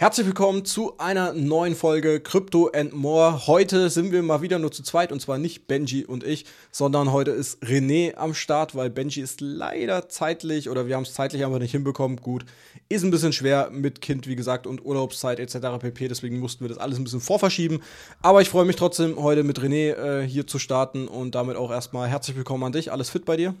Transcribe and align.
Herzlich 0.00 0.26
willkommen 0.26 0.64
zu 0.64 0.96
einer 0.98 1.32
neuen 1.32 1.74
Folge 1.74 2.20
Crypto 2.20 2.70
and 2.72 2.92
More. 2.92 3.48
Heute 3.48 3.90
sind 3.90 4.12
wir 4.12 4.22
mal 4.22 4.42
wieder 4.42 4.60
nur 4.60 4.70
zu 4.70 4.84
zweit 4.84 5.10
und 5.10 5.18
zwar 5.18 5.38
nicht 5.38 5.66
Benji 5.66 6.04
und 6.04 6.22
ich, 6.22 6.44
sondern 6.70 7.10
heute 7.10 7.32
ist 7.32 7.60
René 7.64 8.14
am 8.14 8.32
Start, 8.32 8.76
weil 8.76 8.90
Benji 8.90 9.20
ist 9.20 9.40
leider 9.40 10.08
zeitlich 10.08 10.70
oder 10.70 10.86
wir 10.86 10.94
haben 10.94 11.02
es 11.02 11.14
zeitlich 11.14 11.44
einfach 11.44 11.58
nicht 11.58 11.72
hinbekommen. 11.72 12.18
Gut, 12.18 12.44
ist 12.88 13.02
ein 13.02 13.10
bisschen 13.10 13.32
schwer 13.32 13.70
mit 13.72 14.00
Kind, 14.00 14.28
wie 14.28 14.36
gesagt, 14.36 14.68
und 14.68 14.84
Urlaubszeit 14.84 15.40
etc. 15.40 15.80
pp. 15.80 16.06
Deswegen 16.06 16.38
mussten 16.38 16.62
wir 16.62 16.68
das 16.68 16.78
alles 16.78 16.96
ein 16.96 17.02
bisschen 17.02 17.20
vorverschieben. 17.20 17.82
Aber 18.22 18.40
ich 18.40 18.50
freue 18.50 18.66
mich 18.66 18.76
trotzdem, 18.76 19.20
heute 19.20 19.42
mit 19.42 19.58
René 19.58 19.94
äh, 19.96 20.24
hier 20.24 20.46
zu 20.46 20.60
starten 20.60 21.08
und 21.08 21.34
damit 21.34 21.56
auch 21.56 21.72
erstmal 21.72 22.06
herzlich 22.06 22.36
willkommen 22.36 22.62
an 22.62 22.70
dich. 22.70 22.92
Alles 22.92 23.10
fit 23.10 23.24
bei 23.24 23.36
dir? 23.36 23.56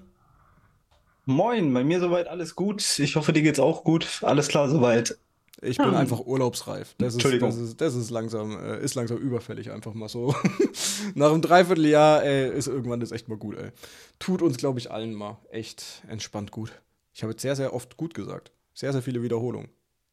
Moin, 1.24 1.74
bei 1.74 1.82
mir 1.82 1.98
soweit 1.98 2.28
alles 2.28 2.54
gut. 2.54 3.00
Ich 3.00 3.16
hoffe, 3.16 3.32
dir 3.32 3.42
geht's 3.42 3.58
auch 3.58 3.82
gut. 3.82 4.20
Alles 4.22 4.46
klar 4.46 4.68
soweit. 4.68 5.18
Ich 5.60 5.78
bin 5.78 5.86
hm. 5.86 5.94
einfach 5.94 6.20
urlaubsreif. 6.20 6.94
Das 6.98 7.16
ist, 7.16 7.42
das 7.42 7.56
ist, 7.56 7.80
das 7.80 7.94
ist 7.94 8.10
langsam, 8.10 8.58
äh, 8.58 8.80
ist 8.80 8.94
langsam 8.94 9.18
überfällig, 9.18 9.70
einfach 9.70 9.92
mal 9.92 10.08
so. 10.08 10.34
Nach 11.14 11.32
einem 11.32 11.42
Dreivierteljahr, 11.42 12.22
ey, 12.24 12.50
ist 12.56 12.68
irgendwann 12.68 13.00
das 13.00 13.10
echt 13.10 13.28
mal 13.28 13.38
gut, 13.38 13.56
ey. 13.56 13.70
Tut 14.18 14.42
uns, 14.42 14.56
glaube 14.56 14.78
ich, 14.78 14.90
allen 14.90 15.14
mal 15.14 15.38
echt 15.50 16.02
entspannt 16.08 16.52
gut. 16.52 16.72
Ich 17.12 17.22
habe 17.22 17.32
jetzt 17.32 17.42
sehr, 17.42 17.56
sehr 17.56 17.74
oft 17.74 17.96
gut 17.96 18.14
gesagt. 18.14 18.52
Sehr, 18.74 18.92
sehr 18.92 19.02
viele 19.02 19.22
Wiederholungen. 19.22 19.68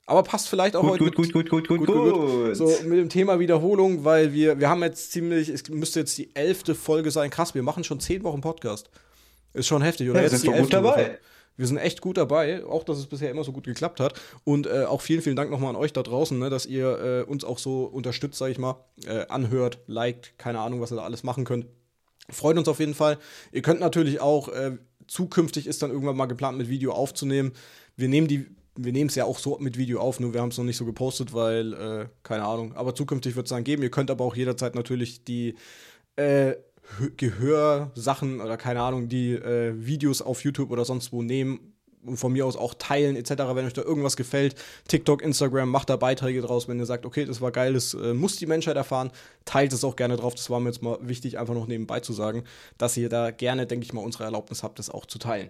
Aber 0.07 0.23
passt 0.23 0.47
vielleicht 0.49 0.75
auch 0.75 0.81
gut, 0.81 0.91
heute. 0.91 1.03
Gut, 1.05 1.15
gut, 1.15 1.33
gut, 1.33 1.49
gut, 1.49 1.67
gut, 1.67 1.85
gut, 1.85 1.87
gut, 1.87 2.13
gut. 2.13 2.55
So 2.55 2.67
mit 2.85 2.97
dem 2.97 3.09
Thema 3.09 3.39
Wiederholung, 3.39 4.03
weil 4.03 4.33
wir, 4.33 4.59
wir 4.59 4.69
haben 4.69 4.81
jetzt 4.83 5.11
ziemlich, 5.11 5.49
es 5.49 5.67
müsste 5.69 5.99
jetzt 5.99 6.17
die 6.17 6.35
elfte 6.35 6.75
Folge 6.75 7.11
sein. 7.11 7.29
Krass, 7.29 7.55
wir 7.55 7.63
machen 7.63 7.83
schon 7.83 7.99
zehn 7.99 8.23
Wochen 8.23 8.41
Podcast. 8.41 8.89
Ist 9.53 9.67
schon 9.67 9.81
heftig, 9.81 10.09
oder? 10.09 10.19
Ja, 10.19 10.27
jetzt 10.27 10.41
sind 10.41 10.53
wir 10.53 10.61
gut 10.61 10.73
dabei. 10.73 10.89
Woche. 10.89 11.19
Wir 11.57 11.67
sind 11.67 11.77
echt 11.77 12.01
gut 12.01 12.17
dabei, 12.17 12.65
auch 12.65 12.83
dass 12.83 12.97
es 12.97 13.07
bisher 13.07 13.31
immer 13.31 13.43
so 13.43 13.51
gut 13.51 13.65
geklappt 13.65 13.99
hat. 13.99 14.19
Und 14.43 14.67
äh, 14.67 14.85
auch 14.85 15.01
vielen, 15.01 15.21
vielen 15.21 15.35
Dank 15.35 15.51
nochmal 15.51 15.69
an 15.69 15.75
euch 15.75 15.93
da 15.93 16.03
draußen, 16.03 16.37
ne, 16.37 16.49
dass 16.49 16.65
ihr 16.65 16.99
äh, 16.99 17.29
uns 17.29 17.43
auch 17.43 17.57
so 17.57 17.85
unterstützt, 17.85 18.37
sag 18.37 18.51
ich 18.51 18.57
mal, 18.57 18.83
äh, 19.05 19.27
anhört, 19.27 19.79
liked, 19.87 20.37
keine 20.37 20.59
Ahnung, 20.59 20.81
was 20.81 20.91
ihr 20.91 20.97
da 20.97 21.03
alles 21.03 21.23
machen 21.23 21.45
könnt. 21.45 21.65
Freut 22.29 22.57
uns 22.57 22.67
auf 22.67 22.79
jeden 22.79 22.95
Fall. 22.95 23.17
Ihr 23.51 23.61
könnt 23.61 23.79
natürlich 23.79 24.19
auch, 24.19 24.49
äh, 24.49 24.77
zukünftig 25.07 25.67
ist 25.67 25.83
dann 25.83 25.91
irgendwann 25.91 26.17
mal 26.17 26.25
geplant, 26.25 26.57
mit 26.57 26.69
Video 26.69 26.91
aufzunehmen. 26.91 27.53
Wir 27.95 28.09
nehmen 28.09 28.27
die 28.27 28.47
wir 28.77 28.91
nehmen 28.91 29.09
es 29.09 29.15
ja 29.15 29.25
auch 29.25 29.39
so 29.39 29.57
mit 29.59 29.77
Video 29.77 29.99
auf, 29.99 30.19
nur 30.19 30.33
wir 30.33 30.41
haben 30.41 30.49
es 30.49 30.57
noch 30.57 30.65
nicht 30.65 30.77
so 30.77 30.85
gepostet, 30.85 31.33
weil, 31.33 31.73
äh, 31.73 32.05
keine 32.23 32.43
Ahnung. 32.43 32.75
Aber 32.75 32.93
zukünftig 32.93 33.35
wird 33.35 33.45
es 33.45 33.51
dann 33.51 33.63
geben. 33.63 33.83
Ihr 33.83 33.91
könnt 33.91 34.11
aber 34.11 34.25
auch 34.25 34.35
jederzeit 34.35 34.75
natürlich 34.75 35.23
die 35.23 35.55
äh, 36.17 36.55
Gehörsachen 37.17 38.41
oder 38.41 38.57
keine 38.57 38.81
Ahnung, 38.81 39.09
die 39.09 39.33
äh, 39.33 39.73
Videos 39.75 40.21
auf 40.21 40.43
YouTube 40.43 40.71
oder 40.71 40.85
sonst 40.85 41.11
wo 41.11 41.21
nehmen 41.21 41.75
und 42.05 42.17
von 42.17 42.33
mir 42.33 42.45
aus 42.45 42.55
auch 42.55 42.73
teilen 42.75 43.15
etc., 43.15 43.31
wenn 43.53 43.65
euch 43.65 43.73
da 43.73 43.81
irgendwas 43.81 44.15
gefällt. 44.15 44.55
TikTok, 44.87 45.21
Instagram, 45.21 45.69
macht 45.69 45.89
da 45.89 45.95
Beiträge 45.95 46.41
draus, 46.41 46.67
wenn 46.67 46.79
ihr 46.79 46.85
sagt, 46.85 47.05
okay, 47.05 47.25
das 47.25 47.41
war 47.41 47.51
geil, 47.51 47.73
das 47.73 47.93
äh, 47.93 48.13
muss 48.13 48.37
die 48.37 48.45
Menschheit 48.45 48.75
erfahren, 48.75 49.11
teilt 49.45 49.73
es 49.73 49.83
auch 49.83 49.95
gerne 49.95 50.15
drauf. 50.17 50.35
Das 50.35 50.49
war 50.49 50.59
mir 50.59 50.69
jetzt 50.69 50.81
mal 50.81 50.97
wichtig, 51.01 51.39
einfach 51.39 51.53
noch 51.53 51.67
nebenbei 51.67 51.99
zu 51.99 52.13
sagen, 52.13 52.43
dass 52.77 52.97
ihr 52.97 53.09
da 53.09 53.31
gerne, 53.31 53.65
denke 53.65 53.85
ich 53.85 53.93
mal, 53.93 54.01
unsere 54.01 54.23
Erlaubnis 54.23 54.63
habt, 54.63 54.79
das 54.79 54.89
auch 54.89 55.05
zu 55.05 55.19
teilen. 55.19 55.49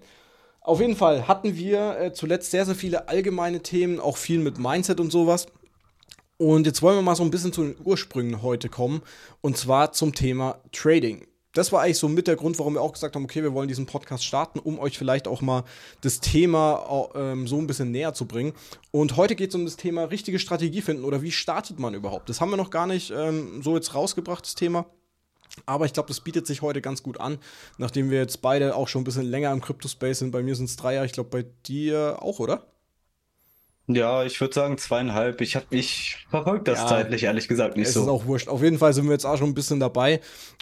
Auf 0.62 0.82
jeden 0.82 0.96
Fall 0.96 1.28
hatten 1.28 1.56
wir 1.56 2.00
äh, 2.00 2.14
zuletzt 2.14 2.52
sehr, 2.52 2.66
sehr 2.66 2.76
viele 2.76 3.08
allgemeine 3.08 3.62
Themen, 3.62 4.00
auch 4.00 4.18
viel 4.18 4.40
mit 4.40 4.58
Mindset 4.58 5.00
und 5.00 5.12
sowas. 5.12 5.48
Und 6.38 6.66
jetzt 6.66 6.82
wollen 6.82 6.98
wir 6.98 7.02
mal 7.02 7.16
so 7.16 7.24
ein 7.24 7.32
bisschen 7.32 7.54
zu 7.54 7.64
den 7.64 7.76
Ursprüngen 7.84 8.42
heute 8.42 8.68
kommen. 8.68 9.02
Und 9.42 9.58
zwar 9.58 9.94
zum 9.94 10.14
Thema 10.14 10.60
Trading. 10.72 11.26
Das 11.54 11.72
war 11.72 11.82
eigentlich 11.82 12.00
so 12.00 12.10
mit 12.10 12.28
der 12.28 12.36
Grund, 12.36 12.60
warum 12.60 12.74
wir 12.74 12.82
auch 12.82 12.92
gesagt 12.92 13.16
haben, 13.16 13.24
okay, 13.24 13.42
wir 13.42 13.54
wollen 13.54 13.70
diesen 13.70 13.86
Podcast 13.86 14.26
starten, 14.26 14.60
um 14.60 14.78
euch 14.78 14.98
vielleicht 14.98 15.26
auch 15.26 15.42
mal 15.42 15.64
das 16.02 16.20
Thema 16.20 17.10
ähm, 17.16 17.48
so 17.48 17.58
ein 17.58 17.68
bisschen 17.68 17.92
näher 17.92 18.14
zu 18.14 18.28
bringen. 18.28 18.52
Und 18.92 19.16
heute 19.16 19.36
geht 19.36 19.50
es 19.50 19.56
um 19.56 19.64
das 19.64 19.78
Thema 19.78 20.04
richtige 20.04 20.38
Strategie 20.38 20.82
finden 20.82 21.06
oder 21.06 21.22
wie 21.22 21.32
startet 21.32 21.80
man 21.80 21.94
überhaupt. 21.94 22.28
Das 22.28 22.42
haben 22.42 22.50
wir 22.50 22.58
noch 22.58 22.72
gar 22.72 22.88
nicht 22.88 23.14
ähm, 23.16 23.62
so 23.64 23.74
jetzt 23.76 23.96
rausgebracht, 23.96 24.44
das 24.44 24.56
Thema. 24.56 24.86
Aber 25.66 25.86
ich 25.86 25.94
glaube, 25.94 26.08
das 26.10 26.20
bietet 26.20 26.46
sich 26.46 26.62
heute 26.62 26.82
ganz 26.82 27.02
gut 27.02 27.22
an, 27.22 27.38
nachdem 27.78 28.10
wir 28.10 28.20
jetzt 28.20 28.42
beide 28.42 28.76
auch 28.76 28.90
schon 28.90 29.02
ein 29.02 29.06
bisschen 29.06 29.26
länger 29.26 29.54
im 29.54 29.62
Crypto-Space 29.62 30.20
sind. 30.20 30.32
Bei 30.32 30.44
mir 30.44 30.58
sind 30.58 30.66
es 30.66 30.76
drei 30.76 30.96
Jahre, 30.96 31.06
ich 31.06 31.14
glaube 31.14 31.30
bei 31.30 31.46
dir 31.66 32.18
auch, 32.20 32.40
oder? 32.40 32.66
Ja, 33.88 34.24
ich 34.24 34.42
würde 34.42 34.54
sagen 34.54 34.80
zweieinhalb. 34.80 35.42
Ich 35.42 35.56
habe 35.56 35.68
mich 35.70 36.26
verfolgt 36.30 36.68
das 36.68 36.80
ja, 36.80 36.88
zeitlich 36.88 37.24
ehrlich 37.24 37.48
gesagt 37.48 37.78
nicht 37.78 37.88
es 37.88 37.94
so. 37.94 38.02
ist 38.02 38.08
auch 38.08 38.26
wurscht. 38.26 38.48
Auf 38.48 38.64
jeden 38.64 38.80
Fall 38.80 38.94
sind 38.94 39.06
wir 39.06 39.12
jetzt 39.12 39.26
auch 39.26 39.38
schon 39.38 39.50
ein 39.50 39.54
bisschen 39.54 39.80
dabei. 39.80 40.22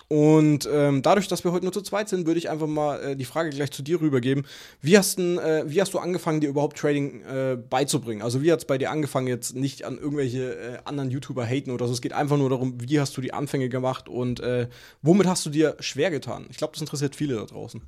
Und 0.09 0.69
ähm, 0.71 1.01
dadurch, 1.01 1.29
dass 1.29 1.45
wir 1.45 1.53
heute 1.53 1.63
nur 1.63 1.71
zu 1.71 1.81
zweit 1.81 2.09
sind, 2.09 2.27
würde 2.27 2.37
ich 2.37 2.49
einfach 2.49 2.67
mal 2.67 3.01
äh, 3.01 3.15
die 3.15 3.23
Frage 3.23 3.49
gleich 3.51 3.71
zu 3.71 3.81
dir 3.81 4.01
rübergeben. 4.01 4.45
Wie 4.81 4.97
hast, 4.97 5.17
denn, 5.17 5.37
äh, 5.37 5.63
wie 5.65 5.79
hast 5.79 5.93
du 5.93 5.99
angefangen, 5.99 6.41
dir 6.41 6.49
überhaupt 6.49 6.77
Trading 6.77 7.21
äh, 7.21 7.57
beizubringen? 7.57 8.21
Also 8.21 8.41
wie 8.43 8.51
hat 8.51 8.59
es 8.59 8.65
bei 8.65 8.77
dir 8.77 8.91
angefangen, 8.91 9.27
jetzt 9.27 9.55
nicht 9.55 9.85
an 9.85 9.97
irgendwelche 9.97 10.53
äh, 10.53 10.77
anderen 10.83 11.09
YouTuber 11.09 11.45
haten 11.45 11.71
oder 11.71 11.87
so? 11.87 11.93
Es 11.93 12.01
geht 12.01 12.13
einfach 12.13 12.37
nur 12.37 12.49
darum, 12.49 12.75
wie 12.77 12.99
hast 12.99 13.15
du 13.15 13.21
die 13.21 13.33
Anfänge 13.33 13.69
gemacht 13.69 14.09
und 14.09 14.41
äh, 14.41 14.67
womit 15.01 15.27
hast 15.27 15.45
du 15.45 15.49
dir 15.49 15.77
schwer 15.79 16.11
getan? 16.11 16.45
Ich 16.49 16.57
glaube, 16.57 16.73
das 16.73 16.81
interessiert 16.81 17.15
viele 17.15 17.35
da 17.35 17.45
draußen. 17.45 17.81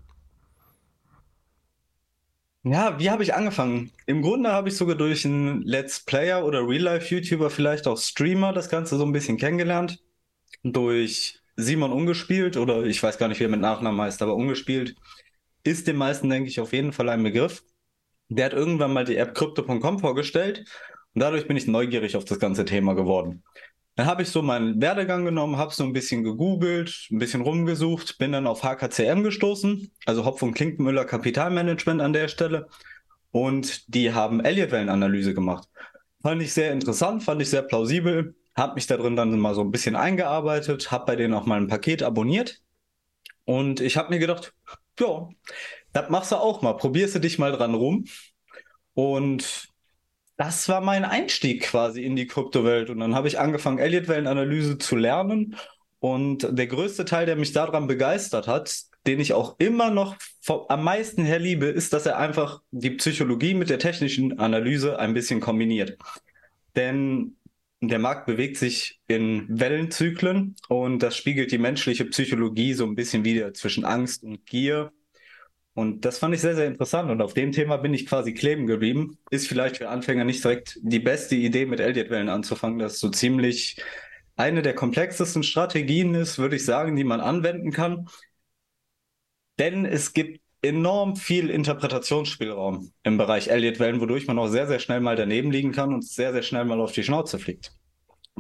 Ja, 2.68 2.98
wie 3.00 3.12
habe 3.12 3.22
ich 3.22 3.36
angefangen? 3.36 3.92
Im 4.08 4.24
Grunde 4.24 4.52
habe 4.52 4.70
ich 4.70 4.76
sogar 4.76 4.96
durch 4.96 5.24
einen 5.24 5.62
Let's 5.62 6.00
Player 6.04 6.44
oder 6.44 6.68
Real-Life-YouTuber, 6.68 7.52
vielleicht 7.52 7.86
auch 7.86 7.96
Streamer, 8.00 8.54
das 8.54 8.70
Ganze 8.70 8.98
so 8.98 9.06
ein 9.06 9.12
bisschen 9.12 9.38
kennengelernt. 9.38 10.00
Durch 10.64 11.40
Simon 11.58 11.92
Ungespielt 11.92 12.58
oder 12.58 12.84
ich 12.84 13.04
weiß 13.04 13.20
gar 13.20 13.28
nicht, 13.28 13.40
wie 13.40 13.44
er 13.44 13.50
mit 13.50 13.62
Nachnamen 13.62 14.02
heißt, 14.02 14.20
aber 14.24 14.34
Ungespielt 14.34 14.96
ist 15.64 15.86
den 15.86 15.96
meisten, 15.98 16.28
denke 16.28 16.50
ich, 16.50 16.60
auf 16.60 16.74
jeden 16.74 16.92
Fall 16.92 17.10
ein 17.10 17.22
Begriff. 17.22 17.64
Der 18.30 18.46
hat 18.46 18.54
irgendwann 18.54 18.94
mal 18.94 19.06
die 19.06 19.18
App 19.18 19.36
Crypto.com 19.36 20.00
vorgestellt 20.00 20.66
und 21.14 21.22
dadurch 21.22 21.48
bin 21.48 21.58
ich 21.58 21.68
neugierig 21.68 22.16
auf 22.16 22.26
das 22.26 22.40
ganze 22.40 22.66
Thema 22.66 22.96
geworden. 22.96 23.44
Dann 23.96 24.08
habe 24.08 24.24
ich 24.24 24.30
so 24.30 24.42
meinen 24.42 24.82
Werdegang 24.82 25.24
genommen, 25.24 25.58
habe 25.58 25.74
so 25.74 25.84
ein 25.84 25.94
bisschen 25.94 26.24
gegoogelt, 26.24 27.08
ein 27.12 27.18
bisschen 27.18 27.42
rumgesucht, 27.42 28.18
bin 28.18 28.34
dann 28.34 28.46
auf 28.46 28.64
HKCM 28.64 29.24
gestoßen, 29.24 29.92
also 30.06 30.26
Hopf 30.26 30.42
und 30.42 30.54
Klinkmüller 30.54 31.06
Kapitalmanagement 31.06 32.02
an 32.02 32.12
der 32.12 32.28
Stelle. 32.28 32.68
Und 33.32 33.94
die 33.94 34.14
haben 34.14 34.44
Elliott-Wellenanalyse 34.44 35.34
gemacht. 35.34 35.70
Fand 36.22 36.42
ich 36.42 36.54
sehr 36.54 36.74
interessant, 36.74 37.24
fand 37.24 37.42
ich 37.42 37.50
sehr 37.50 37.62
plausibel, 37.62 38.36
habe 38.56 38.76
mich 38.76 38.88
da 38.88 38.98
drin 38.98 39.16
dann 39.16 39.38
mal 39.40 39.56
so 39.56 39.62
ein 39.62 39.72
bisschen 39.72 39.96
eingearbeitet, 39.96 40.92
habe 40.92 41.06
bei 41.06 41.16
denen 41.16 41.34
auch 41.34 41.46
mal 41.46 41.60
ein 41.60 41.68
Paket 41.68 42.04
abonniert. 42.04 42.62
Und 43.46 43.80
ich 43.80 43.96
habe 43.96 44.10
mir 44.10 44.20
gedacht, 44.20 44.54
ja, 45.00 45.30
das 45.94 46.10
machst 46.10 46.32
du 46.32 46.38
auch 46.38 46.62
mal, 46.62 46.74
probierst 46.74 47.16
du 47.16 47.20
dich 47.20 47.40
mal 47.40 47.52
dran 47.52 47.76
rum. 47.76 48.06
Und 48.94 49.70
das 50.38 50.68
war 50.68 50.82
mein 50.82 51.06
Einstieg 51.06 51.64
quasi 51.64 52.04
in 52.04 52.16
die 52.16 52.28
Kryptowelt. 52.28 52.90
Und 52.90 53.00
dann 53.00 53.16
habe 53.16 53.28
ich 53.28 53.40
angefangen, 53.40 53.80
Elliott-Wellenanalyse 53.80 54.78
zu 54.78 54.96
lernen. 54.96 55.56
Und 56.00 56.48
der 56.52 56.68
größte 56.68 57.06
Teil, 57.06 57.26
der 57.26 57.36
mich 57.36 57.54
daran 57.54 57.88
begeistert 57.88 58.48
hat, 58.48 58.84
den 59.08 59.20
ich 59.20 59.34
auch 59.34 59.56
immer 59.60 59.92
noch 59.92 60.16
am 60.68 60.84
meisten 60.84 61.24
her 61.24 61.40
liebe, 61.40 61.68
ist, 61.68 61.94
dass 61.94 62.06
er 62.06 62.18
einfach 62.18 62.62
die 62.72 62.92
Psychologie 62.92 63.54
mit 63.54 63.70
der 63.70 63.80
technischen 63.80 64.40
Analyse 64.40 65.00
ein 65.00 65.14
bisschen 65.14 65.40
kombiniert. 65.40 65.98
Denn 66.76 67.38
der 67.82 68.00
Markt 68.00 68.26
bewegt 68.26 68.58
sich 68.58 69.00
in 69.08 69.46
Wellenzyklen 69.48 70.56
und 70.70 71.00
das 71.00 71.16
spiegelt 71.16 71.52
die 71.52 71.58
menschliche 71.58 72.06
Psychologie 72.06 72.74
so 72.74 72.86
ein 72.86 72.96
bisschen 72.96 73.24
wieder 73.24 73.54
zwischen 73.54 73.86
Angst 73.86 74.24
und 74.24 74.46
Gier 74.46 74.92
und 75.76 76.06
das 76.06 76.20
fand 76.20 76.34
ich 76.34 76.40
sehr, 76.40 76.56
sehr 76.56 76.68
interessant. 76.68 77.12
Und 77.12 77.22
auf 77.22 77.34
dem 77.34 77.52
Thema 77.52 77.76
bin 77.76 77.94
ich 77.94 78.06
quasi 78.08 78.34
kleben 78.34 78.66
geblieben. 78.66 79.18
Ist 79.30 79.50
vielleicht 79.50 79.78
für 79.78 79.90
Anfänger 79.90 80.24
nicht 80.24 80.42
direkt 80.42 80.80
die 80.82 81.00
beste 81.00 81.36
Idee, 81.36 81.66
mit 81.66 81.82
Elliott-Wellen 81.82 82.30
anzufangen. 82.30 82.80
Das 82.80 82.94
ist 82.94 83.02
so 83.02 83.10
ziemlich 83.10 83.84
eine 84.38 84.62
der 84.62 84.74
komplexesten 84.74 85.44
Strategien 85.44 86.16
ist, 86.16 86.40
würde 86.40 86.56
ich 86.56 86.64
sagen, 86.64 86.96
die 86.96 87.04
man 87.04 87.20
anwenden 87.20 87.72
kann. 87.72 88.08
Denn 89.60 89.86
es 89.86 90.14
gibt 90.14 90.40
enorm 90.62 91.18
viel 91.18 91.50
Interpretationsspielraum 91.50 92.94
im 93.04 93.18
Bereich 93.18 93.50
Elliott-Wellen, 93.50 94.00
wodurch 94.00 94.28
man 94.28 94.40
auch 94.40 94.48
sehr, 94.48 94.68
sehr 94.68 94.80
schnell 94.80 95.02
mal 95.02 95.18
daneben 95.18 95.52
liegen 95.52 95.74
kann 95.74 95.94
und 95.94 96.06
sehr, 96.06 96.32
sehr 96.32 96.44
schnell 96.44 96.64
mal 96.64 96.80
auf 96.80 96.94
die 96.94 97.04
Schnauze 97.04 97.38
fliegt. 97.38 97.74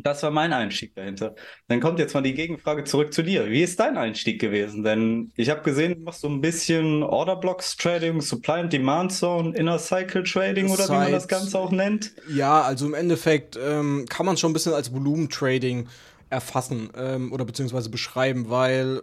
Das 0.04 0.22
war 0.24 0.32
mein 0.32 0.52
Einstieg 0.52 0.94
dahinter. 0.96 1.36
Dann 1.68 1.80
kommt 1.80 2.00
jetzt 2.00 2.14
mal 2.14 2.22
die 2.22 2.34
Gegenfrage 2.34 2.84
zurück 2.84 3.14
zu 3.14 3.24
dir. 3.24 3.50
Wie 3.50 3.64
ist 3.64 3.80
dein 3.80 3.98
Einstieg 3.98 4.42
gewesen? 4.42 4.84
Denn 4.84 5.32
ich 5.36 5.50
habe 5.50 5.62
gesehen, 5.62 5.96
du 5.96 6.02
machst 6.02 6.22
so 6.22 6.28
ein 6.28 6.42
bisschen 6.42 7.02
Order 7.02 7.38
Blocks 7.38 7.78
Trading, 7.78 8.20
Supply 8.20 8.60
and 8.60 8.74
Demand 8.74 9.14
Zone, 9.14 9.56
Inner 9.56 9.80
Cycle 9.80 10.24
Trading 10.24 10.70
oder 10.70 10.84
Seit, 10.84 10.90
wie 10.90 11.04
man 11.04 11.12
das 11.14 11.28
Ganze 11.28 11.58
auch 11.58 11.72
nennt. 11.72 12.14
Ja, 12.30 12.62
also 12.62 12.86
im 12.86 12.94
Endeffekt 12.94 13.58
ähm, 13.62 14.06
kann 14.10 14.26
man 14.26 14.36
schon 14.36 14.52
ein 14.52 14.54
bisschen 14.54 14.74
als 14.74 14.94
Volumen 14.94 15.30
Trading 15.30 15.88
erfassen 16.30 16.90
ähm, 16.98 17.32
oder 17.32 17.46
beziehungsweise 17.46 17.90
beschreiben, 17.90 18.50
weil 18.50 19.02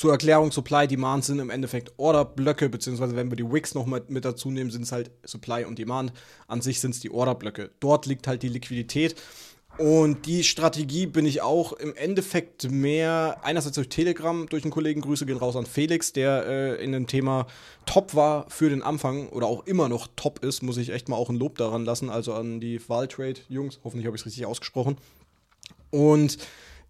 zur 0.00 0.12
Erklärung, 0.12 0.50
Supply, 0.50 0.86
Demand 0.86 1.26
sind 1.26 1.40
im 1.40 1.50
Endeffekt 1.50 1.92
Orderblöcke, 1.98 2.70
beziehungsweise 2.70 3.16
wenn 3.16 3.30
wir 3.30 3.36
die 3.36 3.52
Wicks 3.52 3.74
noch 3.74 3.84
mit, 3.84 4.08
mit 4.08 4.24
dazu 4.24 4.50
nehmen, 4.50 4.70
sind 4.70 4.82
es 4.82 4.92
halt 4.92 5.10
Supply 5.24 5.66
und 5.66 5.78
Demand. 5.78 6.14
An 6.48 6.62
sich 6.62 6.80
sind 6.80 6.92
es 6.92 7.00
die 7.00 7.10
Orderblöcke. 7.10 7.70
Dort 7.80 8.06
liegt 8.06 8.26
halt 8.26 8.42
die 8.42 8.48
Liquidität. 8.48 9.16
Und 9.80 10.26
die 10.26 10.44
Strategie 10.44 11.06
bin 11.06 11.24
ich 11.24 11.40
auch 11.40 11.72
im 11.72 11.96
Endeffekt 11.96 12.70
mehr 12.70 13.38
einerseits 13.40 13.76
durch 13.76 13.88
Telegram, 13.88 14.46
durch 14.46 14.62
einen 14.62 14.72
Kollegen, 14.72 15.00
Grüße 15.00 15.24
gehen 15.24 15.38
raus 15.38 15.56
an 15.56 15.64
Felix, 15.64 16.12
der 16.12 16.44
äh, 16.46 16.84
in 16.84 16.92
dem 16.92 17.06
Thema 17.06 17.46
top 17.86 18.14
war 18.14 18.44
für 18.50 18.68
den 18.68 18.82
Anfang 18.82 19.30
oder 19.30 19.46
auch 19.46 19.66
immer 19.66 19.88
noch 19.88 20.06
top 20.16 20.44
ist, 20.44 20.62
muss 20.62 20.76
ich 20.76 20.90
echt 20.90 21.08
mal 21.08 21.16
auch 21.16 21.30
ein 21.30 21.36
Lob 21.36 21.56
daran 21.56 21.86
lassen, 21.86 22.10
also 22.10 22.34
an 22.34 22.60
die 22.60 22.78
Wahltrade-Jungs, 22.90 23.80
hoffentlich 23.82 24.06
habe 24.06 24.16
ich 24.16 24.20
es 24.20 24.26
richtig 24.26 24.44
ausgesprochen. 24.44 24.98
Und 25.88 26.36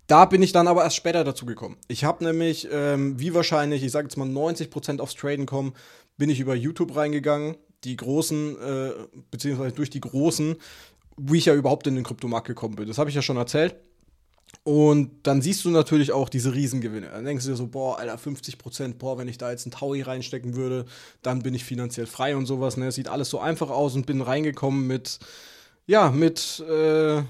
da 0.08 0.24
bin 0.24 0.42
ich 0.42 0.50
dann 0.50 0.66
aber 0.66 0.82
erst 0.82 0.96
später 0.96 1.22
dazu 1.22 1.46
gekommen. 1.46 1.76
Ich 1.86 2.02
habe 2.02 2.24
nämlich, 2.24 2.66
ähm, 2.72 3.20
wie 3.20 3.34
wahrscheinlich, 3.34 3.84
ich 3.84 3.92
sage 3.92 4.08
jetzt 4.08 4.16
mal 4.16 4.26
90% 4.26 4.98
aufs 4.98 5.14
Traden 5.14 5.46
kommen, 5.46 5.74
bin 6.16 6.28
ich 6.28 6.40
über 6.40 6.56
YouTube 6.56 6.96
reingegangen, 6.96 7.54
die 7.84 7.96
großen, 7.96 8.56
äh, 8.60 8.90
beziehungsweise 9.30 9.74
durch 9.74 9.90
die 9.90 10.00
großen 10.00 10.56
wie 11.28 11.38
ich 11.38 11.46
ja 11.46 11.54
überhaupt 11.54 11.86
in 11.86 11.94
den 11.94 12.04
Kryptomarkt 12.04 12.46
gekommen 12.46 12.76
bin. 12.76 12.88
Das 12.88 12.98
habe 12.98 13.10
ich 13.10 13.16
ja 13.16 13.22
schon 13.22 13.36
erzählt. 13.36 13.76
Und 14.62 15.10
dann 15.22 15.42
siehst 15.42 15.64
du 15.64 15.70
natürlich 15.70 16.12
auch 16.12 16.28
diese 16.28 16.54
Riesengewinne. 16.54 17.08
Dann 17.08 17.24
denkst 17.24 17.44
du 17.44 17.50
dir 17.52 17.56
so, 17.56 17.66
boah, 17.66 17.98
Alter, 17.98 18.18
50 18.18 18.58
Prozent, 18.58 18.98
boah, 18.98 19.16
wenn 19.16 19.28
ich 19.28 19.38
da 19.38 19.50
jetzt 19.50 19.64
einen 19.64 19.72
Taui 19.72 20.02
reinstecken 20.02 20.54
würde, 20.54 20.86
dann 21.22 21.42
bin 21.42 21.54
ich 21.54 21.64
finanziell 21.64 22.06
frei 22.06 22.36
und 22.36 22.46
sowas. 22.46 22.76
Ne? 22.76 22.92
Sieht 22.92 23.08
alles 23.08 23.30
so 23.30 23.38
einfach 23.38 23.70
aus 23.70 23.94
und 23.94 24.06
bin 24.06 24.20
reingekommen 24.20 24.86
mit, 24.86 25.18
ja, 25.86 26.10
mit 26.10 26.62
äh, 26.68 27.22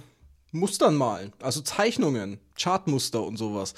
Mustern 0.52 0.96
malen. 0.96 1.32
Also 1.40 1.60
Zeichnungen, 1.60 2.38
Chartmuster 2.58 3.22
und 3.22 3.36
sowas. 3.36 3.74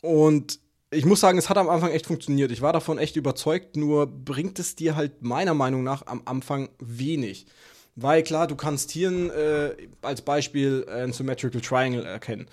Und 0.00 0.58
ich 0.90 1.06
muss 1.06 1.20
sagen, 1.20 1.38
es 1.38 1.48
hat 1.48 1.56
am 1.56 1.70
Anfang 1.70 1.90
echt 1.90 2.06
funktioniert. 2.06 2.50
Ich 2.50 2.60
war 2.60 2.72
davon 2.72 2.98
echt 2.98 3.16
überzeugt, 3.16 3.76
nur 3.76 4.06
bringt 4.06 4.58
es 4.58 4.76
dir 4.76 4.96
halt 4.96 5.22
meiner 5.22 5.54
Meinung 5.54 5.82
nach 5.82 6.06
am 6.06 6.22
Anfang 6.26 6.68
wenig. 6.78 7.46
Weil 7.94 8.22
klar, 8.22 8.46
du 8.46 8.56
kannst 8.56 8.90
hier 8.90 9.10
äh, 9.10 9.88
als 10.00 10.22
Beispiel 10.22 10.86
ein 10.88 11.12
Symmetrical 11.12 11.60
Triangle 11.60 12.04
erkennen. 12.04 12.48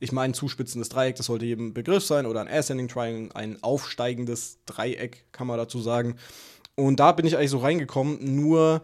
Ich 0.00 0.12
meine, 0.12 0.32
ein 0.32 0.34
zuspitzendes 0.34 0.90
Dreieck, 0.90 1.16
das 1.16 1.26
sollte 1.26 1.46
jedem 1.46 1.72
Begriff 1.72 2.04
sein, 2.04 2.26
oder 2.26 2.40
ein 2.40 2.48
Ascending 2.48 2.88
Triangle, 2.88 3.34
ein 3.34 3.62
aufsteigendes 3.62 4.58
Dreieck, 4.66 5.24
kann 5.32 5.46
man 5.46 5.56
dazu 5.56 5.80
sagen. 5.80 6.16
Und 6.74 7.00
da 7.00 7.12
bin 7.12 7.26
ich 7.26 7.36
eigentlich 7.36 7.50
so 7.50 7.58
reingekommen, 7.58 8.18
nur 8.20 8.82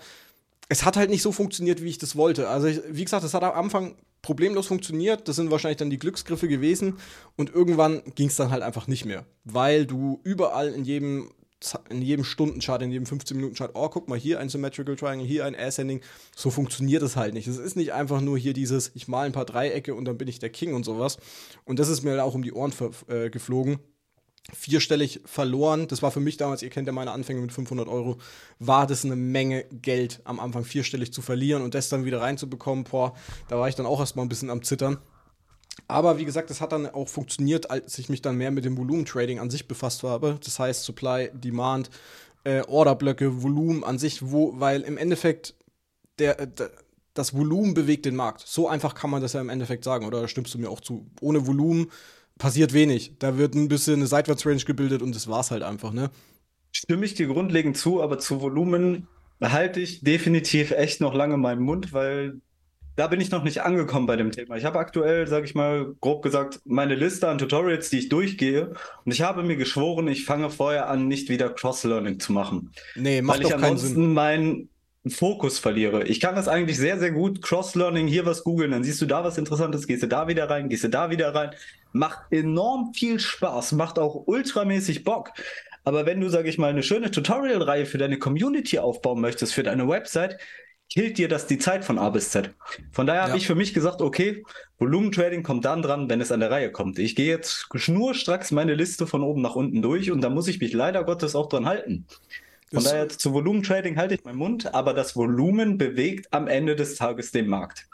es 0.69 0.85
hat 0.85 0.97
halt 0.97 1.11
nicht 1.11 1.23
so 1.23 1.33
funktioniert, 1.33 1.83
wie 1.83 1.89
ich 1.89 1.99
das 1.99 2.17
wollte. 2.17 2.49
Also, 2.49 2.69
ich, 2.69 2.81
wie 2.89 3.05
gesagt, 3.05 3.25
es 3.25 3.35
hat 3.35 3.43
am 3.43 3.53
Anfang 3.53 3.97
problemlos 4.23 4.67
funktioniert. 4.69 5.29
Das 5.29 5.37
sind 5.37 5.51
wahrscheinlich 5.51 5.79
dann 5.79 5.91
die 5.91 5.99
Glücksgriffe 5.99 6.49
gewesen. 6.49 6.99
Und 7.37 7.51
irgendwann 7.53 8.03
ging 8.15 8.29
es 8.29 8.37
dann 8.37 8.51
halt 8.51 8.63
einfach 8.63 8.87
nicht 8.87 9.05
mehr. 9.05 9.25
Weil 9.45 9.87
du 9.87 10.21
überall 10.23 10.69
in 10.69 10.85
jedem 10.85 11.33
in 11.91 12.03
jedem 12.03 12.25
Stundenchart, 12.25 12.83
in 12.83 12.91
jedem 12.91 13.05
15-Minuten-Chart, 13.05 13.73
oh, 13.75 13.89
guck 13.89 14.09
mal, 14.09 14.19
hier 14.19 14.41
ein 14.41 14.49
Symmetrical 14.49 14.97
Triangle, 14.97 15.27
hier 15.27 15.45
ein 15.45 15.55
Ascending. 15.55 16.01
So 16.35 16.51
funktioniert 16.51 17.03
es 17.03 17.17
halt 17.17 17.35
nicht. 17.35 17.47
Es 17.47 17.59
ist 17.59 17.77
nicht 17.77 17.93
einfach 17.93 18.21
nur 18.21 18.39
hier 18.39 18.55
dieses, 18.55 18.93
ich 18.95 19.09
male 19.09 19.27
ein 19.27 19.33
paar 19.33 19.45
Dreiecke 19.45 19.95
und 19.95 20.07
dann 20.07 20.17
bin 20.17 20.29
ich 20.29 20.39
der 20.39 20.51
King 20.51 20.75
und 20.75 20.85
sowas. 20.85 21.19
Und 21.65 21.79
das 21.79 21.89
ist 21.89 22.03
mir 22.03 22.23
auch 22.25 22.35
um 22.35 22.43
die 22.43 22.53
Ohren 22.53 22.73
äh, 23.09 23.29
geflogen. 23.31 23.79
Vierstellig 24.55 25.21
verloren. 25.27 25.87
Das 25.87 26.03
war 26.03 26.11
für 26.11 26.21
mich 26.21 26.39
damals, 26.39 26.63
ihr 26.63 26.71
kennt 26.71 26.87
ja 26.87 26.93
meine 26.93 27.13
Anfänge 27.13 27.41
mit 27.41 27.53
500 27.53 27.89
Euro, 27.89 28.17
war 28.59 28.87
das 28.87 29.05
eine 29.05 29.15
Menge 29.15 29.65
Geld 29.71 30.21
am 30.25 30.41
Anfang 30.41 30.65
vierstellig 30.65 31.13
zu 31.13 31.21
verlieren 31.21 31.63
und 31.63 31.75
das 31.75 31.91
dann 31.91 32.07
wieder 32.07 32.23
reinzubekommen. 32.23 32.85
Boah, 32.85 33.15
da 33.49 33.59
war 33.59 33.69
ich 33.69 33.75
dann 33.75 33.87
auch 33.87 34.01
erstmal 34.01 34.25
ein 34.25 34.31
bisschen 34.31 34.51
am 34.51 34.63
Zittern. 34.63 34.99
Aber 35.89 36.19
wie 36.19 36.25
gesagt, 36.25 36.51
das 36.51 36.61
hat 36.61 36.73
dann 36.73 36.87
auch 36.87 37.09
funktioniert, 37.09 37.71
als 37.71 37.99
ich 37.99 38.09
mich 38.09 38.23
dann 38.23 38.37
mehr 38.37 38.51
mit 38.51 38.65
dem 38.65 38.77
Volumentrading 38.77 39.39
an 39.39 39.51
sich 39.51 39.67
befasst 39.67 40.03
habe. 40.03 40.39
Das 40.45 40.59
heißt 40.59 40.85
Supply, 40.85 41.31
Demand, 41.33 41.91
äh, 42.45 42.63
Orderblöcke, 42.63 43.43
Volumen 43.43 43.85
an 43.85 43.99
sich, 43.99 44.31
wo, 44.31 44.59
weil 44.59 44.83
im 44.83 44.97
Endeffekt 44.97 45.55
der, 46.19 46.41
äh, 46.41 46.47
der, 46.49 46.71
das 47.15 47.35
Volumen 47.35 47.75
bewegt 47.75 48.07
den 48.07 48.17
Markt. 48.17 48.43
So 48.47 48.69
einfach 48.69 48.95
kann 48.95 49.11
man 49.11 49.21
das 49.21 49.33
ja 49.33 49.41
im 49.41 49.49
Endeffekt 49.49 49.85
sagen, 49.85 50.07
oder 50.07 50.29
stimmst 50.29 50.55
du 50.55 50.59
mir 50.59 50.71
auch 50.71 50.81
zu? 50.81 51.07
Ohne 51.21 51.47
Volumen 51.47 51.91
passiert 52.39 52.73
wenig. 52.73 53.17
Da 53.19 53.37
wird 53.37 53.55
ein 53.55 53.69
bisschen 53.69 53.95
eine 53.95 54.07
Seitwärtsrange 54.07 54.65
gebildet 54.65 55.03
und 55.03 55.15
das 55.15 55.29
war's 55.29 55.51
halt 55.51 55.63
einfach, 55.63 55.93
ne? 55.93 56.11
Stimme 56.73 57.05
ich 57.05 57.15
dir 57.15 57.27
grundlegend 57.27 57.77
zu, 57.77 58.01
aber 58.01 58.19
zu 58.19 58.41
Volumen 58.41 59.09
halte 59.43 59.81
ich 59.81 60.03
definitiv 60.03 60.71
echt 60.71 61.01
noch 61.01 61.15
lange 61.15 61.37
meinen 61.37 61.63
Mund, 61.63 61.93
weil 61.93 62.41
da 62.97 63.07
bin 63.07 63.21
ich 63.21 63.31
noch 63.31 63.45
nicht 63.45 63.63
angekommen 63.63 64.07
bei 64.07 64.17
dem 64.17 64.31
Thema. 64.31 64.57
Ich 64.57 64.65
habe 64.65 64.79
aktuell, 64.79 65.27
sage 65.27 65.47
ich 65.47 65.55
mal, 65.55 65.95
grob 66.01 66.23
gesagt, 66.23 66.61
meine 66.65 66.95
Liste 66.95 67.29
an 67.29 67.39
Tutorials, 67.39 67.91
die 67.91 67.99
ich 67.99 68.09
durchgehe. 68.09 68.75
Und 69.05 69.13
ich 69.13 69.23
habe 69.23 69.43
mir 69.43 69.57
geschworen, 69.57 70.09
ich 70.09 70.25
fange 70.25 70.51
vorher 70.51 70.89
an, 70.89 71.09
nicht 71.09 71.29
wieder 71.29 71.51
Cross-Learning 71.51 72.21
zu 72.21 72.33
machen. 72.33 72.73
Nee, 72.97 73.23
macht 73.23 73.39
weil 73.39 73.47
ich 73.47 73.55
ansonsten 73.55 74.13
meinen 74.13 74.69
Fokus 75.09 75.59
verliere. 75.59 76.05
Ich 76.05 76.21
kann 76.21 76.35
das 76.35 76.47
eigentlich 76.47 76.77
sehr, 76.77 76.99
sehr 76.99 77.11
gut. 77.11 77.41
Cross-Learning, 77.41 78.07
hier 78.07 78.27
was 78.27 78.45
googeln, 78.45 78.73
dann 78.73 78.85
siehst 78.85 79.01
du 79.01 79.07
da 79.07 79.25
was 79.25 79.39
Interessantes, 79.39 79.87
gehst 79.87 80.03
du 80.03 80.09
da 80.09 80.29
wieder 80.29 80.51
rein, 80.51 80.69
gehst 80.69 80.85
du 80.85 80.89
da 80.89 81.11
wieder 81.11 81.35
rein. 81.35 81.51
Macht 81.93 82.19
enorm 82.31 82.93
viel 82.93 83.19
Spaß, 83.19 83.73
macht 83.73 83.99
auch 83.99 84.27
ultramäßig 84.27 85.05
Bock. 85.05 85.31
Aber 85.85 86.05
wenn 86.05 86.21
du, 86.21 86.29
sage 86.29 86.51
ich 86.51 86.59
mal, 86.59 86.69
eine 86.69 86.83
schöne 86.83 87.11
Tutorial-Reihe 87.11 87.87
für 87.87 87.97
deine 87.97 88.19
Community 88.19 88.79
aufbauen 88.79 89.21
möchtest, 89.21 89.55
für 89.55 89.63
deine 89.63 89.89
Website, 89.89 90.37
killt 90.91 91.19
dir 91.19 91.29
das 91.29 91.47
die 91.47 91.59
Zeit 91.59 91.85
von 91.85 91.99
A 91.99 92.11
bis 92.11 92.31
Z. 92.31 92.51
Von 92.93 93.07
daher 93.07 93.23
ja. 93.23 93.29
habe 93.29 93.39
ich 93.39 93.47
für 93.47 93.55
mich 93.55 93.73
gesagt, 93.73 94.03
okay, 94.03 94.43
Volumentrading 94.79 95.43
kommt 95.43 95.65
dann 95.65 95.83
dran, 95.83 96.11
wenn 96.11 96.21
es 96.21 96.33
an 96.33 96.41
der 96.41 96.51
Reihe 96.51 96.73
kommt. 96.73 96.99
Ich 96.99 97.17
gehe 97.17 97.29
jetzt 97.29 97.69
schnurstracks 97.73 98.51
meine 98.51 98.75
Liste 98.75 99.07
von 99.07 99.23
oben 99.23 99.41
nach 99.41 99.55
unten 99.55 99.81
durch 99.83 100.11
und 100.11 100.21
da 100.21 100.29
muss 100.29 100.49
ich 100.49 100.61
mich 100.61 100.73
leider 100.73 101.05
Gottes 101.05 101.35
auch 101.35 101.49
dran 101.49 101.67
halten. 101.67 102.07
Von 102.71 102.83
das 102.83 102.85
daher 102.85 103.09
zu 103.09 103.33
Volumentrading 103.33 103.97
halte 103.97 104.15
ich 104.15 104.25
meinen 104.25 104.39
Mund, 104.39 104.75
aber 104.75 104.93
das 104.93 105.17
Volumen 105.17 105.79
bewegt 105.79 106.29
am 106.33 106.47
Ende 106.47 106.77
des 106.77 106.97
Tages 106.97 107.33
den 107.33 107.49
Markt. 107.49 107.87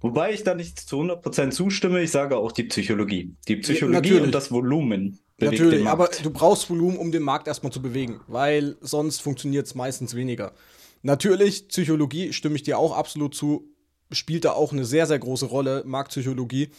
Wobei 0.00 0.32
ich 0.32 0.42
da 0.42 0.54
nicht 0.54 0.80
zu 0.80 1.00
100% 1.00 1.50
zustimme, 1.50 2.02
ich 2.02 2.10
sage 2.10 2.36
auch 2.36 2.50
die 2.50 2.64
Psychologie. 2.64 3.34
Die 3.46 3.56
Psychologie 3.56 4.16
ja, 4.16 4.22
und 4.22 4.32
das 4.32 4.50
Volumen. 4.50 5.20
Bewegt 5.38 5.60
Natürlich, 5.60 5.78
den 5.80 5.84
Markt. 5.84 6.18
aber 6.18 6.22
du 6.24 6.30
brauchst 6.30 6.68
Volumen, 6.68 6.96
um 6.96 7.12
den 7.12 7.22
Markt 7.22 7.46
erstmal 7.46 7.72
zu 7.72 7.80
bewegen, 7.80 8.20
weil 8.26 8.76
sonst 8.80 9.22
funktioniert 9.22 9.66
es 9.66 9.76
meistens 9.76 10.14
weniger. 10.14 10.52
Natürlich, 11.02 11.68
Psychologie, 11.68 12.32
stimme 12.32 12.54
ich 12.54 12.62
dir 12.62 12.78
auch 12.78 12.96
absolut 12.96 13.34
zu, 13.34 13.68
spielt 14.10 14.44
da 14.44 14.52
auch 14.52 14.72
eine 14.72 14.84
sehr, 14.84 15.06
sehr 15.06 15.18
große 15.18 15.46
Rolle, 15.46 15.82
Marktpsychologie. 15.84 16.70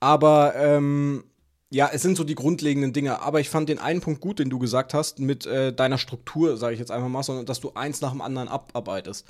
Aber 0.00 0.54
ähm, 0.56 1.24
ja, 1.70 1.88
es 1.90 2.02
sind 2.02 2.16
so 2.16 2.24
die 2.24 2.34
grundlegenden 2.34 2.92
Dinge. 2.92 3.22
Aber 3.22 3.40
ich 3.40 3.48
fand 3.48 3.68
den 3.68 3.78
einen 3.78 4.02
Punkt 4.02 4.20
gut, 4.20 4.38
den 4.38 4.50
du 4.50 4.58
gesagt 4.58 4.92
hast, 4.92 5.20
mit 5.20 5.46
äh, 5.46 5.72
deiner 5.72 5.96
Struktur, 5.96 6.58
sage 6.58 6.74
ich 6.74 6.80
jetzt 6.80 6.90
einfach 6.90 7.08
mal, 7.08 7.22
sondern 7.22 7.46
dass 7.46 7.60
du 7.60 7.72
eins 7.74 8.02
nach 8.02 8.10
dem 8.10 8.20
anderen 8.20 8.48
abarbeitest. 8.48 9.26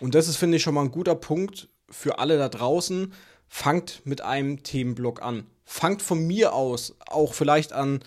Und 0.00 0.14
das 0.16 0.26
ist, 0.26 0.36
finde 0.36 0.56
ich, 0.56 0.62
schon 0.62 0.74
mal 0.74 0.82
ein 0.82 0.90
guter 0.90 1.14
Punkt 1.14 1.68
für 1.88 2.18
alle 2.18 2.36
da 2.36 2.48
draußen. 2.48 3.12
Fangt 3.48 4.02
mit 4.04 4.22
einem 4.22 4.64
Themenblock 4.64 5.22
an. 5.22 5.46
Fangt 5.64 6.02
von 6.02 6.26
mir 6.26 6.52
aus 6.52 6.96
auch 7.06 7.32
vielleicht 7.32 7.72
an, 7.72 8.00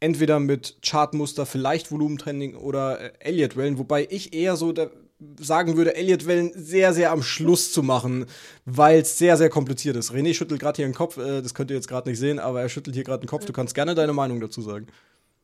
entweder 0.00 0.38
mit 0.38 0.78
Chartmuster, 0.82 1.46
vielleicht 1.46 1.90
Volumentrending 1.90 2.56
oder 2.56 3.00
äh, 3.00 3.12
Elliott-Wellen, 3.20 3.78
wobei 3.78 4.06
ich 4.10 4.34
eher 4.34 4.56
so 4.56 4.72
der 4.72 4.90
sagen 5.38 5.76
würde, 5.76 5.94
Elliott-Wellen 5.94 6.52
sehr, 6.54 6.92
sehr 6.92 7.10
am 7.12 7.22
Schluss 7.22 7.72
zu 7.72 7.82
machen, 7.82 8.26
weil 8.64 9.00
es 9.00 9.18
sehr, 9.18 9.36
sehr 9.36 9.50
kompliziert 9.50 9.96
ist. 9.96 10.12
René 10.12 10.34
schüttelt 10.34 10.60
gerade 10.60 10.76
hier 10.76 10.86
den 10.86 10.94
Kopf, 10.94 11.18
äh, 11.18 11.42
das 11.42 11.54
könnt 11.54 11.70
ihr 11.70 11.76
jetzt 11.76 11.88
gerade 11.88 12.08
nicht 12.08 12.18
sehen, 12.18 12.38
aber 12.38 12.60
er 12.62 12.68
schüttelt 12.68 12.94
hier 12.94 13.04
gerade 13.04 13.24
den 13.24 13.28
Kopf. 13.28 13.44
Du 13.44 13.52
kannst 13.52 13.74
gerne 13.74 13.94
deine 13.94 14.12
Meinung 14.12 14.40
dazu 14.40 14.62
sagen. 14.62 14.86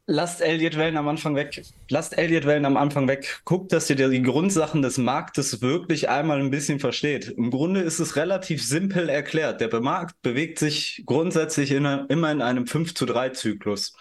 Lasst 0.08 0.40
Elliott-Wellen 0.40 0.96
am 0.96 1.08
Anfang 1.08 1.34
weg. 1.34 1.64
Lasst 1.88 2.16
Elliott-Wellen 2.16 2.64
am 2.64 2.76
Anfang 2.76 3.08
weg. 3.08 3.40
Guckt, 3.44 3.72
dass 3.72 3.90
ihr 3.90 3.96
die 3.96 4.22
Grundsachen 4.22 4.80
des 4.80 4.98
Marktes 4.98 5.62
wirklich 5.62 6.08
einmal 6.08 6.38
ein 6.38 6.52
bisschen 6.52 6.78
versteht. 6.78 7.26
Im 7.26 7.50
Grunde 7.50 7.80
ist 7.80 7.98
es 7.98 8.14
relativ 8.14 8.64
simpel 8.64 9.08
erklärt. 9.08 9.60
Der 9.60 9.80
Markt 9.80 10.22
bewegt 10.22 10.60
sich 10.60 11.02
grundsätzlich 11.06 11.72
in, 11.72 11.84
immer 11.84 12.30
in 12.30 12.40
einem 12.40 12.68
5 12.68 12.94
zu 12.94 13.04
3 13.04 13.30
Zyklus. 13.30 13.96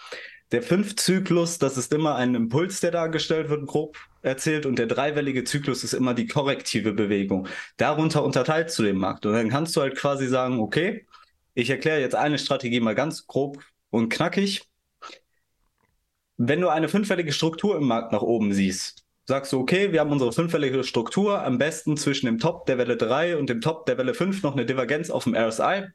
Der 0.52 0.62
5-Zyklus, 0.62 1.58
das 1.58 1.76
ist 1.76 1.92
immer 1.92 2.14
ein 2.14 2.36
Impuls, 2.36 2.78
der 2.78 2.92
dargestellt 2.92 3.48
wird, 3.48 3.66
grob 3.66 3.96
erzählt, 4.26 4.66
und 4.66 4.78
der 4.78 4.86
dreiwellige 4.86 5.44
Zyklus 5.44 5.84
ist 5.84 5.94
immer 5.94 6.12
die 6.14 6.26
korrektive 6.26 6.92
Bewegung. 6.92 7.48
Darunter 7.78 8.24
unterteilst 8.24 8.78
du 8.78 8.82
den 8.82 8.96
Markt. 8.96 9.24
Und 9.24 9.32
dann 9.32 9.48
kannst 9.48 9.74
du 9.76 9.80
halt 9.80 9.96
quasi 9.96 10.26
sagen, 10.26 10.60
okay, 10.60 11.06
ich 11.54 11.70
erkläre 11.70 12.00
jetzt 12.00 12.14
eine 12.14 12.38
Strategie 12.38 12.80
mal 12.80 12.94
ganz 12.94 13.26
grob 13.26 13.64
und 13.90 14.10
knackig. 14.10 14.62
Wenn 16.36 16.60
du 16.60 16.68
eine 16.68 16.88
fünfwellige 16.88 17.32
Struktur 17.32 17.76
im 17.76 17.84
Markt 17.86 18.12
nach 18.12 18.20
oben 18.20 18.52
siehst, 18.52 19.05
sagst 19.26 19.52
du, 19.52 19.60
okay, 19.60 19.92
wir 19.92 20.00
haben 20.00 20.12
unsere 20.12 20.32
fünfwellige 20.32 20.84
Struktur, 20.84 21.42
am 21.42 21.58
besten 21.58 21.96
zwischen 21.96 22.26
dem 22.26 22.38
Top 22.38 22.66
der 22.66 22.78
Welle 22.78 22.96
3 22.96 23.36
und 23.36 23.50
dem 23.50 23.60
Top 23.60 23.86
der 23.86 23.98
Welle 23.98 24.14
5 24.14 24.42
noch 24.42 24.54
eine 24.54 24.66
Divergenz 24.66 25.10
auf 25.10 25.24
dem 25.24 25.34
RSI. 25.34 25.88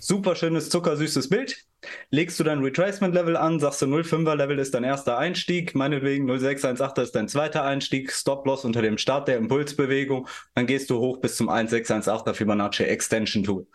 Super 0.00 0.36
schönes, 0.36 0.70
zuckersüßes 0.70 1.28
Bild. 1.28 1.64
Legst 2.10 2.38
du 2.38 2.44
dein 2.44 2.60
Retracement-Level 2.60 3.36
an, 3.36 3.58
sagst 3.58 3.82
du 3.82 3.86
0,5er-Level 3.86 4.58
ist 4.58 4.74
dein 4.74 4.84
erster 4.84 5.18
Einstieg, 5.18 5.74
meinetwegen 5.74 6.30
0,618er 6.30 7.02
ist 7.02 7.14
dein 7.14 7.28
zweiter 7.28 7.64
Einstieg, 7.64 8.12
Stop-Loss 8.12 8.64
unter 8.64 8.82
dem 8.82 8.98
Start 8.98 9.28
der 9.28 9.36
Impulsbewegung, 9.38 10.28
dann 10.54 10.66
gehst 10.66 10.90
du 10.90 10.98
hoch 10.98 11.18
bis 11.18 11.36
zum 11.36 11.48
1,618er 11.48 12.34
Fibonacci 12.34 12.84
Extension 12.84 13.44
Tool. 13.44 13.66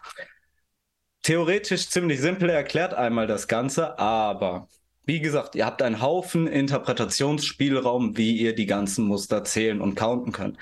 Theoretisch 1.24 1.89
ziemlich 1.89 2.20
simpel 2.22 2.50
erklärt 2.50 2.93
einmal 2.93 3.27
das 3.27 3.48
Ganze, 3.48 3.98
aber 3.98 4.67
wie 5.05 5.19
gesagt, 5.19 5.55
ihr 5.55 5.65
habt 5.65 5.81
einen 5.81 6.01
Haufen 6.01 6.48
Interpretationsspielraum, 6.48 8.17
wie 8.17 8.38
ihr 8.38 8.55
die 8.55 8.65
ganzen 8.65 9.05
Muster 9.05 9.43
zählen 9.43 9.81
und 9.81 9.95
counten 9.95 10.31
könnt. 10.31 10.57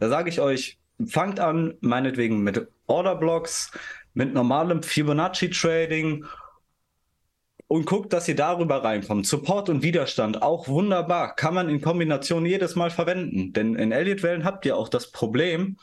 Da 0.00 0.08
sage 0.08 0.30
ich 0.30 0.40
euch, 0.40 0.78
fangt 1.06 1.40
an, 1.40 1.74
meinetwegen 1.80 2.42
mit 2.42 2.66
Orderblocks, 2.86 3.70
mit 4.14 4.34
normalem 4.34 4.82
Fibonacci-Trading 4.82 6.24
und 7.66 7.86
guckt, 7.86 8.12
dass 8.12 8.28
ihr 8.28 8.36
darüber 8.36 8.84
reinkommt. 8.84 9.26
Support 9.26 9.68
und 9.68 9.82
Widerstand, 9.82 10.42
auch 10.42 10.68
wunderbar, 10.68 11.34
kann 11.34 11.54
man 11.54 11.68
in 11.68 11.80
Kombination 11.80 12.46
jedes 12.46 12.76
Mal 12.76 12.90
verwenden. 12.90 13.52
Denn 13.52 13.74
in 13.74 13.92
Elliott-Wellen 13.92 14.44
habt 14.44 14.66
ihr 14.66 14.76
auch 14.76 14.88
das 14.88 15.10
Problem, 15.10 15.76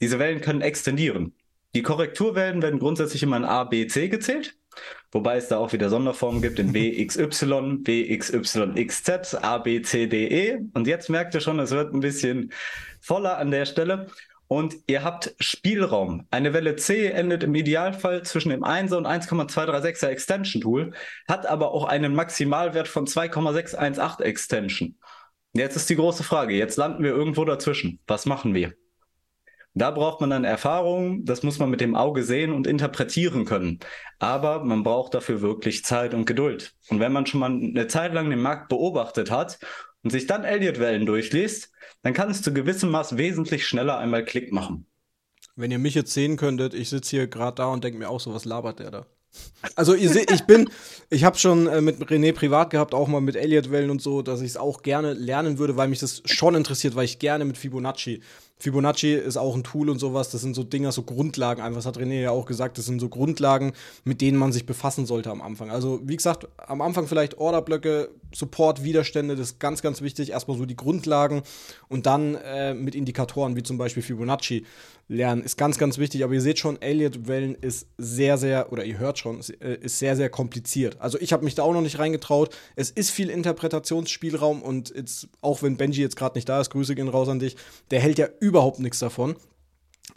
diese 0.00 0.18
Wellen 0.18 0.40
können 0.40 0.60
extendieren. 0.60 1.34
Die 1.74 1.82
Korrekturwellen 1.82 2.62
werden 2.62 2.80
grundsätzlich 2.80 3.22
immer 3.22 3.36
in 3.36 3.44
A, 3.44 3.64
B, 3.64 3.86
C 3.86 4.08
gezählt. 4.08 4.57
Wobei 5.10 5.36
es 5.36 5.48
da 5.48 5.56
auch 5.56 5.72
wieder 5.72 5.88
Sonderformen 5.88 6.42
gibt 6.42 6.58
in 6.58 6.72
BXY, 6.72 7.78
BXYXZ, 7.78 9.34
A, 9.36 9.58
B, 9.58 9.80
C, 9.80 10.06
D, 10.06 10.26
E. 10.26 10.58
Und 10.74 10.86
jetzt 10.86 11.08
merkt 11.08 11.34
ihr 11.34 11.40
schon, 11.40 11.58
es 11.60 11.70
wird 11.70 11.94
ein 11.94 12.00
bisschen 12.00 12.52
voller 13.00 13.38
an 13.38 13.50
der 13.50 13.64
Stelle. 13.64 14.08
Und 14.48 14.76
ihr 14.86 15.04
habt 15.04 15.34
Spielraum. 15.40 16.26
Eine 16.30 16.54
Welle 16.54 16.76
C 16.76 17.06
endet 17.06 17.42
im 17.42 17.54
Idealfall 17.54 18.22
zwischen 18.22 18.48
dem 18.48 18.64
1er 18.64 18.96
und 18.96 19.06
1,236er 19.06 20.08
Extension 20.08 20.62
Tool, 20.62 20.92
hat 21.26 21.46
aber 21.46 21.72
auch 21.72 21.84
einen 21.84 22.14
Maximalwert 22.14 22.88
von 22.88 23.06
2,618 23.06 24.24
Extension. 24.24 24.96
Jetzt 25.52 25.76
ist 25.76 25.90
die 25.90 25.96
große 25.96 26.24
Frage. 26.24 26.54
Jetzt 26.54 26.76
landen 26.76 27.02
wir 27.02 27.10
irgendwo 27.10 27.44
dazwischen. 27.44 28.00
Was 28.06 28.24
machen 28.24 28.54
wir? 28.54 28.72
Da 29.78 29.92
braucht 29.92 30.20
man 30.20 30.30
dann 30.30 30.44
Erfahrung, 30.44 31.24
das 31.24 31.44
muss 31.44 31.60
man 31.60 31.70
mit 31.70 31.80
dem 31.80 31.94
Auge 31.94 32.24
sehen 32.24 32.52
und 32.52 32.66
interpretieren 32.66 33.44
können. 33.44 33.78
Aber 34.18 34.64
man 34.64 34.82
braucht 34.82 35.14
dafür 35.14 35.40
wirklich 35.40 35.84
Zeit 35.84 36.14
und 36.14 36.24
Geduld. 36.24 36.74
Und 36.88 36.98
wenn 36.98 37.12
man 37.12 37.26
schon 37.26 37.40
mal 37.40 37.50
eine 37.50 37.86
Zeit 37.86 38.12
lang 38.12 38.28
den 38.28 38.40
Markt 38.40 38.68
beobachtet 38.68 39.30
hat 39.30 39.60
und 40.02 40.10
sich 40.10 40.26
dann 40.26 40.42
Elliott-Wellen 40.42 41.06
durchliest, 41.06 41.70
dann 42.02 42.12
kann 42.12 42.28
es 42.28 42.42
zu 42.42 42.52
gewissem 42.52 42.90
Maß 42.90 43.16
wesentlich 43.16 43.66
schneller 43.66 43.98
einmal 43.98 44.24
Klick 44.24 44.52
machen. 44.52 44.86
Wenn 45.54 45.70
ihr 45.70 45.78
mich 45.78 45.94
jetzt 45.94 46.12
sehen 46.12 46.36
könntet, 46.36 46.74
ich 46.74 46.88
sitze 46.88 47.10
hier 47.10 47.26
gerade 47.28 47.56
da 47.56 47.66
und 47.66 47.84
denke 47.84 48.00
mir 48.00 48.08
auch 48.08 48.20
so, 48.20 48.34
was 48.34 48.44
labert 48.44 48.80
der 48.80 48.90
da? 48.90 49.06
Also 49.76 49.94
ihr 49.94 50.08
seht, 50.08 50.32
ich 50.32 50.44
bin, 50.44 50.70
ich 51.10 51.22
habe 51.24 51.38
schon 51.38 51.66
äh, 51.66 51.80
mit 51.80 52.00
René 52.00 52.32
privat 52.32 52.70
gehabt, 52.70 52.94
auch 52.94 53.06
mal 53.06 53.20
mit 53.20 53.36
Elliott-Wellen 53.36 53.90
und 53.90 54.02
so, 54.02 54.22
dass 54.22 54.40
ich 54.40 54.48
es 54.48 54.56
auch 54.56 54.82
gerne 54.82 55.12
lernen 55.12 55.58
würde, 55.58 55.76
weil 55.76 55.88
mich 55.88 56.00
das 56.00 56.22
schon 56.24 56.54
interessiert, 56.54 56.96
weil 56.96 57.04
ich 57.04 57.18
gerne 57.18 57.44
mit 57.44 57.58
Fibonacci 57.58 58.22
Fibonacci 58.60 59.14
ist 59.14 59.36
auch 59.36 59.54
ein 59.54 59.62
Tool 59.62 59.88
und 59.88 59.98
sowas. 59.98 60.30
Das 60.30 60.40
sind 60.40 60.54
so 60.54 60.64
Dinger, 60.64 60.92
so 60.92 61.02
Grundlagen 61.02 61.62
einfach. 61.62 61.78
Das 61.78 61.86
hat 61.86 61.98
René 61.98 62.20
ja 62.20 62.30
auch 62.30 62.46
gesagt. 62.46 62.78
Das 62.78 62.86
sind 62.86 63.00
so 63.00 63.08
Grundlagen, 63.08 63.72
mit 64.04 64.20
denen 64.20 64.36
man 64.36 64.52
sich 64.52 64.66
befassen 64.66 65.06
sollte 65.06 65.30
am 65.30 65.42
Anfang. 65.42 65.70
Also, 65.70 66.00
wie 66.04 66.16
gesagt, 66.16 66.48
am 66.56 66.80
Anfang 66.80 67.06
vielleicht 67.06 67.38
Orderblöcke, 67.38 68.10
Support, 68.34 68.84
Widerstände, 68.84 69.36
das 69.36 69.52
ist 69.52 69.60
ganz, 69.60 69.82
ganz 69.82 70.02
wichtig. 70.02 70.30
Erstmal 70.30 70.56
so 70.56 70.66
die 70.66 70.76
Grundlagen 70.76 71.42
und 71.88 72.06
dann 72.06 72.34
äh, 72.34 72.74
mit 72.74 72.94
Indikatoren, 72.94 73.56
wie 73.56 73.62
zum 73.62 73.78
Beispiel 73.78 74.02
Fibonacci 74.02 74.64
lernen, 75.08 75.42
ist 75.42 75.56
ganz, 75.56 75.78
ganz 75.78 75.98
wichtig. 75.98 76.24
Aber 76.24 76.34
ihr 76.34 76.40
seht 76.40 76.58
schon, 76.58 76.80
Elliott-Wellen 76.80 77.54
ist 77.54 77.88
sehr, 77.96 78.36
sehr, 78.38 78.72
oder 78.72 78.84
ihr 78.84 78.98
hört 78.98 79.18
schon, 79.18 79.40
äh, 79.60 79.76
ist 79.76 79.98
sehr, 79.98 80.16
sehr 80.16 80.28
kompliziert. 80.28 81.00
Also, 81.00 81.18
ich 81.18 81.32
habe 81.32 81.44
mich 81.44 81.54
da 81.54 81.62
auch 81.62 81.72
noch 81.72 81.80
nicht 81.80 81.98
reingetraut. 81.98 82.54
Es 82.76 82.90
ist 82.90 83.10
viel 83.10 83.30
Interpretationsspielraum 83.30 84.62
und 84.62 84.92
jetzt, 84.94 85.28
auch 85.40 85.62
wenn 85.62 85.76
Benji 85.76 86.02
jetzt 86.02 86.16
gerade 86.16 86.36
nicht 86.36 86.48
da 86.48 86.60
ist, 86.60 86.70
Grüße 86.70 86.94
gehen 86.94 87.08
raus 87.08 87.28
an 87.28 87.38
dich, 87.38 87.56
der 87.90 88.00
hält 88.00 88.18
ja 88.18 88.28
überhaupt 88.40 88.80
nichts 88.80 88.98
davon. 88.98 89.36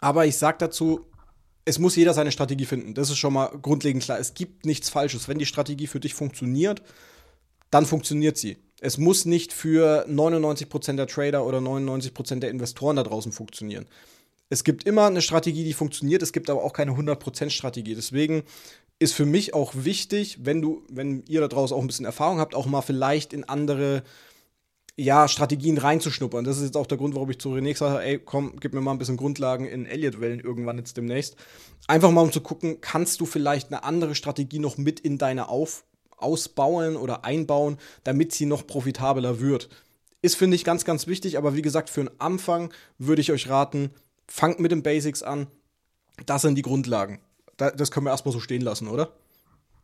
Aber 0.00 0.26
ich 0.26 0.36
sag 0.36 0.58
dazu, 0.58 1.06
es 1.64 1.78
muss 1.78 1.96
jeder 1.96 2.12
seine 2.12 2.32
Strategie 2.32 2.66
finden. 2.66 2.94
Das 2.94 3.10
ist 3.10 3.18
schon 3.18 3.32
mal 3.32 3.46
grundlegend 3.46 4.02
klar. 4.02 4.18
Es 4.18 4.34
gibt 4.34 4.66
nichts 4.66 4.88
Falsches. 4.90 5.28
Wenn 5.28 5.38
die 5.38 5.46
Strategie 5.46 5.86
für 5.86 6.00
dich 6.00 6.14
funktioniert, 6.14 6.82
dann 7.72 7.86
funktioniert 7.86 8.36
sie. 8.36 8.58
Es 8.80 8.98
muss 8.98 9.24
nicht 9.24 9.52
für 9.52 10.06
99% 10.08 10.96
der 10.96 11.06
Trader 11.06 11.44
oder 11.46 11.58
99% 11.58 12.40
der 12.40 12.50
Investoren 12.50 12.96
da 12.96 13.02
draußen 13.02 13.32
funktionieren. 13.32 13.86
Es 14.48 14.64
gibt 14.64 14.84
immer 14.84 15.06
eine 15.06 15.22
Strategie, 15.22 15.64
die 15.64 15.72
funktioniert, 15.72 16.22
es 16.22 16.32
gibt 16.32 16.50
aber 16.50 16.62
auch 16.62 16.74
keine 16.74 16.92
100% 16.92 17.50
Strategie. 17.50 17.94
Deswegen 17.94 18.42
ist 18.98 19.14
für 19.14 19.24
mich 19.24 19.54
auch 19.54 19.72
wichtig, 19.74 20.38
wenn 20.42 20.60
du, 20.60 20.82
wenn 20.90 21.24
ihr 21.26 21.40
da 21.40 21.48
draußen 21.48 21.74
auch 21.74 21.80
ein 21.80 21.86
bisschen 21.86 22.04
Erfahrung 22.04 22.38
habt, 22.38 22.54
auch 22.54 22.66
mal 22.66 22.82
vielleicht 22.82 23.32
in 23.32 23.44
andere 23.44 24.02
ja, 24.96 25.26
Strategien 25.26 25.78
reinzuschnuppern. 25.78 26.44
Das 26.44 26.58
ist 26.58 26.64
jetzt 26.64 26.76
auch 26.76 26.86
der 26.86 26.98
Grund, 26.98 27.14
warum 27.14 27.30
ich 27.30 27.38
zu 27.38 27.54
René 27.54 27.78
habe, 27.80 28.04
ey, 28.04 28.18
komm, 28.18 28.56
gib 28.60 28.74
mir 28.74 28.82
mal 28.82 28.92
ein 28.92 28.98
bisschen 28.98 29.16
Grundlagen 29.16 29.64
in 29.64 29.86
Elliott-Wellen 29.86 30.40
irgendwann 30.40 30.76
jetzt 30.76 30.98
demnächst. 30.98 31.36
Einfach 31.86 32.10
mal 32.10 32.20
um 32.20 32.32
zu 32.32 32.42
gucken, 32.42 32.82
kannst 32.82 33.20
du 33.20 33.26
vielleicht 33.26 33.72
eine 33.72 33.84
andere 33.84 34.14
Strategie 34.14 34.58
noch 34.58 34.76
mit 34.76 35.00
in 35.00 35.16
deine 35.16 35.48
Auf 35.48 35.84
ausbauen 36.22 36.96
oder 36.96 37.24
einbauen, 37.24 37.78
damit 38.04 38.32
sie 38.32 38.46
noch 38.46 38.66
profitabler 38.66 39.40
wird. 39.40 39.68
Ist, 40.22 40.36
finde 40.36 40.54
ich, 40.54 40.64
ganz, 40.64 40.84
ganz 40.84 41.06
wichtig, 41.06 41.36
aber 41.36 41.56
wie 41.56 41.62
gesagt, 41.62 41.90
für 41.90 42.02
einen 42.02 42.20
Anfang 42.20 42.72
würde 42.98 43.20
ich 43.20 43.32
euch 43.32 43.48
raten, 43.48 43.90
fangt 44.28 44.60
mit 44.60 44.70
den 44.70 44.82
Basics 44.82 45.22
an. 45.22 45.48
Das 46.26 46.42
sind 46.42 46.54
die 46.54 46.62
Grundlagen. 46.62 47.20
das 47.56 47.90
können 47.90 48.06
wir 48.06 48.10
erstmal 48.10 48.32
so 48.32 48.40
stehen 48.40 48.62
lassen, 48.62 48.88
oder? 48.88 49.12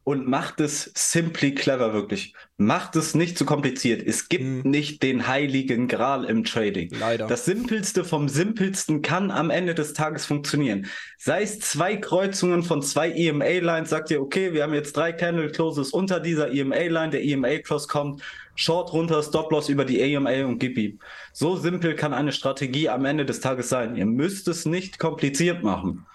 Und 0.09 0.27
macht 0.27 0.59
es 0.59 0.91
simply 0.95 1.55
clever 1.55 1.93
wirklich. 1.93 2.33
Macht 2.57 2.97
es 2.97 3.15
nicht 3.15 3.37
zu 3.37 3.45
kompliziert. 3.45 4.03
Es 4.03 4.31
gibt 4.31 4.43
hm. 4.43 4.63
nicht 4.63 5.03
den 5.03 5.29
heiligen 5.29 5.87
Gral 5.87 6.25
im 6.25 6.45
Trading. 6.45 6.89
Leider. 6.99 7.27
Das 7.27 7.45
simpelste 7.45 8.05
vom 8.05 8.27
simpelsten 8.27 9.03
kann 9.03 9.31
am 9.31 9.51
Ende 9.51 9.75
des 9.75 9.93
Tages 9.93 10.25
funktionieren. 10.25 10.87
Sei 11.19 11.43
es 11.43 11.61
zwei 11.61 11.97
Kreuzungen 11.97 12.63
von 12.63 12.81
zwei 12.81 13.11
EMA-Lines, 13.11 13.91
sagt 13.91 14.11
ihr, 14.11 14.23
okay, 14.23 14.55
wir 14.55 14.63
haben 14.63 14.73
jetzt 14.73 14.97
drei 14.97 15.13
Candle 15.13 15.51
Closes 15.51 15.91
unter 15.91 16.21
dieser 16.21 16.53
EMA-Line, 16.53 17.11
der 17.11 17.23
EMA-Close 17.23 17.87
kommt, 17.87 18.23
Short 18.55 18.95
runter, 18.95 19.23
Stop-Loss 19.23 19.69
über 19.69 19.85
die 19.85 20.17
AMA 20.17 20.47
und 20.47 20.59
gib 20.59 20.79
ihm. 20.79 21.01
So 21.35 21.57
simpel 21.57 21.95
kann 21.95 22.15
eine 22.15 22.33
Strategie 22.33 22.89
am 22.89 23.05
Ende 23.05 23.27
des 23.27 23.41
Tages 23.41 23.69
sein. 23.69 23.95
Ihr 23.95 24.07
müsst 24.07 24.49
es 24.49 24.65
nicht 24.65 24.99
kompliziert 24.99 25.63
machen. 25.63 26.07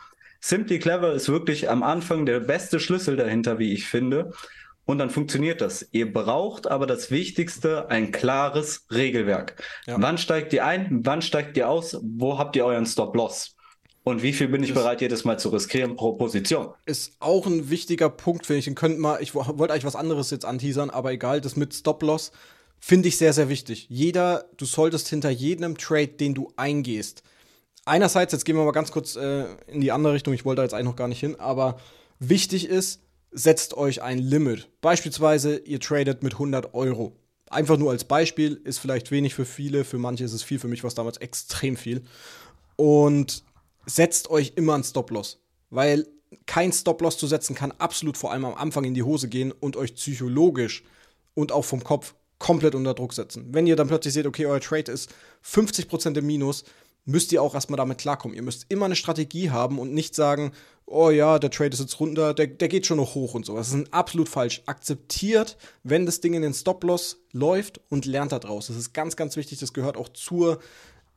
Simply 0.45 0.77
Clever 0.77 1.13
ist 1.13 1.29
wirklich 1.29 1.69
am 1.69 1.83
Anfang 1.83 2.25
der 2.25 2.41
beste 2.41 2.81
Schlüssel 2.81 3.15
dahinter, 3.15 3.59
wie 3.59 3.71
ich 3.71 3.87
finde. 3.87 4.31
Und 4.83 4.97
dann 4.97 5.09
funktioniert 5.09 5.61
das. 5.61 5.87
Ihr 5.93 6.11
braucht 6.11 6.67
aber 6.67 6.85
das 6.85 7.11
Wichtigste, 7.11 7.89
ein 7.89 8.11
klares 8.11 8.85
Regelwerk. 8.91 9.63
Ja. 9.87 9.95
Wann 10.01 10.17
steigt 10.17 10.51
ihr 10.51 10.65
ein? 10.65 10.99
Wann 11.05 11.21
steigt 11.21 11.55
ihr 11.55 11.69
aus? 11.69 11.97
Wo 12.03 12.37
habt 12.37 12.57
ihr 12.57 12.65
euren 12.65 12.85
Stop-Loss? 12.85 13.55
Und 14.03 14.21
wie 14.21 14.33
viel 14.33 14.49
bin 14.49 14.61
ich 14.63 14.73
bereit, 14.73 14.99
jedes 14.99 15.23
Mal 15.23 15.39
zu 15.39 15.47
riskieren 15.47 15.95
pro 15.95 16.11
Position? 16.11 16.73
Ist 16.85 17.13
auch 17.21 17.47
ein 17.47 17.69
wichtiger 17.69 18.09
Punkt, 18.09 18.45
finde 18.45 18.59
ich. 18.59 18.65
Den 18.65 18.75
könnt 18.75 18.99
mal, 18.99 19.21
ich 19.21 19.33
wollte 19.33 19.71
eigentlich 19.71 19.85
was 19.85 19.95
anderes 19.95 20.29
jetzt 20.29 20.43
anteasern, 20.43 20.89
aber 20.89 21.13
egal, 21.13 21.39
das 21.39 21.55
mit 21.55 21.73
Stop-Loss 21.73 22.33
finde 22.81 23.07
ich 23.07 23.17
sehr, 23.17 23.31
sehr 23.31 23.47
wichtig. 23.47 23.87
Jeder, 23.89 24.43
du 24.57 24.65
solltest 24.65 25.07
hinter 25.07 25.29
jedem 25.29 25.77
Trade, 25.77 26.07
den 26.07 26.33
du 26.33 26.51
eingehst, 26.57 27.23
einerseits, 27.85 28.33
jetzt 28.33 28.45
gehen 28.45 28.55
wir 28.55 28.63
mal 28.63 28.71
ganz 28.71 28.91
kurz 28.91 29.15
äh, 29.15 29.45
in 29.67 29.81
die 29.81 29.91
andere 29.91 30.13
Richtung, 30.13 30.33
ich 30.33 30.45
wollte 30.45 30.57
da 30.57 30.63
jetzt 30.63 30.73
eigentlich 30.73 30.85
noch 30.85 30.95
gar 30.95 31.07
nicht 31.07 31.19
hin, 31.19 31.39
aber 31.39 31.77
wichtig 32.19 32.67
ist, 32.67 33.01
setzt 33.31 33.75
euch 33.75 34.01
ein 34.01 34.19
Limit. 34.19 34.69
Beispielsweise, 34.81 35.57
ihr 35.57 35.79
tradet 35.79 36.23
mit 36.23 36.33
100 36.33 36.73
Euro. 36.73 37.15
Einfach 37.49 37.77
nur 37.77 37.91
als 37.91 38.03
Beispiel, 38.03 38.61
ist 38.63 38.79
vielleicht 38.79 39.11
wenig 39.11 39.35
für 39.35 39.45
viele, 39.45 39.83
für 39.83 39.97
manche 39.97 40.23
ist 40.23 40.33
es 40.33 40.43
viel, 40.43 40.59
für 40.59 40.67
mich 40.67 40.83
war 40.83 40.87
es 40.87 40.95
damals 40.95 41.17
extrem 41.17 41.77
viel. 41.77 42.03
Und 42.75 43.43
setzt 43.85 44.29
euch 44.29 44.53
immer 44.55 44.75
einen 44.75 44.83
Stop-Loss, 44.83 45.41
weil 45.69 46.07
kein 46.45 46.71
Stop-Loss 46.71 47.17
zu 47.17 47.27
setzen 47.27 47.55
kann 47.55 47.71
absolut 47.73 48.17
vor 48.17 48.31
allem 48.31 48.45
am 48.45 48.55
Anfang 48.55 48.85
in 48.85 48.93
die 48.93 49.03
Hose 49.03 49.27
gehen 49.27 49.51
und 49.51 49.75
euch 49.75 49.95
psychologisch 49.95 50.83
und 51.35 51.51
auch 51.51 51.65
vom 51.65 51.83
Kopf 51.83 52.15
komplett 52.39 52.75
unter 52.75 52.93
Druck 52.93 53.13
setzen. 53.13 53.47
Wenn 53.51 53.67
ihr 53.67 53.75
dann 53.75 53.87
plötzlich 53.87 54.13
seht, 54.13 54.25
okay, 54.25 54.45
euer 54.45 54.59
Trade 54.59 54.91
ist 54.91 55.13
50% 55.45 56.17
im 56.17 56.25
Minus, 56.25 56.63
müsst 57.05 57.31
ihr 57.31 57.41
auch 57.41 57.53
erstmal 57.53 57.77
damit 57.77 57.97
klarkommen. 57.97 58.35
Ihr 58.35 58.43
müsst 58.43 58.65
immer 58.69 58.85
eine 58.85 58.95
Strategie 58.95 59.49
haben 59.49 59.79
und 59.79 59.93
nicht 59.93 60.15
sagen, 60.15 60.51
oh 60.85 61.09
ja, 61.09 61.39
der 61.39 61.49
Trade 61.49 61.71
ist 61.71 61.79
jetzt 61.79 61.99
runter, 61.99 62.33
der, 62.33 62.47
der 62.47 62.67
geht 62.67 62.85
schon 62.85 62.97
noch 62.97 63.15
hoch 63.15 63.33
und 63.33 63.45
so. 63.45 63.55
Das 63.55 63.73
ist 63.73 63.93
absolut 63.93 64.29
falsch. 64.29 64.61
Akzeptiert, 64.65 65.57
wenn 65.83 66.05
das 66.05 66.21
Ding 66.21 66.33
in 66.33 66.41
den 66.41 66.53
Stop-Loss 66.53 67.23
läuft 67.31 67.81
und 67.89 68.05
lernt 68.05 68.31
daraus. 68.31 68.67
Das 68.67 68.77
ist 68.77 68.93
ganz, 68.93 69.15
ganz 69.15 69.35
wichtig. 69.35 69.59
Das 69.59 69.73
gehört 69.73 69.97
auch 69.97 70.09
zur, 70.09 70.59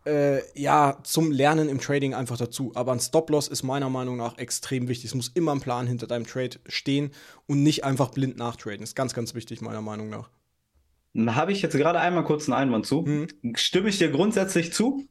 äh, 0.04 0.40
ja, 0.58 0.98
zum 1.02 1.30
Lernen 1.30 1.68
im 1.68 1.80
Trading 1.80 2.14
einfach 2.14 2.36
dazu. 2.36 2.72
Aber 2.74 2.92
ein 2.92 3.00
Stop-Loss 3.00 3.48
ist 3.48 3.62
meiner 3.62 3.90
Meinung 3.90 4.16
nach 4.16 4.38
extrem 4.38 4.88
wichtig. 4.88 5.10
Es 5.10 5.14
muss 5.14 5.28
immer 5.28 5.52
ein 5.52 5.60
Plan 5.60 5.86
hinter 5.86 6.06
deinem 6.06 6.26
Trade 6.26 6.58
stehen 6.66 7.12
und 7.46 7.62
nicht 7.62 7.84
einfach 7.84 8.10
blind 8.10 8.36
nachtraden. 8.36 8.80
Das 8.80 8.90
ist 8.90 8.96
ganz, 8.96 9.14
ganz 9.14 9.34
wichtig, 9.34 9.60
meiner 9.60 9.82
Meinung 9.82 10.08
nach. 10.08 10.30
Habe 11.28 11.52
ich 11.52 11.62
jetzt 11.62 11.76
gerade 11.76 11.98
einmal 11.98 12.24
kurz 12.24 12.46
einen 12.46 12.58
Einwand 12.58 12.86
zu. 12.86 13.04
Hm. 13.04 13.28
Stimme 13.54 13.88
ich 13.88 13.98
dir 13.98 14.10
grundsätzlich 14.10 14.72
zu? 14.72 15.06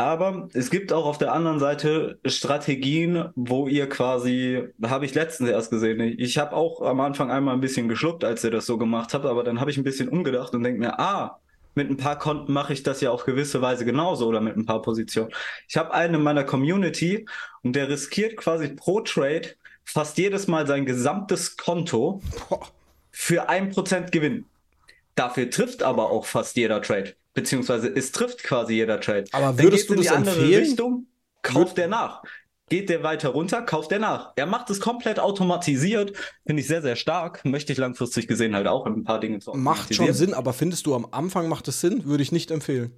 Aber 0.00 0.48
es 0.54 0.70
gibt 0.70 0.94
auch 0.94 1.04
auf 1.04 1.18
der 1.18 1.34
anderen 1.34 1.58
Seite 1.58 2.18
Strategien, 2.24 3.28
wo 3.34 3.68
ihr 3.68 3.86
quasi, 3.86 4.66
habe 4.82 5.04
ich 5.04 5.14
letztens 5.14 5.50
erst 5.50 5.70
gesehen, 5.70 6.00
ich 6.00 6.38
habe 6.38 6.56
auch 6.56 6.80
am 6.80 7.00
Anfang 7.00 7.30
einmal 7.30 7.52
ein 7.52 7.60
bisschen 7.60 7.86
geschluckt, 7.86 8.24
als 8.24 8.42
ihr 8.42 8.50
das 8.50 8.64
so 8.64 8.78
gemacht 8.78 9.12
habt, 9.12 9.26
aber 9.26 9.44
dann 9.44 9.60
habe 9.60 9.70
ich 9.70 9.76
ein 9.76 9.84
bisschen 9.84 10.08
umgedacht 10.08 10.54
und 10.54 10.62
denke 10.62 10.80
mir, 10.80 10.98
ah, 10.98 11.38
mit 11.74 11.90
ein 11.90 11.98
paar 11.98 12.18
Konten 12.18 12.50
mache 12.50 12.72
ich 12.72 12.82
das 12.82 13.02
ja 13.02 13.10
auf 13.10 13.26
gewisse 13.26 13.60
Weise 13.60 13.84
genauso 13.84 14.26
oder 14.26 14.40
mit 14.40 14.56
ein 14.56 14.64
paar 14.64 14.80
Positionen. 14.80 15.32
Ich 15.68 15.76
habe 15.76 15.92
einen 15.92 16.14
in 16.14 16.22
meiner 16.22 16.44
Community 16.44 17.26
und 17.62 17.76
der 17.76 17.90
riskiert 17.90 18.38
quasi 18.38 18.68
pro 18.68 19.00
Trade 19.00 19.50
fast 19.84 20.16
jedes 20.16 20.48
Mal 20.48 20.66
sein 20.66 20.86
gesamtes 20.86 21.58
Konto 21.58 22.22
für 23.12 23.50
ein 23.50 23.68
Prozent 23.68 24.12
Gewinn. 24.12 24.46
Dafür 25.14 25.50
trifft 25.50 25.82
aber 25.82 26.10
auch 26.10 26.24
fast 26.24 26.56
jeder 26.56 26.80
Trade 26.80 27.14
beziehungsweise 27.40 27.88
es 27.88 28.12
trifft 28.12 28.42
quasi 28.42 28.74
jeder 28.74 29.00
Trade. 29.00 29.24
Aber 29.32 29.58
würdest 29.58 29.88
du 29.88 29.94
das 29.94 30.06
in 30.06 30.10
die 30.12 30.16
andere 30.16 30.40
empfehlen? 30.40 30.64
Richtung, 30.64 31.06
kauft 31.42 31.78
der 31.78 31.88
nach. 31.88 32.22
geht 32.68 32.88
der 32.88 33.02
weiter 33.02 33.30
runter, 33.30 33.62
kauft 33.62 33.92
er 33.92 33.98
nach. 33.98 34.32
Er 34.36 34.46
macht 34.46 34.70
es 34.70 34.80
komplett 34.80 35.18
automatisiert, 35.18 36.16
finde 36.46 36.60
ich 36.60 36.68
sehr, 36.68 36.82
sehr 36.82 36.96
stark. 36.96 37.44
Möchte 37.44 37.72
ich 37.72 37.78
langfristig 37.78 38.28
gesehen 38.28 38.54
halt 38.54 38.66
auch 38.66 38.86
ein 38.86 39.04
paar 39.04 39.20
Dinge 39.20 39.40
zu 39.40 39.52
Macht 39.52 39.94
schon 39.94 40.12
Sinn, 40.12 40.34
aber 40.34 40.52
findest 40.52 40.86
du 40.86 40.94
am 40.94 41.06
Anfang 41.10 41.48
macht 41.48 41.66
es 41.68 41.80
Sinn? 41.80 42.04
Würde 42.04 42.22
ich 42.22 42.32
nicht 42.32 42.50
empfehlen. 42.50 42.92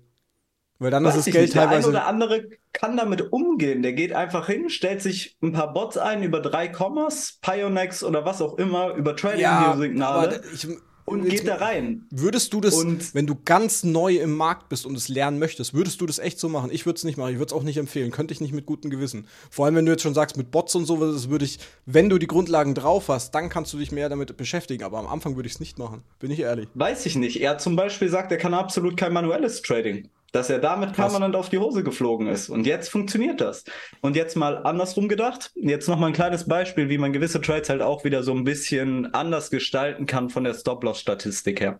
Weil 0.78 0.90
dann 0.90 1.04
Weiß 1.04 1.16
ist 1.16 1.28
das 1.28 1.32
Geld 1.32 1.44
nicht. 1.44 1.54
teilweise. 1.54 1.92
Der 1.92 2.06
eine 2.06 2.22
oder 2.22 2.26
andere 2.26 2.48
kann 2.72 2.96
damit 2.96 3.32
umgehen. 3.32 3.82
Der 3.82 3.92
geht 3.92 4.12
einfach 4.12 4.46
hin, 4.48 4.68
stellt 4.68 5.00
sich 5.00 5.36
ein 5.40 5.52
paar 5.52 5.72
Bots 5.72 5.96
ein 5.96 6.24
über 6.24 6.40
drei 6.40 6.66
Kommas, 6.66 7.38
Pionex 7.40 8.02
oder 8.02 8.24
was 8.24 8.42
auch 8.42 8.58
immer, 8.58 8.94
über 8.94 9.14
Trading-Signale. 9.14 10.42
Ja, 10.44 10.68
und 11.04 11.28
geht 11.28 11.46
da 11.46 11.56
rein. 11.56 12.06
Würdest 12.10 12.52
du 12.52 12.60
das, 12.60 12.74
und 12.74 13.14
wenn 13.14 13.26
du 13.26 13.36
ganz 13.44 13.84
neu 13.84 14.16
im 14.16 14.36
Markt 14.36 14.68
bist 14.68 14.86
und 14.86 14.96
es 14.96 15.08
lernen 15.08 15.38
möchtest, 15.38 15.74
würdest 15.74 16.00
du 16.00 16.06
das 16.06 16.18
echt 16.18 16.38
so 16.38 16.48
machen? 16.48 16.70
Ich 16.72 16.86
würde 16.86 16.96
es 16.96 17.04
nicht 17.04 17.16
machen, 17.16 17.32
ich 17.32 17.38
würde 17.38 17.46
es 17.46 17.52
auch 17.52 17.62
nicht 17.62 17.76
empfehlen, 17.76 18.10
könnte 18.10 18.32
ich 18.32 18.40
nicht 18.40 18.52
mit 18.52 18.66
gutem 18.66 18.90
Gewissen. 18.90 19.26
Vor 19.50 19.66
allem, 19.66 19.74
wenn 19.76 19.86
du 19.86 19.92
jetzt 19.92 20.02
schon 20.02 20.14
sagst, 20.14 20.36
mit 20.36 20.50
Bots 20.50 20.74
und 20.74 20.84
sowas, 20.84 21.28
würde 21.28 21.44
ich, 21.44 21.58
wenn 21.86 22.08
du 22.08 22.18
die 22.18 22.26
Grundlagen 22.26 22.74
drauf 22.74 23.08
hast, 23.08 23.34
dann 23.34 23.48
kannst 23.48 23.72
du 23.72 23.78
dich 23.78 23.92
mehr 23.92 24.08
damit 24.08 24.36
beschäftigen, 24.36 24.84
aber 24.84 24.98
am 24.98 25.06
Anfang 25.06 25.36
würde 25.36 25.48
ich 25.48 25.54
es 25.54 25.60
nicht 25.60 25.78
machen, 25.78 26.02
bin 26.18 26.30
ich 26.30 26.40
ehrlich. 26.40 26.68
Weiß 26.74 27.06
ich 27.06 27.16
nicht. 27.16 27.40
Er 27.40 27.58
zum 27.58 27.76
Beispiel 27.76 28.08
sagt, 28.08 28.32
er 28.32 28.38
kann 28.38 28.54
absolut 28.54 28.96
kein 28.96 29.12
manuelles 29.12 29.62
Trading 29.62 30.08
dass 30.32 30.50
er 30.50 30.58
damit 30.58 30.94
Krass. 30.94 31.12
permanent 31.12 31.36
auf 31.36 31.50
die 31.50 31.58
Hose 31.58 31.84
geflogen 31.84 32.26
ist. 32.26 32.48
Und 32.48 32.66
jetzt 32.66 32.88
funktioniert 32.88 33.40
das. 33.40 33.64
Und 34.00 34.16
jetzt 34.16 34.36
mal 34.36 34.58
andersrum 34.64 35.08
gedacht, 35.08 35.52
jetzt 35.54 35.88
noch 35.88 35.98
mal 35.98 36.08
ein 36.08 36.12
kleines 36.12 36.48
Beispiel, 36.48 36.88
wie 36.88 36.98
man 36.98 37.12
gewisse 37.12 37.40
Trades 37.40 37.68
halt 37.68 37.82
auch 37.82 38.04
wieder 38.04 38.22
so 38.22 38.32
ein 38.32 38.44
bisschen 38.44 39.12
anders 39.14 39.50
gestalten 39.50 40.06
kann 40.06 40.30
von 40.30 40.44
der 40.44 40.54
Stop-Loss-Statistik 40.54 41.60
her. 41.60 41.78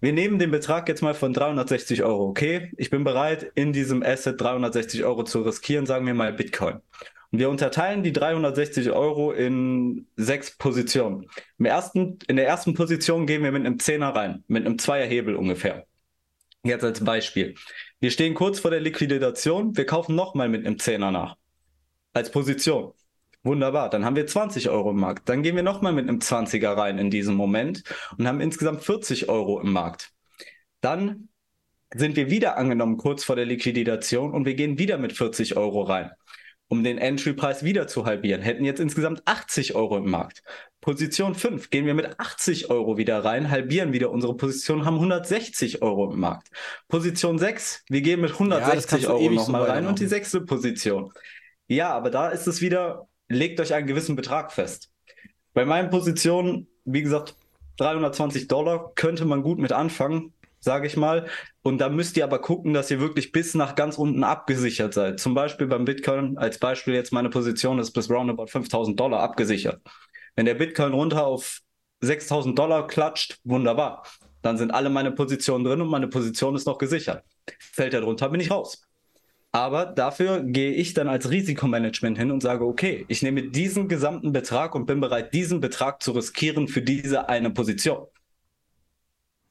Wir 0.00 0.12
nehmen 0.12 0.38
den 0.38 0.50
Betrag 0.50 0.88
jetzt 0.88 1.00
mal 1.00 1.14
von 1.14 1.32
360 1.32 2.02
Euro, 2.02 2.26
okay? 2.26 2.72
Ich 2.76 2.90
bin 2.90 3.04
bereit, 3.04 3.52
in 3.54 3.72
diesem 3.72 4.02
Asset 4.02 4.40
360 4.40 5.04
Euro 5.04 5.22
zu 5.22 5.42
riskieren, 5.42 5.86
sagen 5.86 6.06
wir 6.06 6.14
mal 6.14 6.32
Bitcoin. 6.32 6.80
Und 7.30 7.38
wir 7.38 7.48
unterteilen 7.48 8.02
die 8.02 8.12
360 8.12 8.90
Euro 8.90 9.32
in 9.32 10.06
sechs 10.16 10.50
Positionen. 10.58 11.28
Im 11.58 11.64
ersten, 11.64 12.18
in 12.26 12.36
der 12.36 12.46
ersten 12.46 12.74
Position 12.74 13.26
gehen 13.26 13.42
wir 13.42 13.52
mit 13.52 13.64
einem 13.64 13.78
Zehner 13.78 14.08
rein, 14.08 14.44
mit 14.48 14.66
einem 14.66 14.78
Zweierhebel 14.78 15.36
ungefähr. 15.36 15.86
Jetzt 16.64 16.84
als 16.84 17.02
Beispiel. 17.02 17.54
Wir 17.98 18.10
stehen 18.10 18.34
kurz 18.34 18.60
vor 18.60 18.70
der 18.70 18.80
Liquidation. 18.80 19.76
Wir 19.76 19.84
kaufen 19.84 20.14
nochmal 20.14 20.48
mit 20.48 20.64
einem 20.64 20.78
Zehner 20.78 21.10
nach. 21.10 21.36
Als 22.12 22.30
Position. 22.30 22.92
Wunderbar. 23.42 23.90
Dann 23.90 24.04
haben 24.04 24.14
wir 24.14 24.26
20 24.26 24.68
Euro 24.70 24.90
im 24.90 24.98
Markt. 24.98 25.28
Dann 25.28 25.42
gehen 25.42 25.56
wir 25.56 25.64
nochmal 25.64 25.92
mit 25.92 26.08
einem 26.08 26.20
20er 26.20 26.76
rein 26.76 26.98
in 26.98 27.10
diesem 27.10 27.34
Moment 27.34 27.82
und 28.16 28.28
haben 28.28 28.40
insgesamt 28.40 28.84
40 28.84 29.28
Euro 29.28 29.60
im 29.60 29.72
Markt. 29.72 30.12
Dann 30.80 31.28
sind 31.92 32.14
wir 32.14 32.30
wieder 32.30 32.56
angenommen 32.56 32.96
kurz 32.96 33.24
vor 33.24 33.34
der 33.34 33.44
Liquidation 33.44 34.32
und 34.32 34.46
wir 34.46 34.54
gehen 34.54 34.78
wieder 34.78 34.98
mit 34.98 35.12
40 35.12 35.56
Euro 35.56 35.82
rein 35.82 36.12
um 36.72 36.82
den 36.82 36.96
Entry-Preis 36.96 37.64
wieder 37.64 37.86
zu 37.86 38.06
halbieren, 38.06 38.40
hätten 38.40 38.64
jetzt 38.64 38.80
insgesamt 38.80 39.20
80 39.26 39.74
Euro 39.74 39.98
im 39.98 40.08
Markt. 40.08 40.42
Position 40.80 41.34
5 41.34 41.68
gehen 41.68 41.84
wir 41.84 41.92
mit 41.92 42.18
80 42.18 42.70
Euro 42.70 42.96
wieder 42.96 43.22
rein, 43.22 43.50
halbieren 43.50 43.92
wieder 43.92 44.10
unsere 44.10 44.34
Position, 44.38 44.86
haben 44.86 44.94
160 44.94 45.82
Euro 45.82 46.10
im 46.10 46.18
Markt. 46.18 46.48
Position 46.88 47.38
6, 47.38 47.84
wir 47.90 48.00
gehen 48.00 48.22
mit 48.22 48.32
160 48.32 49.02
ja, 49.02 49.10
Euro 49.10 49.30
nochmal 49.32 49.64
rein 49.64 49.86
und 49.86 50.00
die 50.00 50.06
sechste 50.06 50.40
Position. 50.40 51.12
Ja, 51.66 51.92
aber 51.92 52.08
da 52.08 52.30
ist 52.30 52.46
es 52.46 52.62
wieder, 52.62 53.06
legt 53.28 53.60
euch 53.60 53.74
einen 53.74 53.86
gewissen 53.86 54.16
Betrag 54.16 54.50
fest. 54.50 54.88
Bei 55.52 55.66
meinen 55.66 55.90
Positionen, 55.90 56.68
wie 56.86 57.02
gesagt, 57.02 57.36
320 57.76 58.48
Dollar 58.48 58.92
könnte 58.94 59.26
man 59.26 59.42
gut 59.42 59.58
mit 59.58 59.72
anfangen 59.72 60.32
sage 60.62 60.86
ich 60.86 60.96
mal. 60.96 61.26
Und 61.62 61.78
da 61.78 61.88
müsst 61.88 62.16
ihr 62.16 62.24
aber 62.24 62.40
gucken, 62.40 62.74
dass 62.74 62.90
ihr 62.90 63.00
wirklich 63.00 63.30
bis 63.30 63.54
nach 63.54 63.76
ganz 63.76 63.96
unten 63.96 64.24
abgesichert 64.24 64.92
seid. 64.94 65.20
Zum 65.20 65.34
Beispiel 65.34 65.68
beim 65.68 65.84
Bitcoin, 65.84 66.36
als 66.36 66.58
Beispiel 66.58 66.94
jetzt 66.94 67.12
meine 67.12 67.30
Position 67.30 67.78
ist 67.78 67.92
bis 67.92 68.10
roundabout 68.10 68.48
5000 68.48 68.98
Dollar 68.98 69.20
abgesichert. 69.20 69.80
Wenn 70.34 70.46
der 70.46 70.54
Bitcoin 70.54 70.92
runter 70.92 71.24
auf 71.24 71.60
6000 72.00 72.58
Dollar 72.58 72.88
klatscht, 72.88 73.38
wunderbar. 73.44 74.04
Dann 74.42 74.58
sind 74.58 74.72
alle 74.72 74.90
meine 74.90 75.12
Positionen 75.12 75.62
drin 75.64 75.80
und 75.80 75.88
meine 75.88 76.08
Position 76.08 76.56
ist 76.56 76.66
noch 76.66 76.78
gesichert. 76.78 77.24
Fällt 77.60 77.94
er 77.94 78.00
drunter, 78.00 78.28
bin 78.28 78.40
ich 78.40 78.50
raus. 78.50 78.82
Aber 79.52 79.86
dafür 79.86 80.42
gehe 80.42 80.72
ich 80.72 80.94
dann 80.94 81.08
als 81.08 81.30
Risikomanagement 81.30 82.18
hin 82.18 82.32
und 82.32 82.42
sage, 82.42 82.64
okay, 82.64 83.04
ich 83.06 83.22
nehme 83.22 83.50
diesen 83.50 83.86
gesamten 83.86 84.32
Betrag 84.32 84.74
und 84.74 84.86
bin 84.86 84.98
bereit, 84.98 85.32
diesen 85.32 85.60
Betrag 85.60 86.02
zu 86.02 86.10
riskieren 86.10 86.66
für 86.66 86.82
diese 86.82 87.28
eine 87.28 87.50
Position. 87.50 88.06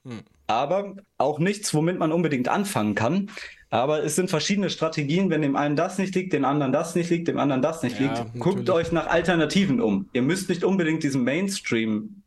Hm 0.04 0.24
aber 0.52 0.96
auch 1.18 1.40
nichts, 1.40 1.74
womit 1.74 2.00
man 2.00 2.12
unbedingt 2.12 2.48
anfangen 2.48 2.96
kann. 2.96 3.30
Aber 3.70 4.04
es 4.04 4.16
sind 4.16 4.30
verschiedene 4.30 4.70
Strategien, 4.70 5.30
wenn 5.30 5.42
dem 5.42 5.56
einen 5.56 5.76
das 5.78 5.98
nicht 5.98 6.14
liegt, 6.14 6.34
dem 6.34 6.44
anderen 6.44 6.74
das 6.74 6.94
nicht 6.94 7.10
liegt, 7.10 7.30
dem 7.30 7.40
anderen 7.40 7.62
das 7.62 7.84
nicht 7.84 8.00
ja, 8.00 8.08
liegt. 8.08 8.18
Natürlich. 8.18 8.42
Guckt 8.42 8.70
euch 8.70 8.92
nach 8.92 9.08
Alternativen 9.08 9.80
um. 9.80 10.10
Ihr 10.12 10.22
müsst 10.22 10.50
nicht 10.50 10.64
unbedingt 10.64 11.04
diesen 11.04 11.24
Mainstream, 11.24 12.22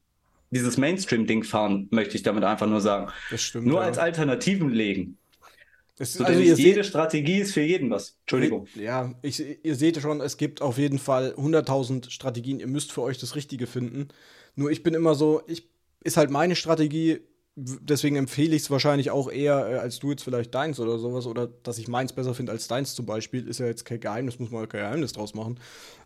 dieses 0.50 0.78
Mainstream-Ding 0.78 1.44
fahren, 1.44 1.88
möchte 1.90 2.16
ich 2.16 2.22
damit 2.22 2.44
einfach 2.44 2.66
nur 2.66 2.80
sagen. 2.80 3.12
Das 3.30 3.42
stimmt. 3.42 3.66
Nur 3.66 3.80
ja. 3.80 3.86
als 3.86 3.98
Alternativen 3.98 4.70
legen. 4.70 5.18
Es, 5.98 6.14
so, 6.14 6.24
also 6.24 6.40
jede 6.40 6.56
seht, 6.56 6.86
Strategie 6.86 7.38
ist 7.38 7.52
für 7.52 7.60
jeden 7.60 7.90
was. 7.90 8.16
Entschuldigung. 8.22 8.66
Ja, 8.74 9.12
ich, 9.22 9.64
ihr 9.64 9.74
seht 9.76 10.00
schon, 10.00 10.20
es 10.20 10.38
gibt 10.38 10.60
auf 10.60 10.78
jeden 10.78 10.98
Fall 10.98 11.34
100.000 11.36 12.10
Strategien. 12.10 12.58
Ihr 12.58 12.66
müsst 12.66 12.90
für 12.90 13.02
euch 13.02 13.18
das 13.18 13.36
Richtige 13.36 13.66
finden. 13.66 14.08
Nur 14.56 14.70
ich 14.70 14.82
bin 14.82 14.94
immer 14.94 15.14
so, 15.14 15.42
ich 15.46 15.68
ist 16.02 16.16
halt 16.16 16.30
meine 16.30 16.56
Strategie, 16.56 17.20
deswegen 17.56 18.16
empfehle 18.16 18.54
ich 18.56 18.62
es 18.62 18.70
wahrscheinlich 18.70 19.10
auch 19.10 19.30
eher, 19.30 19.68
äh, 19.68 19.74
als 19.76 19.98
du 19.98 20.10
jetzt 20.10 20.24
vielleicht 20.24 20.54
deins 20.54 20.80
oder 20.80 20.98
sowas, 20.98 21.26
oder 21.26 21.48
dass 21.62 21.78
ich 21.78 21.88
meins 21.88 22.12
besser 22.12 22.34
finde 22.34 22.52
als 22.52 22.68
deins 22.68 22.94
zum 22.94 23.06
Beispiel, 23.06 23.46
ist 23.46 23.60
ja 23.60 23.66
jetzt 23.66 23.84
kein 23.84 24.00
Geheimnis, 24.00 24.38
muss 24.38 24.50
man 24.50 24.68
kein 24.68 24.80
Geheimnis 24.82 25.12
draus 25.12 25.34
machen. 25.34 25.58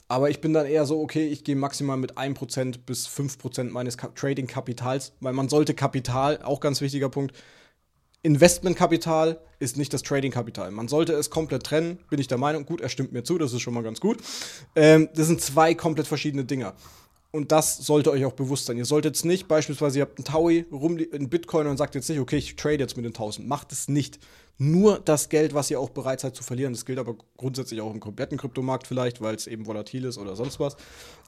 Aber 0.08 0.30
ich 0.30 0.40
bin 0.40 0.54
dann 0.54 0.66
eher 0.66 0.86
so, 0.86 1.00
okay, 1.00 1.26
ich 1.26 1.44
gehe 1.44 1.56
maximal 1.56 1.98
mit 1.98 2.16
1% 2.16 2.78
bis 2.86 3.06
5% 3.06 3.70
meines 3.70 3.96
Trading-Kapitals, 3.96 5.12
weil 5.20 5.34
man 5.34 5.50
sollte 5.50 5.74
Kapital, 5.74 6.42
auch 6.42 6.60
ganz 6.60 6.80
wichtiger 6.80 7.10
Punkt, 7.10 7.34
Investmentkapital 8.22 9.40
ist 9.60 9.76
nicht 9.76 9.92
das 9.92 10.02
Trading-Kapital. 10.02 10.70
Man 10.70 10.88
sollte 10.88 11.12
es 11.12 11.30
komplett 11.30 11.64
trennen, 11.64 11.98
bin 12.10 12.18
ich 12.18 12.26
der 12.26 12.38
Meinung. 12.38 12.66
Gut, 12.66 12.80
er 12.80 12.88
stimmt 12.88 13.12
mir 13.12 13.22
zu, 13.22 13.38
das 13.38 13.52
ist 13.52 13.60
schon 13.60 13.74
mal 13.74 13.82
ganz 13.82 14.00
gut. 14.00 14.18
Ähm, 14.74 15.08
das 15.14 15.28
sind 15.28 15.40
zwei 15.40 15.74
komplett 15.74 16.06
verschiedene 16.08 16.44
Dinge. 16.44 16.72
Und 17.30 17.52
das 17.52 17.76
sollte 17.76 18.10
euch 18.10 18.24
auch 18.24 18.32
bewusst 18.32 18.66
sein. 18.66 18.78
Ihr 18.78 18.86
solltet 18.86 19.16
jetzt 19.16 19.24
nicht, 19.26 19.48
beispielsweise, 19.48 19.98
ihr 19.98 20.02
habt 20.02 20.18
einen 20.18 20.24
Taui, 20.24 20.64
rum 20.72 20.96
in 20.96 21.28
Bitcoin 21.28 21.66
und 21.66 21.76
sagt 21.76 21.94
jetzt 21.94 22.08
nicht, 22.08 22.20
okay, 22.20 22.38
ich 22.38 22.56
trade 22.56 22.78
jetzt 22.78 22.96
mit 22.96 23.04
den 23.04 23.12
1000. 23.12 23.46
Macht 23.46 23.70
es 23.70 23.88
nicht. 23.88 24.18
Nur 24.56 24.98
das 24.98 25.28
Geld, 25.28 25.52
was 25.52 25.70
ihr 25.70 25.78
auch 25.78 25.90
bereit 25.90 26.20
seid 26.20 26.34
zu 26.34 26.42
verlieren. 26.42 26.72
Das 26.72 26.86
gilt 26.86 26.98
aber 26.98 27.16
grundsätzlich 27.36 27.82
auch 27.82 27.92
im 27.92 28.00
kompletten 28.00 28.38
Kryptomarkt 28.38 28.86
vielleicht, 28.86 29.20
weil 29.20 29.34
es 29.34 29.46
eben 29.46 29.66
volatil 29.66 30.04
ist 30.04 30.16
oder 30.16 30.36
sonst 30.36 30.58
was. 30.58 30.76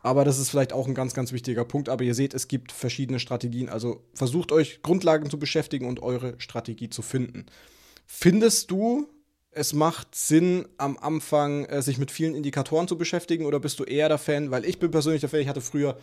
Aber 0.03 0.25
das 0.25 0.39
ist 0.39 0.49
vielleicht 0.49 0.73
auch 0.73 0.89
ein 0.89 0.95
ganz, 0.95 1.13
ganz 1.13 1.33
wichtiger 1.33 1.67
Punkt. 1.67 1.91
Aber 1.91 2.03
ihr 2.03 2.15
seht, 2.15 2.33
es 2.33 2.49
gibt 2.49 2.73
verschiedene 2.73 3.21
Strategien. 3.21 3.69
Also 3.69 4.03
versucht 4.15 4.53
euch 4.53 4.81
Grundlagen 4.83 5.29
zu 5.29 5.39
beschäftigen 5.39 5.87
und 5.87 6.03
eure 6.03 6.35
Strategie 6.39 6.89
zu 6.89 7.03
finden. 7.03 7.45
Findest 8.07 8.71
du, 8.71 9.07
es 9.53 9.73
macht 9.73 10.15
Sinn, 10.15 10.69
am 10.79 10.97
Anfang 10.97 11.65
äh, 11.65 11.83
sich 11.83 11.99
mit 11.99 12.11
vielen 12.11 12.35
Indikatoren 12.35 12.89
zu 12.89 12.97
beschäftigen 12.97 13.47
oder 13.47 13.61
bist 13.61 13.79
du 13.79 13.85
eher 13.85 14.09
der 14.09 14.19
Fan? 14.19 14.51
Weil 14.51 14.65
ich 14.65 14.79
bin 14.79 14.91
persönlich 14.91 15.21
der 15.21 15.29
Fan, 15.31 15.41
ich 15.41 15.49
hatte 15.49 15.61
früher 15.61 15.99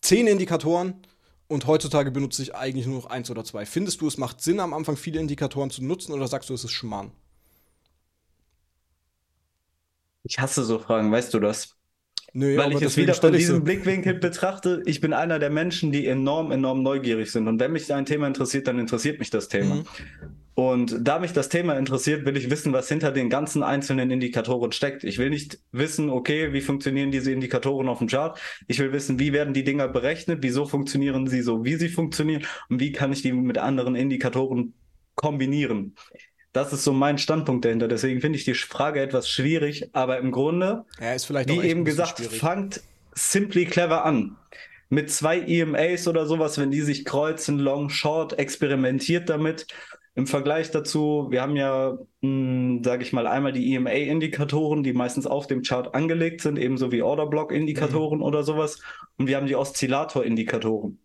zehn 0.00 0.26
Indikatoren 0.26 0.94
und 1.48 1.66
heutzutage 1.66 2.10
benutze 2.10 2.42
ich 2.42 2.54
eigentlich 2.54 2.86
nur 2.86 2.96
noch 2.96 3.06
eins 3.06 3.30
oder 3.30 3.44
zwei. 3.44 3.66
Findest 3.66 4.00
du, 4.00 4.06
es 4.06 4.18
macht 4.18 4.40
Sinn, 4.40 4.60
am 4.60 4.72
Anfang 4.72 4.96
viele 4.96 5.20
Indikatoren 5.20 5.70
zu 5.70 5.84
nutzen 5.84 6.12
oder 6.12 6.28
sagst 6.28 6.48
du, 6.50 6.54
es 6.54 6.64
ist 6.64 6.72
Schmarrn? 6.72 7.12
Ich 10.24 10.38
hasse 10.38 10.64
so 10.64 10.78
Fragen, 10.78 11.10
weißt 11.10 11.34
du 11.34 11.40
das? 11.40 11.76
Nö, 12.32 12.56
Weil 12.56 12.72
ich 12.72 12.80
es 12.80 12.96
wieder 12.96 13.14
von 13.14 13.32
diesem 13.32 13.56
so. 13.56 13.62
Blickwinkel 13.62 14.14
betrachte, 14.14 14.82
ich 14.86 15.00
bin 15.00 15.12
einer 15.12 15.38
der 15.38 15.50
Menschen, 15.50 15.92
die 15.92 16.06
enorm, 16.06 16.50
enorm 16.50 16.82
neugierig 16.82 17.30
sind. 17.30 17.46
Und 17.48 17.60
wenn 17.60 17.72
mich 17.72 17.92
ein 17.92 18.06
Thema 18.06 18.26
interessiert, 18.26 18.66
dann 18.68 18.78
interessiert 18.78 19.18
mich 19.18 19.30
das 19.30 19.48
Thema. 19.48 19.76
Mhm. 19.76 19.84
Und 20.54 20.96
da 21.00 21.18
mich 21.18 21.32
das 21.32 21.48
Thema 21.48 21.78
interessiert, 21.78 22.26
will 22.26 22.36
ich 22.36 22.50
wissen, 22.50 22.74
was 22.74 22.88
hinter 22.88 23.10
den 23.10 23.30
ganzen 23.30 23.62
einzelnen 23.62 24.10
Indikatoren 24.10 24.72
steckt. 24.72 25.02
Ich 25.02 25.16
will 25.18 25.30
nicht 25.30 25.58
wissen, 25.72 26.10
okay, 26.10 26.52
wie 26.52 26.60
funktionieren 26.60 27.10
diese 27.10 27.32
Indikatoren 27.32 27.88
auf 27.88 27.98
dem 27.98 28.08
Chart. 28.08 28.38
Ich 28.68 28.78
will 28.78 28.92
wissen, 28.92 29.18
wie 29.18 29.32
werden 29.32 29.54
die 29.54 29.64
Dinger 29.64 29.88
berechnet, 29.88 30.40
wieso 30.42 30.66
funktionieren 30.66 31.26
sie 31.26 31.40
so, 31.40 31.64
wie 31.64 31.76
sie 31.76 31.88
funktionieren 31.88 32.44
und 32.68 32.80
wie 32.80 32.92
kann 32.92 33.12
ich 33.12 33.22
die 33.22 33.32
mit 33.32 33.56
anderen 33.56 33.94
Indikatoren 33.94 34.74
kombinieren. 35.14 35.94
Das 36.52 36.74
ist 36.74 36.84
so 36.84 36.92
mein 36.92 37.16
Standpunkt 37.16 37.64
dahinter. 37.64 37.88
Deswegen 37.88 38.20
finde 38.20 38.38
ich 38.38 38.44
die 38.44 38.52
Frage 38.52 39.00
etwas 39.00 39.30
schwierig, 39.30 39.88
aber 39.94 40.18
im 40.18 40.32
Grunde, 40.32 40.84
ja, 41.00 41.16
wie 41.46 41.60
eben 41.66 41.86
gesagt, 41.86 42.18
schwierig. 42.18 42.38
fangt 42.38 42.82
simply 43.14 43.64
clever 43.64 44.04
an. 44.04 44.36
Mit 44.90 45.10
zwei 45.10 45.40
EMAs 45.40 46.06
oder 46.06 46.26
sowas, 46.26 46.58
wenn 46.58 46.70
die 46.70 46.82
sich 46.82 47.06
kreuzen, 47.06 47.58
Long, 47.58 47.88
Short, 47.88 48.38
experimentiert 48.38 49.30
damit. 49.30 49.66
Im 50.14 50.26
Vergleich 50.26 50.70
dazu, 50.70 51.28
wir 51.30 51.40
haben 51.40 51.56
ja, 51.56 51.96
hm, 52.20 52.82
sage 52.84 53.02
ich 53.02 53.14
mal, 53.14 53.26
einmal 53.26 53.52
die 53.52 53.74
EMA-Indikatoren, 53.74 54.82
die 54.82 54.92
meistens 54.92 55.26
auf 55.26 55.46
dem 55.46 55.62
Chart 55.62 55.94
angelegt 55.94 56.42
sind, 56.42 56.58
ebenso 56.58 56.92
wie 56.92 57.02
Orderblock-Indikatoren 57.02 58.18
mhm. 58.18 58.24
oder 58.24 58.42
sowas. 58.42 58.80
Und 59.16 59.26
wir 59.26 59.36
haben 59.36 59.46
die 59.46 59.56
Oszillator-Indikatoren. 59.56 60.98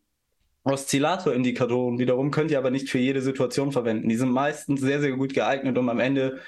Oszillator-Indikatoren 0.65 1.99
wiederum 1.99 2.31
könnt 2.31 2.51
ihr 2.51 2.57
aber 2.57 2.71
nicht 2.71 2.89
für 2.89 2.99
jede 2.99 3.21
Situation 3.21 3.71
verwenden. 3.71 4.09
Die 4.09 4.17
sind 4.17 4.31
meistens 4.31 4.81
sehr, 4.81 4.99
sehr 4.99 5.13
gut 5.13 5.33
geeignet, 5.33 5.77
um 5.77 5.87
am 5.87 6.01
Ende 6.01 6.41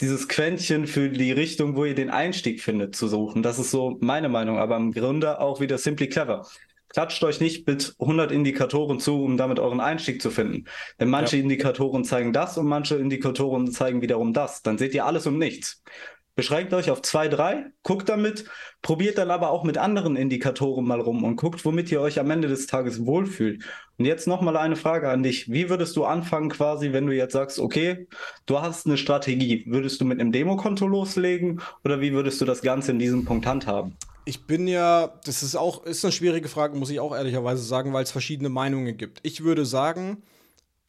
dieses 0.00 0.28
Quäntchen 0.28 0.86
für 0.86 1.08
die 1.08 1.32
Richtung, 1.32 1.76
wo 1.76 1.84
ihr 1.84 1.96
den 1.96 2.10
Einstieg 2.10 2.60
findet, 2.60 2.94
zu 2.94 3.08
suchen. 3.08 3.42
Das 3.42 3.58
ist 3.58 3.72
so 3.72 3.98
meine 4.00 4.28
Meinung, 4.28 4.58
aber 4.58 4.76
im 4.76 4.92
Grunde 4.92 5.40
auch 5.40 5.60
wieder 5.60 5.78
simply 5.78 6.08
clever. 6.08 6.46
Klatscht 6.94 7.24
euch 7.24 7.40
nicht 7.40 7.66
mit 7.66 7.96
100 7.98 8.30
Indikatoren 8.30 9.00
zu, 9.00 9.24
um 9.24 9.36
damit 9.36 9.58
euren 9.58 9.80
Einstieg 9.80 10.22
zu 10.22 10.30
finden. 10.30 10.66
Denn 11.00 11.10
manche 11.10 11.36
ja. 11.36 11.42
Indikatoren 11.42 12.04
zeigen 12.04 12.32
das 12.32 12.56
und 12.56 12.66
manche 12.66 12.94
Indikatoren 12.94 13.72
zeigen 13.72 14.00
wiederum 14.00 14.32
das. 14.32 14.62
Dann 14.62 14.78
seht 14.78 14.94
ihr 14.94 15.04
alles 15.04 15.26
um 15.26 15.36
nichts. 15.36 15.82
Beschränkt 16.36 16.72
euch 16.72 16.90
auf 16.90 17.02
zwei, 17.02 17.26
drei, 17.26 17.66
guckt 17.82 18.08
damit, 18.08 18.44
probiert 18.80 19.18
dann 19.18 19.32
aber 19.32 19.50
auch 19.50 19.64
mit 19.64 19.76
anderen 19.76 20.14
Indikatoren 20.14 20.84
mal 20.84 21.00
rum 21.00 21.24
und 21.24 21.34
guckt, 21.34 21.64
womit 21.64 21.90
ihr 21.90 22.00
euch 22.00 22.20
am 22.20 22.30
Ende 22.30 22.46
des 22.46 22.68
Tages 22.68 23.04
wohlfühlt. 23.04 23.64
Und 23.98 24.04
jetzt 24.04 24.28
nochmal 24.28 24.56
eine 24.56 24.76
Frage 24.76 25.08
an 25.08 25.24
dich. 25.24 25.50
Wie 25.50 25.70
würdest 25.70 25.96
du 25.96 26.04
anfangen 26.04 26.48
quasi, 26.48 26.92
wenn 26.92 27.06
du 27.06 27.12
jetzt 27.12 27.32
sagst, 27.32 27.58
okay, 27.58 28.06
du 28.46 28.60
hast 28.60 28.86
eine 28.86 28.98
Strategie. 28.98 29.64
Würdest 29.66 30.00
du 30.00 30.04
mit 30.04 30.20
einem 30.20 30.30
Demokonto 30.30 30.86
loslegen 30.86 31.60
oder 31.84 32.00
wie 32.00 32.12
würdest 32.12 32.40
du 32.40 32.44
das 32.44 32.62
Ganze 32.62 32.92
in 32.92 33.00
diesem 33.00 33.24
Punkt 33.24 33.46
handhaben? 33.46 33.96
Ich 34.24 34.46
bin 34.46 34.66
ja, 34.66 35.20
das 35.24 35.42
ist 35.42 35.54
auch, 35.54 35.84
ist 35.84 36.04
eine 36.04 36.12
schwierige 36.12 36.48
Frage, 36.48 36.76
muss 36.76 36.90
ich 36.90 37.00
auch 37.00 37.14
ehrlicherweise 37.14 37.62
sagen, 37.62 37.92
weil 37.92 38.04
es 38.04 38.10
verschiedene 38.10 38.48
Meinungen 38.48 38.96
gibt. 38.96 39.20
Ich 39.22 39.44
würde 39.44 39.66
sagen, 39.66 40.22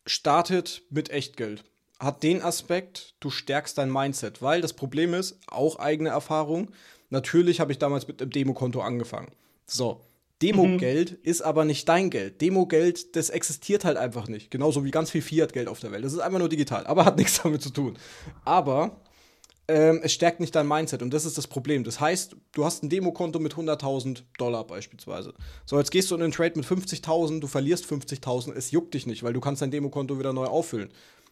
startet 0.05 0.83
mit 0.89 1.09
Echtgeld 1.09 1.63
hat 1.99 2.23
den 2.23 2.41
Aspekt, 2.41 3.15
du 3.19 3.29
stärkst 3.29 3.77
dein 3.77 3.91
Mindset, 3.91 4.41
weil 4.41 4.61
das 4.61 4.73
Problem 4.73 5.13
ist, 5.13 5.39
auch 5.47 5.79
eigene 5.79 6.09
Erfahrung. 6.09 6.71
Natürlich 7.09 7.59
habe 7.59 7.71
ich 7.71 7.79
damals 7.79 8.07
mit 8.07 8.21
einem 8.21 8.31
Demokonto 8.31 8.81
angefangen. 8.81 9.31
So, 9.65 10.01
Demogeld 10.41 11.11
mhm. 11.11 11.17
ist 11.23 11.41
aber 11.41 11.63
nicht 11.63 11.87
dein 11.87 12.09
Geld. 12.09 12.41
Demogeld, 12.41 13.15
das 13.15 13.29
existiert 13.29 13.85
halt 13.85 13.97
einfach 13.97 14.27
nicht. 14.27 14.51
Genauso 14.51 14.83
wie 14.83 14.91
ganz 14.91 15.09
viel 15.09 15.21
Fiat-Geld 15.21 15.67
auf 15.67 15.79
der 15.79 15.91
Welt. 15.91 16.03
Das 16.03 16.13
ist 16.13 16.19
einfach 16.19 16.39
nur 16.39 16.49
digital, 16.49 16.85
aber 16.85 17.05
hat 17.05 17.17
nichts 17.17 17.41
damit 17.41 17.61
zu 17.61 17.69
tun. 17.69 17.97
Aber 18.43 18.99
ähm, 19.67 19.99
es 20.03 20.13
stärkt 20.13 20.39
nicht 20.39 20.55
dein 20.55 20.67
Mindset 20.67 21.01
und 21.01 21.13
das 21.13 21.25
ist 21.25 21.37
das 21.37 21.47
Problem. 21.47 21.83
Das 21.83 21.99
heißt, 21.99 22.35
du 22.53 22.65
hast 22.65 22.83
ein 22.83 22.89
Demokonto 22.89 23.39
mit 23.39 23.55
100.000 23.55 24.23
Dollar 24.37 24.65
beispielsweise. 24.65 25.33
So, 25.65 25.77
jetzt 25.79 25.91
gehst 25.91 26.11
du 26.11 26.15
in 26.15 26.21
einen 26.21 26.31
Trade 26.31 26.53
mit 26.55 26.65
50.000, 26.65 27.39
du 27.39 27.47
verlierst 27.47 27.85
50.000, 27.85 28.53
es 28.53 28.71
juckt 28.71 28.93
dich 28.93 29.07
nicht, 29.07 29.23
weil 29.23 29.33
du 29.33 29.39
kannst 29.39 29.61
dein 29.61 29.71
Demokonto 29.71 30.19
wieder 30.19 30.33
neu 30.33 30.45
auffüllen. 30.45 30.89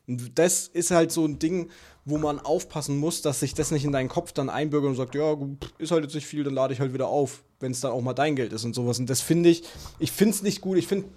Und 0.08 0.38
das 0.38 0.67
ist 0.67 0.91
halt 0.91 1.12
so 1.12 1.26
ein 1.26 1.39
Ding, 1.39 1.69
wo 2.06 2.17
man 2.17 2.39
aufpassen 2.39 2.98
muss, 2.98 3.22
dass 3.22 3.39
sich 3.39 3.54
das 3.54 3.72
nicht 3.72 3.86
in 3.86 3.93
deinen 3.93 4.10
Kopf 4.10 4.34
dann 4.34 4.50
einbürgert 4.50 4.89
und 4.89 4.96
sagt, 4.96 5.15
ja, 5.15 5.38
ist 5.78 5.91
halt 5.91 6.04
jetzt 6.04 6.15
nicht 6.15 6.28
viel, 6.28 6.43
dann 6.43 6.54
lade 6.54 6.74
ich 6.74 6.80
halt 6.80 6.93
wieder 6.93 7.08
auf, 7.08 7.43
wenn 7.60 7.72
es 7.72 7.80
dann 7.80 7.91
auch 7.91 8.02
mal 8.02 8.13
dein 8.13 8.36
Geld 8.36 8.52
ist 8.52 8.65
und 8.65 8.74
sowas. 8.76 9.00
Und 9.00 9.10
das 9.10 9.22
finde 9.22 9.50
ich, 9.50 9.63
ich 10.00 10.12
finde 10.12 10.34
es 10.34 10.41
nicht 10.41 10.60
gut. 10.60 10.78
Ich 10.78 10.88
finde, 10.88 11.08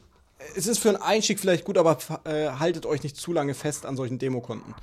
es 0.55 0.67
ist 0.67 0.79
für 0.79 0.91
einen 0.91 1.03
Einstieg 1.03 1.41
vielleicht 1.41 1.65
gut, 1.65 1.79
aber 1.79 1.99
äh, 2.25 2.51
haltet 2.51 2.87
euch 2.87 3.03
nicht 3.03 3.17
zu 3.17 3.33
lange 3.33 3.55
fest 3.55 3.87
an 3.87 3.97
solchen 3.97 4.19
Demokonten. 4.19 4.75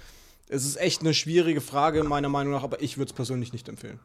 Es 0.50 0.66
ist 0.66 0.78
echt 0.78 1.02
eine 1.02 1.14
schwierige 1.14 1.62
Frage, 1.62 2.04
meiner 2.04 2.30
Meinung 2.30 2.54
nach, 2.54 2.64
aber 2.64 2.82
ich 2.82 2.98
würde 2.98 3.10
es 3.10 3.14
persönlich 3.14 3.54
nicht 3.54 3.70
empfehlen. 3.70 4.00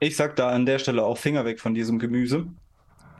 Ich 0.00 0.16
sag 0.16 0.36
da 0.36 0.50
an 0.50 0.66
der 0.66 0.78
Stelle 0.78 1.04
auch 1.04 1.18
Finger 1.18 1.44
weg 1.44 1.60
von 1.60 1.74
diesem 1.74 1.98
Gemüse. 1.98 2.46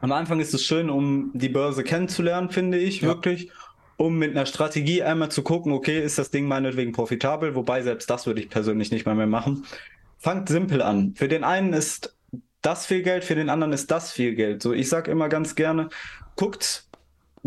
Am 0.00 0.12
Anfang 0.12 0.40
ist 0.40 0.52
es 0.52 0.62
schön, 0.62 0.90
um 0.90 1.30
die 1.34 1.48
Börse 1.48 1.84
kennenzulernen, 1.84 2.50
finde 2.50 2.78
ich, 2.78 3.00
ja. 3.00 3.08
wirklich 3.08 3.50
um 3.96 4.18
mit 4.18 4.32
einer 4.32 4.46
Strategie 4.46 5.02
einmal 5.02 5.30
zu 5.30 5.42
gucken, 5.42 5.72
okay, 5.72 6.02
ist 6.02 6.18
das 6.18 6.30
Ding 6.30 6.46
meinetwegen 6.46 6.92
profitabel, 6.92 7.54
wobei 7.54 7.82
selbst 7.82 8.10
das 8.10 8.26
würde 8.26 8.40
ich 8.40 8.50
persönlich 8.50 8.90
nicht 8.90 9.06
mal 9.06 9.14
mehr 9.14 9.26
machen. 9.26 9.64
Fangt 10.18 10.48
simpel 10.48 10.82
an. 10.82 11.14
Für 11.16 11.28
den 11.28 11.44
einen 11.44 11.72
ist 11.72 12.14
das 12.60 12.86
viel 12.86 13.02
Geld, 13.02 13.24
für 13.24 13.34
den 13.34 13.48
anderen 13.48 13.72
ist 13.72 13.90
das 13.90 14.12
viel 14.12 14.34
Geld. 14.34 14.62
So, 14.62 14.72
ich 14.72 14.88
sage 14.88 15.10
immer 15.10 15.28
ganz 15.28 15.54
gerne, 15.54 15.88
guckt, 16.34 16.85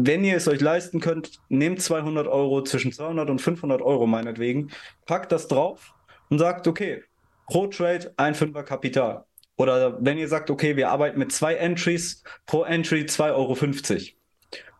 wenn 0.01 0.23
ihr 0.23 0.37
es 0.37 0.47
euch 0.47 0.61
leisten 0.61 1.01
könnt, 1.01 1.41
nehmt 1.49 1.81
200 1.81 2.25
Euro, 2.25 2.63
zwischen 2.63 2.93
200 2.93 3.29
und 3.29 3.41
500 3.41 3.81
Euro 3.81 4.07
meinetwegen, 4.07 4.71
packt 5.05 5.31
das 5.33 5.49
drauf 5.49 5.93
und 6.29 6.39
sagt, 6.39 6.67
okay, 6.67 7.03
pro 7.47 7.67
Trade 7.67 8.13
ein 8.15 8.33
Fünfer 8.33 8.63
Kapital. 8.63 9.25
Oder 9.57 9.97
wenn 10.01 10.17
ihr 10.17 10.29
sagt, 10.29 10.49
okay, 10.49 10.77
wir 10.77 10.89
arbeiten 10.89 11.19
mit 11.19 11.33
zwei 11.33 11.55
Entries, 11.55 12.23
pro 12.45 12.63
Entry 12.63 13.01
2,50 13.01 13.33
Euro 13.33 13.57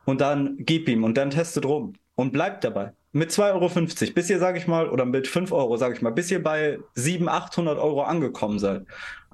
und 0.06 0.22
dann 0.22 0.56
gib 0.60 0.88
ihm 0.88 1.04
und 1.04 1.18
dann 1.18 1.32
testet 1.32 1.66
rum 1.66 1.96
und 2.16 2.32
bleibt 2.32 2.64
dabei. 2.64 2.94
Mit 3.12 3.32
2,50 3.32 3.54
Euro, 3.54 4.14
bis 4.14 4.30
ihr, 4.30 4.40
sage 4.40 4.58
ich 4.58 4.68
mal, 4.68 4.88
oder 4.88 5.04
mit 5.04 5.28
5 5.28 5.52
Euro, 5.52 5.76
sage 5.76 5.96
ich 5.96 6.02
mal, 6.02 6.12
bis 6.12 6.32
ihr 6.32 6.42
bei 6.42 6.80
700, 6.96 7.44
800 7.44 7.78
Euro 7.78 8.04
angekommen 8.04 8.58
seid. 8.58 8.86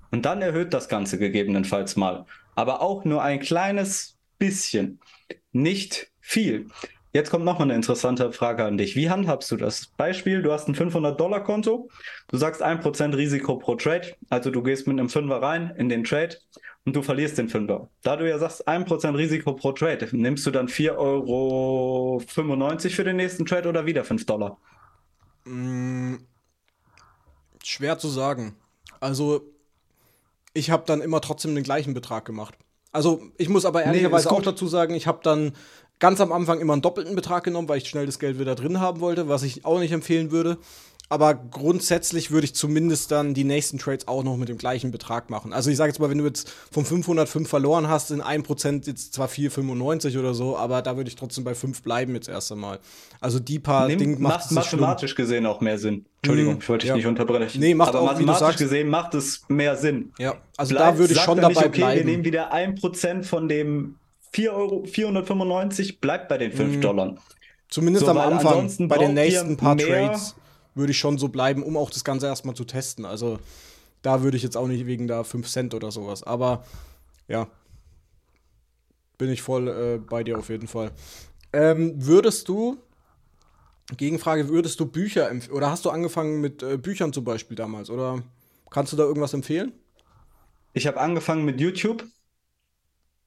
Und 0.09 0.25
dann 0.25 0.41
erhöht 0.41 0.73
das 0.73 0.89
Ganze 0.89 1.19
gegebenenfalls 1.19 1.95
mal. 1.95 2.25
Aber 2.55 2.81
auch 2.81 3.05
nur 3.05 3.21
ein 3.21 3.39
kleines 3.39 4.17
bisschen. 4.39 4.99
Nicht 5.55 6.11
viel. 6.19 6.67
Jetzt 7.13 7.31
kommt 7.31 7.45
noch 7.45 7.59
mal 7.59 7.63
eine 7.63 7.75
interessante 7.75 8.33
Frage 8.33 8.65
an 8.65 8.77
dich. 8.77 8.97
Wie 8.97 9.09
handhabst 9.09 9.49
du 9.51 9.55
das? 9.55 9.87
Beispiel, 9.87 10.41
du 10.41 10.51
hast 10.51 10.67
ein 10.67 10.75
500-Dollar-Konto, 10.75 11.89
du 12.27 12.37
sagst 12.37 12.61
1% 12.61 13.15
Risiko 13.15 13.55
pro 13.55 13.75
Trade, 13.75 14.17
also 14.29 14.51
du 14.51 14.61
gehst 14.61 14.85
mit 14.85 14.99
einem 14.99 15.07
Fünfer 15.07 15.41
rein 15.41 15.73
in 15.77 15.87
den 15.87 16.03
Trade 16.03 16.35
und 16.83 16.93
du 16.93 17.01
verlierst 17.01 17.37
den 17.37 17.47
Fünfer. 17.47 17.87
Da 18.03 18.17
du 18.17 18.27
ja 18.29 18.37
sagst, 18.37 18.67
1% 18.67 19.15
Risiko 19.15 19.53
pro 19.53 19.71
Trade, 19.71 20.09
nimmst 20.11 20.45
du 20.45 20.51
dann 20.51 20.67
4,95 20.67 20.97
Euro 20.97 22.19
für 22.19 23.03
den 23.05 23.15
nächsten 23.15 23.45
Trade 23.45 23.69
oder 23.69 23.85
wieder 23.85 24.03
5 24.03 24.25
Dollar? 24.25 24.57
Mm, 25.45 26.15
schwer 27.63 27.97
zu 27.97 28.09
sagen. 28.09 28.57
Also, 28.99 29.53
ich 30.53 30.69
habe 30.69 30.83
dann 30.85 30.99
immer 30.99 31.21
trotzdem 31.21 31.55
den 31.55 31.63
gleichen 31.63 31.93
Betrag 31.93 32.25
gemacht. 32.25 32.55
Also, 32.95 33.21
ich 33.37 33.49
muss 33.49 33.65
aber 33.65 33.83
ehrlicherweise 33.83 34.29
nee, 34.29 34.35
auch 34.35 34.41
dazu 34.41 34.67
sagen, 34.67 34.95
ich 34.95 35.05
habe 35.05 35.19
dann 35.21 35.51
ganz 35.99 36.21
am 36.21 36.31
Anfang 36.31 36.61
immer 36.61 36.71
einen 36.71 36.81
doppelten 36.81 37.13
Betrag 37.13 37.43
genommen, 37.43 37.67
weil 37.67 37.79
ich 37.79 37.89
schnell 37.89 38.05
das 38.05 38.19
Geld 38.19 38.39
wieder 38.39 38.55
drin 38.55 38.79
haben 38.79 39.01
wollte, 39.01 39.27
was 39.27 39.43
ich 39.43 39.65
auch 39.65 39.79
nicht 39.79 39.91
empfehlen 39.91 40.31
würde 40.31 40.57
aber 41.07 41.35
grundsätzlich 41.35 42.31
würde 42.31 42.45
ich 42.45 42.55
zumindest 42.55 43.11
dann 43.11 43.35
die 43.35 43.43
nächsten 43.43 43.77
Trades 43.77 44.07
auch 44.07 44.23
noch 44.23 44.37
mit 44.37 44.49
dem 44.49 44.57
gleichen 44.57 44.89
Betrag 44.89 45.29
machen. 45.29 45.53
Also 45.53 45.69
ich 45.69 45.77
sage 45.77 45.91
jetzt 45.91 45.99
mal, 45.99 46.09
wenn 46.09 46.17
du 46.17 46.25
jetzt 46.25 46.51
von 46.71 46.83
505 46.83 47.47
verloren 47.47 47.87
hast, 47.87 48.09
in 48.09 48.23
1% 48.23 48.87
jetzt 48.87 49.13
zwar 49.13 49.27
4,95 49.27 50.17
oder 50.17 50.33
so, 50.33 50.57
aber 50.57 50.81
da 50.81 50.97
würde 50.97 51.09
ich 51.09 51.15
trotzdem 51.15 51.43
bei 51.43 51.53
5 51.53 51.83
bleiben 51.83 52.15
jetzt 52.15 52.27
erst 52.27 52.51
einmal. 52.51 52.79
Also 53.21 53.39
die 53.39 53.59
paar 53.59 53.87
Dinge 53.87 54.17
macht 54.17 54.51
mathematisch 54.51 55.11
schlimm. 55.11 55.25
gesehen 55.25 55.45
auch 55.45 55.61
mehr 55.61 55.77
Sinn. 55.77 56.05
Entschuldigung, 56.23 56.57
ich 56.59 56.67
wollte 56.67 56.83
dich 56.83 56.89
ja. 56.89 56.95
nicht 56.95 57.05
unterbrechen. 57.05 57.59
Nee, 57.59 57.75
macht 57.75 57.89
aber 57.89 58.01
auch, 58.01 58.05
mathematisch 58.07 58.39
sagst, 58.39 58.59
gesehen 58.59 58.89
macht 58.89 59.13
es 59.13 59.43
mehr 59.47 59.75
Sinn. 59.75 60.11
Ja, 60.17 60.35
also 60.57 60.73
Bleib, 60.73 60.93
da 60.93 60.97
würde 60.97 61.13
ich 61.13 61.19
schon 61.21 61.37
dabei 61.37 61.49
nicht, 61.49 61.57
okay, 61.59 61.69
bleiben. 61.69 61.99
Wir 61.99 62.05
nehmen 62.05 62.25
wieder 62.25 62.51
1% 62.51 63.23
von 63.23 63.47
dem 63.47 63.99
4 64.31 64.53
Euro, 64.53 64.83
495, 64.85 66.01
bleibt 66.01 66.29
bei 66.29 66.39
den 66.39 66.51
5 66.51 66.77
mhm. 66.77 66.81
Dollar. 66.81 67.15
Zumindest 67.69 68.05
so, 68.05 68.11
am 68.11 68.17
Anfang, 68.17 68.87
bei 68.87 68.97
den 68.97 69.13
nächsten 69.13 69.55
paar 69.55 69.77
Trades 69.77 70.35
würde 70.75 70.91
ich 70.91 70.99
schon 70.99 71.17
so 71.17 71.29
bleiben, 71.29 71.63
um 71.63 71.77
auch 71.77 71.89
das 71.89 72.03
Ganze 72.03 72.27
erstmal 72.27 72.55
zu 72.55 72.65
testen. 72.65 73.05
Also 73.05 73.39
da 74.01 74.21
würde 74.21 74.37
ich 74.37 74.43
jetzt 74.43 74.57
auch 74.57 74.67
nicht 74.67 74.85
wegen 74.85 75.07
da 75.07 75.23
5 75.23 75.49
Cent 75.49 75.73
oder 75.73 75.91
sowas. 75.91 76.21
Aber 76.23 76.63
ja, 77.27 77.47
bin 79.17 79.29
ich 79.29 79.41
voll 79.41 79.67
äh, 79.67 79.97
bei 79.97 80.23
dir 80.23 80.37
auf 80.37 80.49
jeden 80.49 80.67
Fall. 80.67 80.91
Ähm, 81.53 81.93
würdest 81.95 82.49
du, 82.49 82.77
Gegenfrage, 83.97 84.49
würdest 84.49 84.79
du 84.79 84.85
Bücher 84.85 85.29
empfehlen? 85.29 85.55
Oder 85.55 85.71
hast 85.71 85.85
du 85.85 85.89
angefangen 85.89 86.41
mit 86.41 86.61
äh, 86.61 86.77
Büchern 86.77 87.13
zum 87.13 87.23
Beispiel 87.23 87.55
damals? 87.55 87.89
Oder 87.89 88.21
kannst 88.69 88.91
du 88.91 88.97
da 88.97 89.03
irgendwas 89.03 89.33
empfehlen? 89.33 89.71
Ich 90.73 90.85
habe 90.87 90.99
angefangen 90.99 91.45
mit 91.45 91.61
YouTube, 91.61 92.03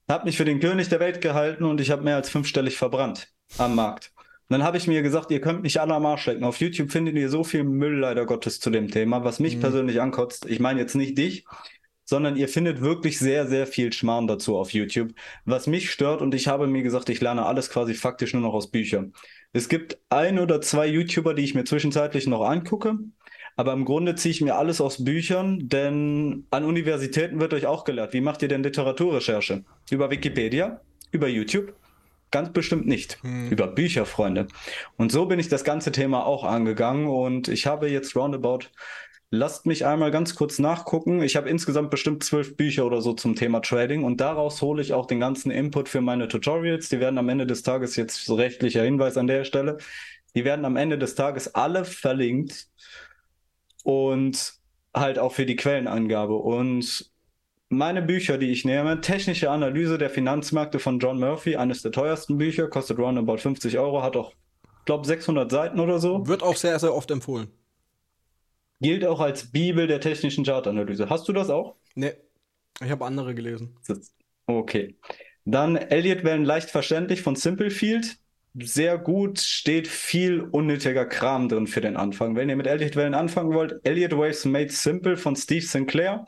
habe 0.08 0.26
mich 0.26 0.36
für 0.36 0.44
den 0.44 0.60
König 0.60 0.90
der 0.90 1.00
Welt 1.00 1.22
gehalten 1.22 1.64
und 1.64 1.80
ich 1.80 1.90
habe 1.90 2.02
mehr 2.02 2.16
als 2.16 2.28
fünfstellig 2.28 2.76
verbrannt 2.76 3.32
am 3.56 3.74
Markt. 3.74 4.12
Und 4.48 4.54
dann 4.54 4.62
habe 4.62 4.78
ich 4.78 4.86
mir 4.86 5.02
gesagt, 5.02 5.30
ihr 5.30 5.42
könnt 5.42 5.62
mich 5.62 5.78
alle 5.78 5.94
am 5.94 6.06
Arsch 6.06 6.24
lecken. 6.26 6.44
Auf 6.44 6.58
YouTube 6.58 6.90
findet 6.90 7.16
ihr 7.16 7.28
so 7.28 7.44
viel 7.44 7.64
Müll 7.64 7.98
leider 7.98 8.24
Gottes 8.24 8.60
zu 8.60 8.70
dem 8.70 8.90
Thema, 8.90 9.22
was 9.22 9.40
mich 9.40 9.56
mhm. 9.56 9.60
persönlich 9.60 10.00
ankotzt. 10.00 10.46
Ich 10.48 10.58
meine 10.58 10.80
jetzt 10.80 10.94
nicht 10.94 11.18
dich, 11.18 11.44
sondern 12.08 12.36
ihr 12.36 12.48
findet 12.48 12.80
wirklich 12.80 13.18
sehr, 13.18 13.46
sehr 13.46 13.66
viel 13.66 13.92
Schmarrn 13.92 14.26
dazu 14.26 14.56
auf 14.56 14.72
YouTube, 14.72 15.12
was 15.44 15.66
mich 15.66 15.90
stört 15.90 16.22
und 16.22 16.34
ich 16.34 16.48
habe 16.48 16.66
mir 16.66 16.82
gesagt, 16.82 17.10
ich 17.10 17.20
lerne 17.20 17.44
alles 17.44 17.68
quasi 17.68 17.92
faktisch 17.92 18.32
nur 18.32 18.40
noch 18.40 18.54
aus 18.54 18.70
Büchern. 18.70 19.12
Es 19.52 19.68
gibt 19.68 19.98
ein 20.08 20.38
oder 20.38 20.62
zwei 20.62 20.86
YouTuber, 20.86 21.34
die 21.34 21.44
ich 21.44 21.54
mir 21.54 21.64
zwischenzeitlich 21.64 22.26
noch 22.26 22.40
angucke, 22.40 22.98
aber 23.56 23.74
im 23.74 23.84
Grunde 23.84 24.14
ziehe 24.14 24.30
ich 24.30 24.40
mir 24.40 24.56
alles 24.56 24.80
aus 24.80 25.04
Büchern, 25.04 25.68
denn 25.68 26.46
an 26.50 26.64
Universitäten 26.64 27.40
wird 27.40 27.52
euch 27.52 27.66
auch 27.66 27.84
gelehrt. 27.84 28.14
Wie 28.14 28.22
macht 28.22 28.40
ihr 28.40 28.48
denn 28.48 28.62
Literaturrecherche? 28.62 29.64
Über 29.90 30.10
Wikipedia? 30.10 30.80
Über 31.10 31.28
YouTube? 31.28 31.74
Ganz 32.30 32.52
bestimmt 32.52 32.86
nicht. 32.86 33.22
Hm. 33.22 33.50
Über 33.50 33.66
Bücher, 33.66 34.04
Freunde. 34.06 34.48
Und 34.96 35.12
so 35.12 35.26
bin 35.26 35.38
ich 35.38 35.48
das 35.48 35.64
ganze 35.64 35.92
Thema 35.92 36.26
auch 36.26 36.44
angegangen 36.44 37.06
und 37.06 37.48
ich 37.48 37.66
habe 37.66 37.88
jetzt 37.88 38.14
roundabout, 38.16 38.66
lasst 39.30 39.66
mich 39.66 39.86
einmal 39.86 40.10
ganz 40.10 40.34
kurz 40.34 40.58
nachgucken. 40.58 41.22
Ich 41.22 41.36
habe 41.36 41.48
insgesamt 41.48 41.90
bestimmt 41.90 42.22
zwölf 42.24 42.56
Bücher 42.56 42.86
oder 42.86 43.00
so 43.00 43.12
zum 43.12 43.34
Thema 43.34 43.60
Trading 43.60 44.04
und 44.04 44.20
daraus 44.20 44.60
hole 44.62 44.82
ich 44.82 44.92
auch 44.92 45.06
den 45.06 45.20
ganzen 45.20 45.50
Input 45.50 45.88
für 45.88 46.00
meine 46.00 46.28
Tutorials. 46.28 46.88
Die 46.88 47.00
werden 47.00 47.18
am 47.18 47.28
Ende 47.28 47.46
des 47.46 47.62
Tages 47.62 47.96
jetzt 47.96 48.24
so 48.24 48.34
rechtlicher 48.34 48.82
Hinweis 48.82 49.16
an 49.16 49.26
der 49.26 49.44
Stelle. 49.44 49.78
Die 50.34 50.44
werden 50.44 50.64
am 50.64 50.76
Ende 50.76 50.98
des 50.98 51.14
Tages 51.14 51.54
alle 51.54 51.84
verlinkt 51.84 52.68
und 53.84 54.54
halt 54.94 55.18
auch 55.18 55.32
für 55.32 55.46
die 55.46 55.56
Quellenangabe. 55.56 56.34
Und 56.34 57.10
meine 57.68 58.02
Bücher, 58.02 58.38
die 58.38 58.50
ich 58.50 58.64
nehme, 58.64 59.00
Technische 59.00 59.50
Analyse 59.50 59.98
der 59.98 60.10
Finanzmärkte 60.10 60.78
von 60.78 60.98
John 60.98 61.18
Murphy, 61.18 61.56
eines 61.56 61.82
der 61.82 61.92
teuersten 61.92 62.38
Bücher, 62.38 62.68
kostet 62.68 62.98
roundabout 62.98 63.38
50 63.38 63.78
Euro, 63.78 64.02
hat 64.02 64.16
auch, 64.16 64.32
glaube 64.84 65.06
600 65.06 65.50
Seiten 65.50 65.80
oder 65.80 65.98
so. 65.98 66.26
Wird 66.26 66.42
auch 66.42 66.56
sehr, 66.56 66.78
sehr 66.78 66.94
oft 66.94 67.10
empfohlen. 67.10 67.48
Gilt 68.80 69.04
auch 69.04 69.20
als 69.20 69.50
Bibel 69.50 69.86
der 69.86 70.00
technischen 70.00 70.44
Chartanalyse. 70.44 71.10
Hast 71.10 71.28
du 71.28 71.32
das 71.32 71.50
auch? 71.50 71.74
Nee, 71.94 72.12
ich 72.82 72.90
habe 72.90 73.04
andere 73.04 73.34
gelesen. 73.34 73.76
Okay. 74.46 74.96
Dann 75.44 75.76
Elliott 75.76 76.24
Wellen 76.24 76.44
leicht 76.44 76.70
verständlich 76.70 77.22
von 77.22 77.34
Simplefield. 77.34 78.18
Sehr 78.60 78.98
gut, 78.98 79.40
steht 79.40 79.88
viel 79.88 80.40
unnötiger 80.40 81.06
Kram 81.06 81.48
drin 81.48 81.66
für 81.66 81.80
den 81.80 81.96
Anfang. 81.96 82.34
Wenn 82.36 82.48
ihr 82.48 82.56
mit 82.56 82.66
Elliott 82.66 82.96
Wellen 82.96 83.14
anfangen 83.14 83.52
wollt, 83.52 83.80
Elliott 83.84 84.12
Waves 84.12 84.44
Made 84.44 84.70
Simple 84.70 85.16
von 85.16 85.36
Steve 85.36 85.64
Sinclair 85.64 86.26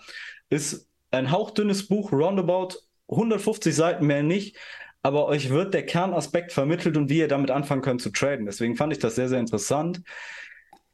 ist 0.49 0.90
ein 1.11 1.31
hauchdünnes 1.31 1.89
Buch, 1.89 2.13
roundabout 2.13 2.77
150 3.09 3.75
Seiten 3.75 4.07
mehr 4.07 4.23
nicht, 4.23 4.57
aber 5.03 5.27
euch 5.27 5.51
wird 5.51 5.75
der 5.75 5.87
Kernaspekt 5.87 6.53
vermittelt 6.53 6.97
und 6.97 7.09
wie 7.09 7.19
ihr 7.19 7.29
damit 7.29 7.51
anfangen 7.51 7.83
könnt 7.83 8.03
zu 8.03 8.11
traden. 8.11 8.47
Deswegen 8.47 8.77
fand 8.77 8.93
ich 8.93 8.99
das 8.99 9.15
sehr, 9.15 9.29
sehr 9.29 9.41
interessant. 9.41 10.03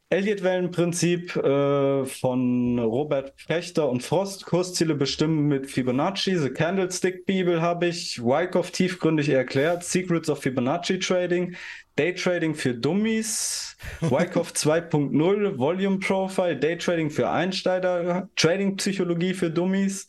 Elliott-Wellenprinzip 0.09 1.35
äh, 1.35 2.05
von 2.05 2.79
Robert 2.79 3.35
Prechter 3.45 3.89
und 3.89 4.03
Frost. 4.03 4.45
Kursziele 4.45 4.95
bestimmen 4.95 5.47
mit 5.47 5.69
Fibonacci. 5.69 6.37
The 6.37 6.49
Candlestick 6.49 7.25
Bibel 7.25 7.61
habe 7.61 7.87
ich. 7.87 8.23
Wyckoff 8.23 8.71
tiefgründig 8.71 9.27
erklärt. 9.27 9.83
Secrets 9.83 10.29
of 10.29 10.39
Fibonacci 10.39 10.99
Trading. 10.99 11.55
Daytrading 11.97 12.55
für 12.55 12.73
Dummies. 12.73 13.75
Wyckoff 13.99 14.51
2.0. 14.55 15.57
Volume 15.57 15.99
Profile. 15.99 16.55
Daytrading 16.55 17.09
für 17.09 17.29
Einsteiger. 17.29 18.29
Trading 18.37 18.77
Psychologie 18.77 19.33
für 19.33 19.49
Dummies. 19.49 20.07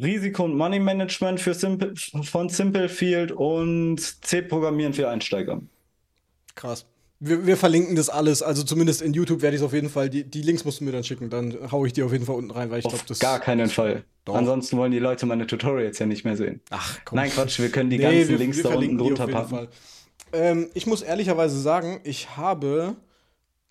Risiko- 0.00 0.44
und 0.44 0.56
Money 0.56 0.80
Management 0.80 1.40
für 1.40 1.52
Simple, 1.52 1.94
von 1.96 2.48
Simplefield 2.48 3.32
und 3.32 4.00
C-Programmieren 4.00 4.94
für 4.94 5.10
Einsteiger. 5.10 5.60
Krass. 6.54 6.86
Wir, 7.24 7.46
wir, 7.46 7.56
verlinken 7.56 7.94
das 7.94 8.08
alles. 8.08 8.42
Also 8.42 8.64
zumindest 8.64 9.00
in 9.00 9.12
YouTube 9.12 9.42
werde 9.42 9.54
ich 9.54 9.62
es 9.62 9.64
auf 9.64 9.72
jeden 9.72 9.88
Fall. 9.88 10.10
Die, 10.10 10.24
die, 10.24 10.42
Links 10.42 10.64
musst 10.64 10.80
du 10.80 10.84
mir 10.84 10.90
dann 10.90 11.04
schicken. 11.04 11.30
Dann 11.30 11.70
haue 11.70 11.86
ich 11.86 11.92
die 11.92 12.02
auf 12.02 12.10
jeden 12.12 12.26
Fall 12.26 12.34
unten 12.34 12.50
rein, 12.50 12.70
weil 12.70 12.80
ich 12.80 12.88
glaube, 12.88 13.04
das. 13.06 13.20
Gar 13.20 13.38
keinen 13.38 13.68
Fall. 13.68 14.04
Doch. 14.24 14.34
Ansonsten 14.34 14.76
wollen 14.76 14.90
die 14.90 14.98
Leute 14.98 15.24
meine 15.26 15.46
Tutorials 15.46 16.00
ja 16.00 16.06
nicht 16.06 16.24
mehr 16.24 16.36
sehen. 16.36 16.60
Ach 16.70 16.98
komm. 17.04 17.16
Nein, 17.16 17.30
Quatsch, 17.30 17.60
wir 17.60 17.70
können 17.70 17.90
die 17.90 17.98
nee, 17.98 18.02
ganzen 18.02 18.28
wir, 18.28 18.38
Links 18.38 18.56
wir 18.56 18.64
da 18.64 18.74
unten 18.74 18.98
drunter 18.98 19.28
packen. 19.28 19.68
Ähm, 20.32 20.70
ich 20.74 20.86
muss 20.86 21.02
ehrlicherweise 21.02 21.60
sagen, 21.60 22.00
ich 22.02 22.36
habe 22.36 22.96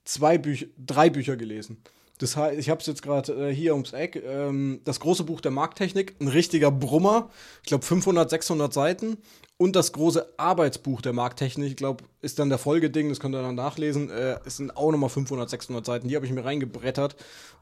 zwei 0.05 0.37
Bücher, 0.37 0.67
drei 0.77 1.09
Bücher 1.09 1.35
gelesen. 1.35 1.81
Das 2.19 2.37
heißt, 2.37 2.59
ich 2.59 2.69
habe 2.69 2.79
es 2.81 2.87
jetzt 2.87 3.01
gerade 3.01 3.49
äh, 3.49 3.53
hier 3.53 3.73
ums 3.73 3.93
Eck. 3.93 4.21
Ähm, 4.23 4.81
das 4.83 4.99
große 4.99 5.23
Buch 5.23 5.41
der 5.41 5.51
Markttechnik, 5.51 6.15
ein 6.21 6.27
richtiger 6.27 6.69
Brummer. 6.71 7.31
Ich 7.63 7.67
glaube 7.67 7.83
500, 7.83 8.29
600 8.29 8.71
Seiten. 8.71 9.17
Und 9.61 9.75
das 9.75 9.91
große 9.91 10.27
Arbeitsbuch 10.37 11.03
der 11.03 11.13
Markttechnik, 11.13 11.69
ich 11.69 11.75
glaube, 11.75 12.03
ist 12.19 12.39
dann 12.39 12.49
der 12.49 12.57
Folgeding, 12.57 13.09
das 13.09 13.19
könnt 13.19 13.35
ihr 13.35 13.43
dann 13.43 13.53
nachlesen. 13.53 14.09
Äh, 14.09 14.39
es 14.43 14.57
sind 14.57 14.75
auch 14.75 14.91
nochmal 14.91 15.11
500, 15.11 15.47
600 15.47 15.85
Seiten. 15.85 16.07
Die 16.07 16.15
habe 16.15 16.25
ich 16.25 16.31
mir 16.31 16.43
reingebrettert 16.43 17.15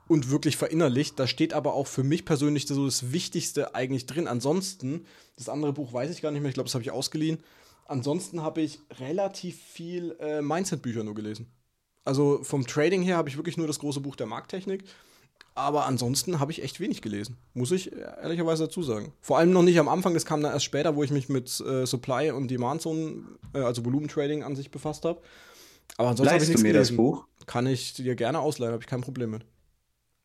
und 0.08 0.32
wirklich 0.32 0.56
verinnerlicht. 0.56 1.20
Da 1.20 1.28
steht 1.28 1.54
aber 1.54 1.74
auch 1.74 1.88
für 1.88 2.04
mich 2.04 2.24
persönlich 2.24 2.68
so 2.68 2.86
das 2.86 3.12
Wichtigste 3.12 3.76
eigentlich 3.76 4.06
drin. 4.06 4.30
Ansonsten, 4.30 5.08
das 5.36 5.50
andere 5.50 5.74
Buch 5.74 5.92
weiß 5.92 6.10
ich 6.12 6.22
gar 6.22 6.32
nicht 6.32 6.40
mehr. 6.40 6.48
Ich 6.48 6.54
glaube, 6.54 6.68
das 6.68 6.74
habe 6.74 6.84
ich 6.86 6.92
ausgeliehen. 6.92 7.40
Ansonsten 7.84 8.44
habe 8.44 8.62
ich 8.62 8.80
relativ 9.02 9.62
viel 9.62 10.16
äh, 10.22 10.42
Mindset-Bücher 10.42 11.04
nur 11.04 11.16
gelesen. 11.16 11.52
Also 12.06 12.40
vom 12.44 12.66
Trading 12.66 13.02
her 13.02 13.18
habe 13.18 13.28
ich 13.28 13.36
wirklich 13.36 13.58
nur 13.58 13.68
das 13.68 13.80
große 13.80 14.00
Buch 14.00 14.16
der 14.16 14.26
Markttechnik. 14.26 14.86
Aber 15.60 15.86
ansonsten 15.86 16.40
habe 16.40 16.54
ich 16.54 16.64
echt 16.64 16.80
wenig 16.80 17.02
gelesen, 17.02 17.36
muss 17.54 17.72
ich 17.72 17.92
ehrlicherweise 17.92 18.64
dazu 18.64 18.82
sagen. 18.82 19.12
Vor 19.20 19.38
allem 19.38 19.52
noch 19.52 19.62
nicht 19.62 19.78
am 19.78 19.90
Anfang, 19.90 20.14
das 20.14 20.26
kam 20.26 20.42
dann 20.42 20.54
erst 20.54 20.64
später, 20.64 20.96
wo 20.96 21.04
ich 21.04 21.12
mich 21.12 21.28
mit 21.28 21.60
äh, 21.60 21.86
Supply 21.86 22.32
und 22.32 22.50
Demand 22.50 22.82
Zone, 22.82 23.24
äh, 23.54 23.60
also 23.60 23.84
Volumentrading 23.84 24.42
an 24.44 24.56
sich 24.56 24.72
befasst 24.72 25.04
habe. 25.04 25.22
Aber 25.98 26.10
ansonsten 26.10 26.34
habe 26.34 26.44
ich 26.44 26.48
nichts 26.48 26.62
du 26.62 26.68
mir 26.68 26.74
gelesen. 26.74 26.96
das 26.96 26.98
Buch? 26.98 27.26
Kann 27.46 27.68
ich 27.68 27.94
dir 27.94 28.16
gerne 28.16 28.40
ausleihen, 28.40 28.72
habe 28.72 28.82
ich 28.82 28.88
kein 28.88 29.02
Problem 29.02 29.32
mit. 29.32 29.46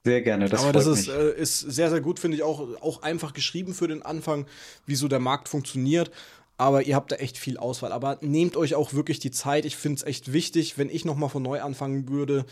Sehr 0.04 0.22
gerne, 0.22 0.48
das 0.48 0.62
Aber 0.62 0.72
das 0.72 0.86
ist, 0.86 1.08
äh, 1.08 1.34
ist 1.34 1.58
sehr, 1.58 1.90
sehr 1.90 2.00
gut, 2.00 2.20
finde 2.20 2.36
ich 2.36 2.44
auch, 2.44 2.68
auch 2.80 3.02
einfach 3.02 3.32
geschrieben 3.32 3.74
für 3.74 3.88
den 3.88 4.02
Anfang, 4.02 4.46
wie 4.86 4.94
so 4.94 5.08
der 5.08 5.18
Markt 5.18 5.48
funktioniert 5.48 6.12
aber 6.56 6.82
ihr 6.82 6.94
habt 6.94 7.10
da 7.10 7.16
echt 7.16 7.36
viel 7.36 7.56
Auswahl. 7.56 7.92
Aber 7.92 8.18
nehmt 8.20 8.56
euch 8.56 8.74
auch 8.74 8.92
wirklich 8.92 9.18
die 9.18 9.30
Zeit. 9.30 9.64
Ich 9.64 9.76
finde 9.76 9.96
es 9.96 10.02
echt 10.04 10.32
wichtig, 10.32 10.78
wenn 10.78 10.88
ich 10.88 11.04
nochmal 11.04 11.28
von 11.28 11.42
neu 11.42 11.60
anfangen 11.60 12.08
würde, 12.08 12.44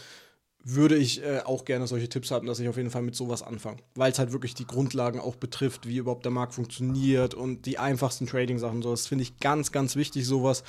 würde 0.64 0.96
ich 0.96 1.22
äh, 1.22 1.40
auch 1.44 1.64
gerne 1.64 1.86
solche 1.86 2.08
Tipps 2.08 2.30
haben, 2.30 2.46
dass 2.46 2.60
ich 2.60 2.68
auf 2.68 2.76
jeden 2.76 2.90
Fall 2.90 3.02
mit 3.02 3.14
sowas 3.14 3.42
anfange. 3.42 3.78
Weil 3.94 4.12
es 4.12 4.18
halt 4.18 4.32
wirklich 4.32 4.54
die 4.54 4.66
Grundlagen 4.66 5.20
auch 5.20 5.36
betrifft, 5.36 5.88
wie 5.88 5.96
überhaupt 5.96 6.24
der 6.24 6.32
Markt 6.32 6.54
funktioniert 6.54 7.34
und 7.34 7.66
die 7.66 7.78
einfachsten 7.78 8.26
Trading-Sachen. 8.26 8.82
So, 8.82 8.90
das 8.90 9.06
finde 9.06 9.22
ich 9.22 9.38
ganz, 9.38 9.72
ganz 9.72 9.96
wichtig, 9.96 10.26
sowas. 10.26 10.62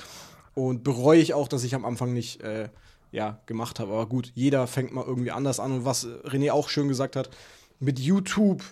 Und 0.54 0.84
bereue 0.84 1.20
ich 1.20 1.34
auch, 1.34 1.48
dass 1.48 1.64
ich 1.64 1.74
am 1.74 1.84
Anfang 1.84 2.12
nicht 2.12 2.42
äh, 2.42 2.68
ja, 3.12 3.40
gemacht 3.46 3.78
habe. 3.78 3.92
Aber 3.92 4.06
gut, 4.06 4.32
jeder 4.34 4.66
fängt 4.66 4.92
mal 4.92 5.04
irgendwie 5.04 5.30
anders 5.30 5.60
an. 5.60 5.72
Und 5.72 5.84
was 5.84 6.06
René 6.06 6.50
auch 6.50 6.68
schön 6.68 6.88
gesagt 6.88 7.14
hat, 7.14 7.30
mit 7.78 7.98
YouTube 7.98 8.62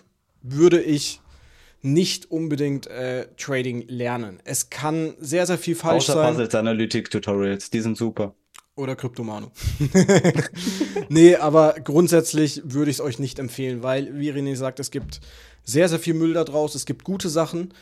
würde 0.41 0.81
ich 0.81 1.21
nicht 1.81 2.31
unbedingt 2.31 2.87
äh, 2.87 3.27
Trading 3.37 3.85
lernen. 3.87 4.39
Es 4.45 4.69
kann 4.69 5.15
sehr, 5.19 5.45
sehr 5.45 5.57
viel 5.57 5.75
falsch 5.75 6.09
Außer 6.09 6.13
sein. 6.13 6.33
Puzzles 6.33 6.55
Analytic 6.55 7.09
Tutorials, 7.11 7.69
die 7.69 7.81
sind 7.81 7.97
super. 7.97 8.35
Oder 8.75 8.95
Kryptomano. 8.95 9.51
nee, 11.09 11.35
aber 11.35 11.75
grundsätzlich 11.83 12.61
würde 12.65 12.89
ich 12.89 12.97
es 12.97 13.01
euch 13.01 13.19
nicht 13.19 13.37
empfehlen, 13.37 13.83
weil, 13.83 14.17
wie 14.19 14.31
René 14.31 14.55
sagt, 14.55 14.79
es 14.79 14.89
gibt 14.89 15.21
sehr, 15.63 15.89
sehr 15.89 15.99
viel 15.99 16.15
Müll 16.15 16.33
da 16.33 16.43
draußen, 16.43 16.77
es 16.77 16.87
gibt 16.87 17.03
gute 17.03 17.29
Sachen, 17.29 17.73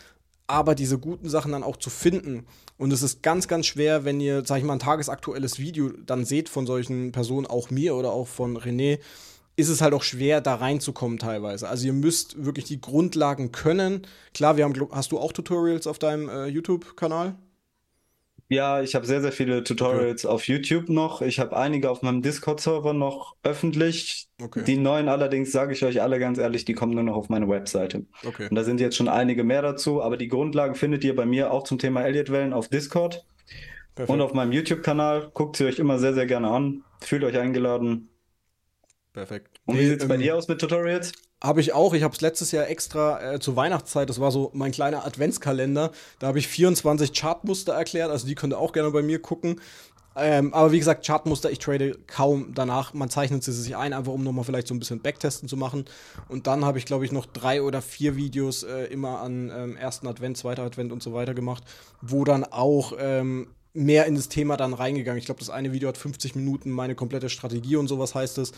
aber 0.47 0.75
diese 0.75 0.97
guten 0.97 1.30
Sachen 1.30 1.54
dann 1.54 1.63
auch 1.63 1.77
zu 1.77 1.89
finden. 1.89 2.45
Und 2.77 2.91
es 2.91 3.04
ist 3.04 3.23
ganz, 3.23 3.47
ganz 3.47 3.67
schwer, 3.67 4.04
wenn 4.04 4.19
ihr, 4.19 4.43
sag 4.45 4.58
ich 4.58 4.65
mal, 4.65 4.73
ein 4.73 4.80
tagesaktuelles 4.80 5.60
Video 5.60 5.91
dann 6.06 6.25
seht 6.25 6.49
von 6.49 6.67
solchen 6.67 7.13
Personen, 7.13 7.47
auch 7.47 7.69
mir 7.69 7.95
oder 7.95 8.12
auch 8.12 8.27
von 8.27 8.58
René, 8.58 8.99
ist 9.56 9.69
es 9.69 9.82
halt 9.82 9.93
auch 9.93 10.04
schwer, 10.04 10.41
da 10.41 10.56
reinzukommen 10.56 11.19
teilweise. 11.19 11.69
Also 11.69 11.86
ihr 11.86 11.93
müsst 11.93 12.43
wirklich 12.43 12.65
die 12.65 12.82
Grundlagen 12.82 13.54
können. 13.54 14.08
Klar, 14.34 14.58
wir 14.58 14.65
haben, 14.65 14.75
hast 14.91 15.13
du 15.13 15.19
auch 15.19 15.32
Tutorials 15.32 15.88
auf 15.88 15.99
deinem 15.99 16.27
äh, 16.27 16.47
YouTube-Kanal? 16.47 17.36
Ja, 18.51 18.81
ich 18.81 18.95
habe 18.95 19.05
sehr, 19.05 19.21
sehr 19.21 19.31
viele 19.31 19.63
Tutorials 19.63 20.25
okay. 20.25 20.33
auf 20.33 20.45
YouTube 20.45 20.89
noch. 20.89 21.21
Ich 21.21 21.39
habe 21.39 21.55
einige 21.55 21.89
auf 21.89 22.01
meinem 22.01 22.21
Discord-Server 22.21 22.91
noch 22.93 23.37
öffentlich. 23.43 24.27
Okay. 24.41 24.65
Die 24.65 24.75
neuen 24.75 25.07
allerdings, 25.07 25.53
sage 25.53 25.71
ich 25.71 25.85
euch 25.85 26.01
alle 26.01 26.19
ganz 26.19 26.37
ehrlich, 26.37 26.65
die 26.65 26.73
kommen 26.73 26.93
nur 26.93 27.03
noch 27.03 27.15
auf 27.15 27.29
meine 27.29 27.47
Webseite. 27.47 28.05
Okay. 28.25 28.49
Und 28.49 28.55
da 28.55 28.65
sind 28.65 28.81
jetzt 28.81 28.97
schon 28.97 29.07
einige 29.07 29.45
mehr 29.45 29.61
dazu, 29.61 30.03
aber 30.03 30.17
die 30.17 30.27
Grundlagen 30.27 30.75
findet 30.75 31.05
ihr 31.05 31.15
bei 31.15 31.25
mir 31.25 31.53
auch 31.53 31.63
zum 31.63 31.79
Thema 31.79 32.03
Elliott-Wellen 32.03 32.51
auf 32.51 32.67
Discord 32.67 33.25
Perfekt. 33.95 34.09
und 34.13 34.19
auf 34.19 34.33
meinem 34.33 34.51
YouTube-Kanal. 34.51 35.31
Guckt 35.33 35.55
sie 35.55 35.63
euch 35.63 35.79
immer 35.79 35.97
sehr, 35.97 36.13
sehr 36.13 36.25
gerne 36.25 36.49
an. 36.49 36.83
Fühlt 36.99 37.23
euch 37.23 37.37
eingeladen. 37.37 38.09
Perfekt. 39.13 39.61
Und 39.63 39.79
wie 39.79 39.85
sieht 39.85 40.01
es 40.01 40.07
bei 40.09 40.15
ähm, 40.15 40.21
dir 40.23 40.35
aus 40.35 40.49
mit 40.49 40.59
Tutorials? 40.59 41.13
Habe 41.43 41.60
ich 41.60 41.73
auch. 41.73 41.93
Ich 41.93 42.04
habe 42.04 42.13
es 42.13 42.21
letztes 42.21 42.51
Jahr 42.51 42.67
extra 42.67 43.34
äh, 43.34 43.39
zur 43.39 43.56
Weihnachtszeit, 43.56 44.10
das 44.10 44.19
war 44.19 44.32
so 44.32 44.51
mein 44.54 44.71
kleiner 44.71 45.06
Adventskalender. 45.06 45.91
Da 46.19 46.27
habe 46.27 46.38
ich 46.38 46.47
24 46.47 47.13
Chartmuster 47.13 47.73
erklärt, 47.73 48.12
also 48.12 48.27
die 48.27 48.36
könnt 48.36 48.54
ihr 48.54 48.60
auch 48.60 48.73
gerne 48.73 48.91
bei 48.91 49.01
mir 49.01 49.19
gucken. 49.19 49.60
Ähm, 50.15 50.54
aber 50.54 50.71
wie 50.71 50.77
gesagt, 50.77 51.06
Chartmuster, 51.06 51.49
ich 51.49 51.60
trade 51.60 51.97
kaum 52.06 52.51
danach. 52.54 52.93
Man 52.93 53.10
zeichnet 53.10 53.43
sie 53.43 53.54
sich 53.54 53.75
ein, 53.75 53.93
einfach 53.93 54.12
um 54.12 54.23
nochmal 54.23 54.43
vielleicht 54.43 54.67
so 54.67 54.75
ein 54.75 54.80
bisschen 54.80 55.01
Backtesten 55.01 55.47
zu 55.47 55.56
machen. 55.58 55.86
Und 56.27 56.47
dann 56.47 56.65
habe 56.65 56.77
ich, 56.77 56.86
glaube 56.86 57.06
ich, 57.06 57.12
noch 57.12 57.25
drei 57.25 57.62
oder 57.62 57.82
vier 57.82 58.17
Videos 58.17 58.63
äh, 58.63 58.86
immer 58.86 59.21
an 59.21 59.51
ähm, 59.56 59.77
ersten 59.77 60.08
Advent, 60.08 60.38
zweiter 60.38 60.63
Advent 60.63 60.91
und 60.91 61.01
so 61.01 61.13
weiter 61.13 61.34
gemacht, 61.34 61.63
wo 62.01 62.25
dann 62.25 62.43
auch 62.43 62.93
ähm, 62.99 63.47
mehr 63.73 64.06
in 64.06 64.15
das 64.15 64.27
Thema 64.27 64.58
dann 64.58 64.73
reingegangen. 64.73 65.17
Ich 65.17 65.25
glaube, 65.25 65.39
das 65.39 65.49
eine 65.49 65.71
Video 65.71 65.88
hat 65.88 65.97
50 65.97 66.36
Minuten, 66.36 66.71
meine 66.71 66.93
komplette 66.93 67.30
Strategie 67.30 67.77
und 67.77 67.88
sowas 67.88 68.13
heißt 68.13 68.38
es 68.38 68.51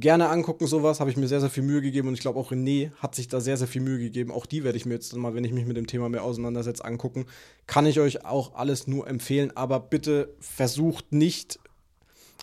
gerne 0.00 0.28
angucken, 0.28 0.66
sowas. 0.66 1.00
Habe 1.00 1.10
ich 1.10 1.16
mir 1.16 1.28
sehr, 1.28 1.40
sehr 1.40 1.50
viel 1.50 1.62
Mühe 1.62 1.80
gegeben 1.80 2.08
und 2.08 2.14
ich 2.14 2.20
glaube 2.20 2.38
auch 2.38 2.52
René 2.52 2.90
hat 2.98 3.14
sich 3.14 3.28
da 3.28 3.40
sehr, 3.40 3.56
sehr 3.56 3.68
viel 3.68 3.82
Mühe 3.82 3.98
gegeben. 3.98 4.30
Auch 4.30 4.46
die 4.46 4.64
werde 4.64 4.76
ich 4.76 4.86
mir 4.86 4.94
jetzt 4.94 5.14
mal, 5.14 5.34
wenn 5.34 5.44
ich 5.44 5.52
mich 5.52 5.66
mit 5.66 5.76
dem 5.76 5.86
Thema 5.86 6.08
mehr 6.08 6.22
auseinandersetze, 6.22 6.84
angucken. 6.84 7.26
Kann 7.66 7.86
ich 7.86 8.00
euch 8.00 8.24
auch 8.24 8.54
alles 8.54 8.86
nur 8.86 9.06
empfehlen, 9.08 9.56
aber 9.56 9.80
bitte 9.80 10.34
versucht 10.40 11.12
nicht, 11.12 11.58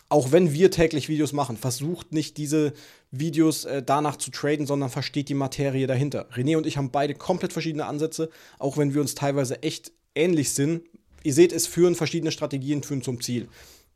auch 0.09 0.31
wenn 0.31 0.53
wir 0.53 0.69
täglich 0.69 1.09
Videos 1.09 1.33
machen, 1.33 1.57
versucht 1.57 2.11
nicht 2.11 2.37
diese 2.37 2.73
Videos 3.11 3.65
äh, 3.65 3.81
danach 3.81 4.17
zu 4.17 4.31
traden, 4.31 4.65
sondern 4.65 4.89
versteht 4.89 5.29
die 5.29 5.33
Materie 5.33 5.87
dahinter. 5.87 6.27
René 6.33 6.57
und 6.57 6.65
ich 6.65 6.77
haben 6.77 6.91
beide 6.91 7.15
komplett 7.15 7.53
verschiedene 7.53 7.85
Ansätze, 7.85 8.29
auch 8.59 8.77
wenn 8.77 8.93
wir 8.93 9.01
uns 9.01 9.15
teilweise 9.15 9.63
echt 9.63 9.91
ähnlich 10.15 10.53
sind. 10.53 10.83
Ihr 11.23 11.33
seht, 11.33 11.53
es 11.53 11.67
führen 11.67 11.95
verschiedene 11.95 12.31
Strategien 12.31 12.83
führen 12.83 13.01
zum 13.01 13.21
Ziel 13.21 13.47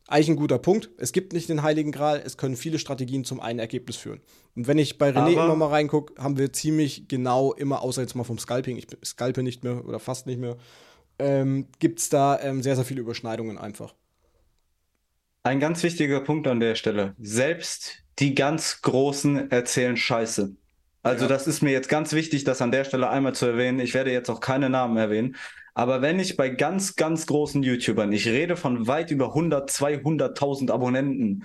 eigentlich 0.08 0.30
ein 0.30 0.36
guter 0.38 0.58
Punkt. 0.58 0.90
Es 0.98 1.12
gibt 1.12 1.34
nicht 1.34 1.50
den 1.50 1.64
Heiligen 1.64 1.92
Gral, 1.92 2.22
es 2.26 2.38
können 2.38 2.56
viele 2.56 2.80
Strategien 2.80 3.26
zum 3.26 3.40
einen 3.40 3.60
Ergebnis 3.60 3.98
führen. 3.98 4.22
Und 4.56 4.68
wenn 4.68 4.78
ich 4.78 4.98
bei 4.98 5.10
René 5.10 5.34
Aber 5.34 5.46
immer 5.46 5.56
mal 5.56 5.68
reingucke, 5.68 6.22
haben 6.22 6.38
wir 6.38 6.54
ziemlich 6.54 7.08
genau 7.08 7.54
immer, 7.54 7.82
außer 7.82 8.02
jetzt 8.02 8.16
mal 8.16 8.24
vom 8.24 8.40
Scalping, 8.40 8.78
ich 8.78 8.88
scalpe 9.04 9.44
nicht 9.44 9.64
mehr 9.64 9.86
oder 9.86 10.00
fast 10.00 10.26
nicht 10.26 10.40
mehr, 10.40 10.58
ähm, 11.20 11.68
gibt 11.80 12.00
es 12.00 12.10
da 12.10 12.40
ähm, 12.42 12.64
sehr, 12.64 12.76
sehr 12.76 12.86
viele 12.86 13.02
Überschneidungen 13.02 13.58
einfach. 13.58 13.94
Ein 15.44 15.60
ganz 15.60 15.84
wichtiger 15.84 16.22
Punkt 16.22 16.48
an 16.48 16.60
der 16.60 16.76
Stelle. 16.76 17.16
Selbst 17.20 18.04
die 18.20 18.36
ganz 18.36 18.82
Großen 18.82 19.52
erzählen 19.52 19.96
Scheiße. 19.96 20.56
Also 21.04 21.24
ja. 21.24 21.30
das 21.30 21.48
ist 21.48 21.62
mir 21.62 21.72
jetzt 21.72 21.90
ganz 21.90 22.14
wichtig, 22.14 22.44
das 22.44 22.62
an 22.62 22.72
der 22.72 22.84
Stelle 22.84 23.10
einmal 23.10 23.34
zu 23.34 23.46
erwähnen. 23.46 23.80
Ich 23.80 23.94
werde 23.94 24.12
jetzt 24.12 24.30
auch 24.30 24.42
keine 24.42 24.70
Namen 24.70 24.98
erwähnen. 24.98 25.36
Aber 25.78 26.02
wenn 26.02 26.20
ich 26.20 26.38
bei 26.38 26.50
ganz, 26.50 26.96
ganz 26.96 27.28
großen 27.28 27.62
YouTubern, 27.62 28.12
ich 28.12 28.28
rede 28.28 28.58
von 28.58 28.88
weit 28.88 29.12
über 29.12 29.28
100, 29.28 29.70
200.000 29.70 30.72
Abonnenten, 30.72 31.44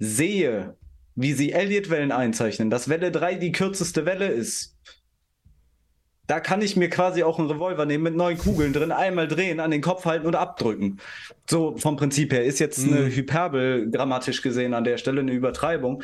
sehe, 0.00 0.76
wie 1.14 1.32
sie 1.32 1.52
Elliott-Wellen 1.52 2.10
einzeichnen, 2.10 2.70
dass 2.70 2.88
Welle 2.88 3.12
3 3.12 3.36
die 3.36 3.52
kürzeste 3.52 4.04
Welle 4.04 4.26
ist, 4.26 4.76
da 6.26 6.40
kann 6.40 6.60
ich 6.60 6.74
mir 6.74 6.90
quasi 6.90 7.22
auch 7.22 7.38
einen 7.38 7.48
Revolver 7.48 7.86
nehmen 7.86 8.02
mit 8.02 8.16
neun 8.16 8.36
Kugeln 8.36 8.72
drin, 8.72 8.90
einmal 8.90 9.28
drehen, 9.28 9.60
an 9.60 9.70
den 9.70 9.80
Kopf 9.80 10.06
halten 10.06 10.26
und 10.26 10.34
abdrücken. 10.34 10.98
So 11.48 11.76
vom 11.76 11.94
Prinzip 11.94 12.32
her 12.32 12.42
ist 12.42 12.58
jetzt 12.58 12.84
eine 12.84 13.02
mhm. 13.02 13.10
Hyperbel 13.12 13.92
grammatisch 13.92 14.42
gesehen 14.42 14.74
an 14.74 14.82
der 14.82 14.98
Stelle 14.98 15.20
eine 15.20 15.30
Übertreibung. 15.30 16.02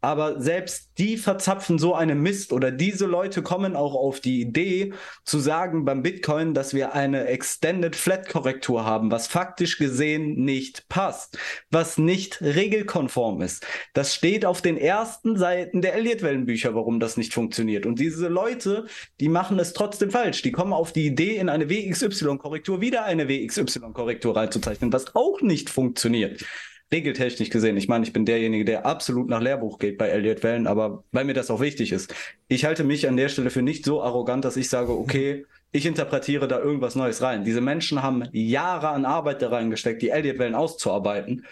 Aber 0.00 0.40
selbst 0.40 0.90
die 0.98 1.16
verzapfen 1.16 1.78
so 1.78 1.94
einen 1.94 2.22
Mist 2.22 2.52
oder 2.52 2.70
diese 2.70 3.06
Leute 3.06 3.42
kommen 3.42 3.74
auch 3.74 3.94
auf 3.94 4.20
die 4.20 4.40
Idee 4.40 4.92
zu 5.24 5.38
sagen 5.38 5.84
beim 5.84 6.02
Bitcoin, 6.02 6.54
dass 6.54 6.74
wir 6.74 6.94
eine 6.94 7.26
Extended 7.26 7.96
Flat 7.96 8.28
Korrektur 8.28 8.84
haben, 8.84 9.10
was 9.10 9.26
faktisch 9.26 9.78
gesehen 9.78 10.44
nicht 10.44 10.88
passt, 10.88 11.38
was 11.70 11.98
nicht 11.98 12.40
regelkonform 12.40 13.40
ist. 13.42 13.66
Das 13.94 14.14
steht 14.14 14.44
auf 14.44 14.62
den 14.62 14.76
ersten 14.76 15.36
Seiten 15.36 15.80
der 15.80 15.94
Elliott-Wellenbücher, 15.94 16.74
warum 16.74 17.00
das 17.00 17.16
nicht 17.16 17.34
funktioniert. 17.34 17.86
Und 17.86 17.98
diese 17.98 18.28
Leute, 18.28 18.86
die 19.20 19.28
machen 19.28 19.58
es 19.58 19.72
trotzdem 19.72 20.10
falsch. 20.10 20.42
Die 20.42 20.52
kommen 20.52 20.72
auf 20.72 20.92
die 20.92 21.06
Idee, 21.06 21.36
in 21.36 21.48
eine 21.48 21.68
WXY-Korrektur 21.68 22.80
wieder 22.80 23.04
eine 23.04 23.28
WXY-Korrektur 23.28 24.36
reinzuzeichnen, 24.36 24.92
was 24.92 25.16
auch 25.16 25.40
nicht 25.40 25.70
funktioniert 25.70 26.44
regeltechnisch 26.92 27.50
gesehen, 27.50 27.76
ich 27.76 27.88
meine, 27.88 28.04
ich 28.04 28.12
bin 28.12 28.24
derjenige, 28.24 28.64
der 28.64 28.86
absolut 28.86 29.28
nach 29.28 29.40
Lehrbuch 29.40 29.78
geht 29.78 29.98
bei 29.98 30.08
Elliott 30.08 30.42
Wellen, 30.42 30.66
aber 30.66 31.04
weil 31.12 31.24
mir 31.24 31.34
das 31.34 31.50
auch 31.50 31.60
wichtig 31.60 31.92
ist. 31.92 32.14
Ich 32.48 32.64
halte 32.64 32.84
mich 32.84 33.08
an 33.08 33.16
der 33.16 33.28
Stelle 33.28 33.50
für 33.50 33.62
nicht 33.62 33.84
so 33.84 34.02
arrogant, 34.02 34.44
dass 34.44 34.56
ich 34.56 34.68
sage, 34.68 34.92
okay, 34.92 35.46
ich 35.72 35.84
interpretiere 35.84 36.48
da 36.48 36.60
irgendwas 36.60 36.94
Neues 36.94 37.22
rein. 37.22 37.44
Diese 37.44 37.60
Menschen 37.60 38.02
haben 38.02 38.28
Jahre 38.32 38.88
an 38.88 39.04
Arbeit 39.04 39.42
da 39.42 39.48
reingesteckt, 39.48 40.00
die 40.00 40.10
Elliott 40.10 40.38
Wellen 40.38 40.54
auszuarbeiten. 40.54 41.44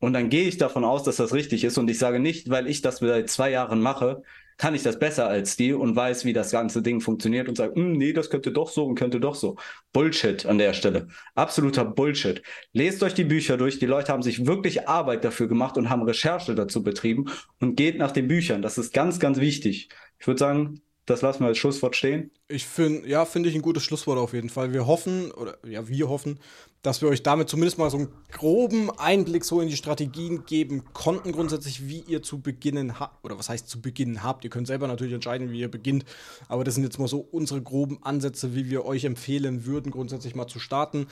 Und 0.00 0.14
dann 0.14 0.30
gehe 0.30 0.48
ich 0.48 0.56
davon 0.56 0.84
aus, 0.84 1.02
dass 1.02 1.16
das 1.16 1.34
richtig 1.34 1.62
ist. 1.62 1.76
Und 1.76 1.88
ich 1.90 1.98
sage 1.98 2.18
nicht, 2.18 2.48
weil 2.48 2.66
ich 2.66 2.80
das 2.80 2.98
seit 2.98 3.28
zwei 3.28 3.50
Jahren 3.50 3.82
mache, 3.82 4.22
kann 4.60 4.74
ich 4.74 4.82
das 4.82 4.98
besser 4.98 5.26
als 5.26 5.56
die 5.56 5.72
und 5.72 5.96
weiß, 5.96 6.26
wie 6.26 6.34
das 6.34 6.50
ganze 6.50 6.82
Ding 6.82 7.00
funktioniert 7.00 7.48
und 7.48 7.56
sage, 7.56 7.76
hm, 7.76 7.94
nee, 7.94 8.12
das 8.12 8.28
könnte 8.28 8.52
doch 8.52 8.68
so 8.68 8.84
und 8.84 8.94
könnte 8.94 9.18
doch 9.18 9.34
so. 9.34 9.56
Bullshit 9.94 10.44
an 10.44 10.58
der 10.58 10.74
Stelle. 10.74 11.08
Absoluter 11.34 11.86
Bullshit. 11.86 12.42
Lest 12.74 13.02
euch 13.02 13.14
die 13.14 13.24
Bücher 13.24 13.56
durch. 13.56 13.78
Die 13.78 13.86
Leute 13.86 14.12
haben 14.12 14.22
sich 14.22 14.44
wirklich 14.46 14.86
Arbeit 14.86 15.24
dafür 15.24 15.48
gemacht 15.48 15.78
und 15.78 15.88
haben 15.88 16.02
Recherche 16.02 16.54
dazu 16.54 16.82
betrieben 16.82 17.30
und 17.58 17.74
geht 17.74 17.96
nach 17.96 18.10
den 18.10 18.28
Büchern. 18.28 18.60
Das 18.60 18.76
ist 18.76 18.92
ganz, 18.92 19.18
ganz 19.18 19.40
wichtig. 19.40 19.88
Ich 20.18 20.26
würde 20.26 20.38
sagen, 20.38 20.82
das 21.06 21.22
lassen 21.22 21.40
wir 21.40 21.46
als 21.46 21.56
Schlusswort 21.56 21.96
stehen. 21.96 22.30
Ich 22.46 22.66
finde, 22.66 23.08
ja, 23.08 23.24
finde 23.24 23.48
ich 23.48 23.54
ein 23.54 23.62
gutes 23.62 23.82
Schlusswort 23.82 24.18
auf 24.18 24.34
jeden 24.34 24.50
Fall. 24.50 24.74
Wir 24.74 24.86
hoffen, 24.86 25.30
oder 25.32 25.56
ja, 25.66 25.88
wir 25.88 26.10
hoffen, 26.10 26.38
dass 26.82 27.02
wir 27.02 27.08
euch 27.08 27.22
damit 27.22 27.48
zumindest 27.48 27.78
mal 27.78 27.90
so 27.90 27.98
einen 27.98 28.08
groben 28.32 28.90
Einblick 28.90 29.44
so 29.44 29.60
in 29.60 29.68
die 29.68 29.76
Strategien 29.76 30.44
geben 30.46 30.84
konnten, 30.92 31.32
grundsätzlich, 31.32 31.86
wie 31.88 32.00
ihr 32.00 32.22
zu 32.22 32.40
beginnen 32.40 32.98
habt, 32.98 33.22
oder 33.24 33.38
was 33.38 33.48
heißt 33.50 33.68
zu 33.68 33.82
beginnen 33.82 34.22
habt. 34.22 34.44
Ihr 34.44 34.50
könnt 34.50 34.66
selber 34.66 34.86
natürlich 34.86 35.12
entscheiden, 35.12 35.50
wie 35.52 35.60
ihr 35.60 35.70
beginnt, 35.70 36.04
aber 36.48 36.64
das 36.64 36.74
sind 36.74 36.84
jetzt 36.84 36.98
mal 36.98 37.08
so 37.08 37.20
unsere 37.20 37.60
groben 37.60 38.02
Ansätze, 38.02 38.54
wie 38.54 38.70
wir 38.70 38.86
euch 38.86 39.04
empfehlen 39.04 39.66
würden, 39.66 39.92
grundsätzlich 39.92 40.34
mal 40.34 40.46
zu 40.46 40.58
starten. 40.58 41.06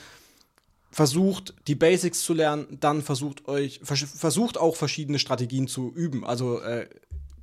Versucht 0.90 1.54
die 1.66 1.74
Basics 1.74 2.22
zu 2.22 2.32
lernen, 2.32 2.78
dann 2.80 3.02
versucht 3.02 3.46
euch, 3.46 3.80
versucht 3.82 4.56
auch 4.56 4.74
verschiedene 4.74 5.18
Strategien 5.18 5.68
zu 5.68 5.92
üben. 5.94 6.24
Also 6.24 6.60
äh, 6.60 6.88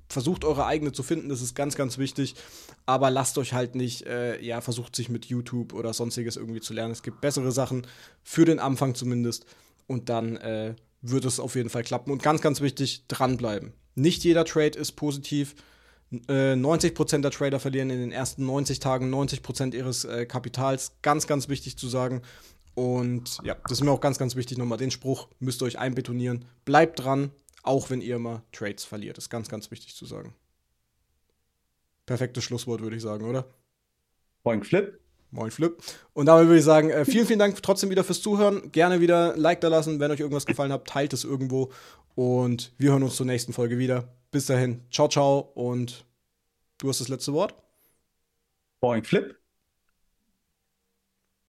versucht 0.08 0.46
eure 0.46 0.65
eigene 0.65 0.91
zu 0.91 1.04
finden, 1.04 1.30
das 1.30 1.41
ist 1.41 1.56
ganz, 1.56 1.76
ganz 1.76 1.98
wichtig. 1.98 2.36
Aber 2.86 3.10
lasst 3.10 3.38
euch 3.38 3.54
halt 3.54 3.76
nicht, 3.76 4.06
äh, 4.06 4.39
ja, 4.41 4.62
versucht 4.62 4.96
sich 4.96 5.10
mit 5.10 5.26
YouTube 5.26 5.74
oder 5.74 5.94
sonstiges 5.94 6.38
irgendwie 6.38 6.62
zu 6.62 6.74
lernen. 6.74 6.91
Es 6.91 7.04
gibt 7.04 7.22
bessere 7.22 7.52
Sachen, 7.52 7.88
für 8.24 8.46
den 8.46 8.60
Anfang 8.60 8.96
zumindest. 8.96 9.46
Und 9.88 10.10
dann 10.10 10.38
äh, 10.38 10.76
wird 11.02 11.26
es 11.26 11.39
auf 11.39 11.56
jeden 11.56 11.70
Fall 11.70 11.84
klappen. 11.84 12.12
Und 12.12 12.24
ganz, 12.24 12.41
ganz 12.41 12.62
wichtig, 12.62 13.06
dranbleiben. 13.08 13.74
Nicht 13.96 14.24
jeder 14.24 14.46
Trade 14.46 14.78
ist 14.78 14.94
positiv. 14.94 15.56
Äh, 16.28 16.54
90% 16.54 17.22
der 17.22 17.32
Trader 17.32 17.60
verlieren 17.60 17.89
in 17.89 18.00
den 18.00 18.12
ersten 18.12 18.46
90 18.46 18.80
Tagen 18.80 19.13
90% 19.13 19.74
ihres 19.74 20.06
äh, 20.06 20.26
Kapitals. 20.26 20.94
Ganz, 21.02 21.28
ganz 21.28 21.50
wichtig 21.50 21.78
zu 21.78 21.88
sagen. 21.88 22.22
Und 22.76 23.39
ja, 23.44 23.56
das 23.63 23.80
ist 23.80 23.84
mir 23.84 23.91
auch 23.91 24.02
ganz, 24.02 24.18
ganz 24.18 24.36
wichtig 24.36 24.58
nochmal. 24.58 24.78
Den 24.78 24.91
Spruch 24.91 25.30
müsst 25.39 25.62
ihr 25.62 25.65
euch 25.65 25.80
einbetonieren. 25.80 26.46
Bleibt 26.65 27.00
dran, 27.00 27.32
auch 27.67 27.89
wenn 27.89 28.01
ihr 28.01 28.19
mal 28.19 28.43
Trades 28.51 28.84
verliert. 28.84 29.17
Ist 29.17 29.30
ganz, 29.30 29.49
ganz 29.49 29.71
wichtig 29.71 29.95
zu 29.95 30.06
sagen. 30.06 30.34
Perfektes 32.06 32.43
Schlusswort, 32.43 32.82
würde 32.82 32.95
ich 32.95 33.01
sagen, 33.01 33.25
oder? 33.25 33.45
Moin 34.43 34.63
Flip. 34.63 34.99
Moin 35.32 35.51
Flip. 35.51 35.75
Und 36.13 36.28
damit 36.28 36.47
würde 36.47 36.60
ich 36.60 36.65
sagen, 36.65 36.89
äh, 36.89 37.04
vielen, 37.04 37.25
vielen 37.25 37.39
Dank 37.39 37.62
trotzdem 37.62 37.89
wieder 37.89 38.04
fürs 38.04 38.21
Zuhören. 38.21 38.71
Gerne 38.71 39.01
wieder 39.01 39.34
ein 39.34 39.39
Like 39.39 39.62
da 39.62 39.67
lassen, 39.67 39.99
wenn 39.99 40.12
euch 40.12 40.19
irgendwas 40.19 40.45
gefallen 40.45 40.71
hat, 40.71 40.88
teilt 40.88 41.13
es 41.13 41.23
irgendwo. 41.23 41.71
Und 42.15 42.73
wir 42.78 42.91
hören 42.91 43.04
uns 43.04 43.15
zur 43.15 43.25
nächsten 43.25 43.54
Folge 43.54 43.78
wieder. 43.78 44.08
Bis 44.32 44.45
dahin, 44.45 44.82
ciao, 44.91 45.08
ciao 45.08 45.39
und 45.39 46.06
du 46.78 46.89
hast 46.89 47.01
das 47.01 47.10
letzte 47.10 47.34
Wort. 47.34 47.56
Moin 48.82 49.04
Flip. 49.04 49.36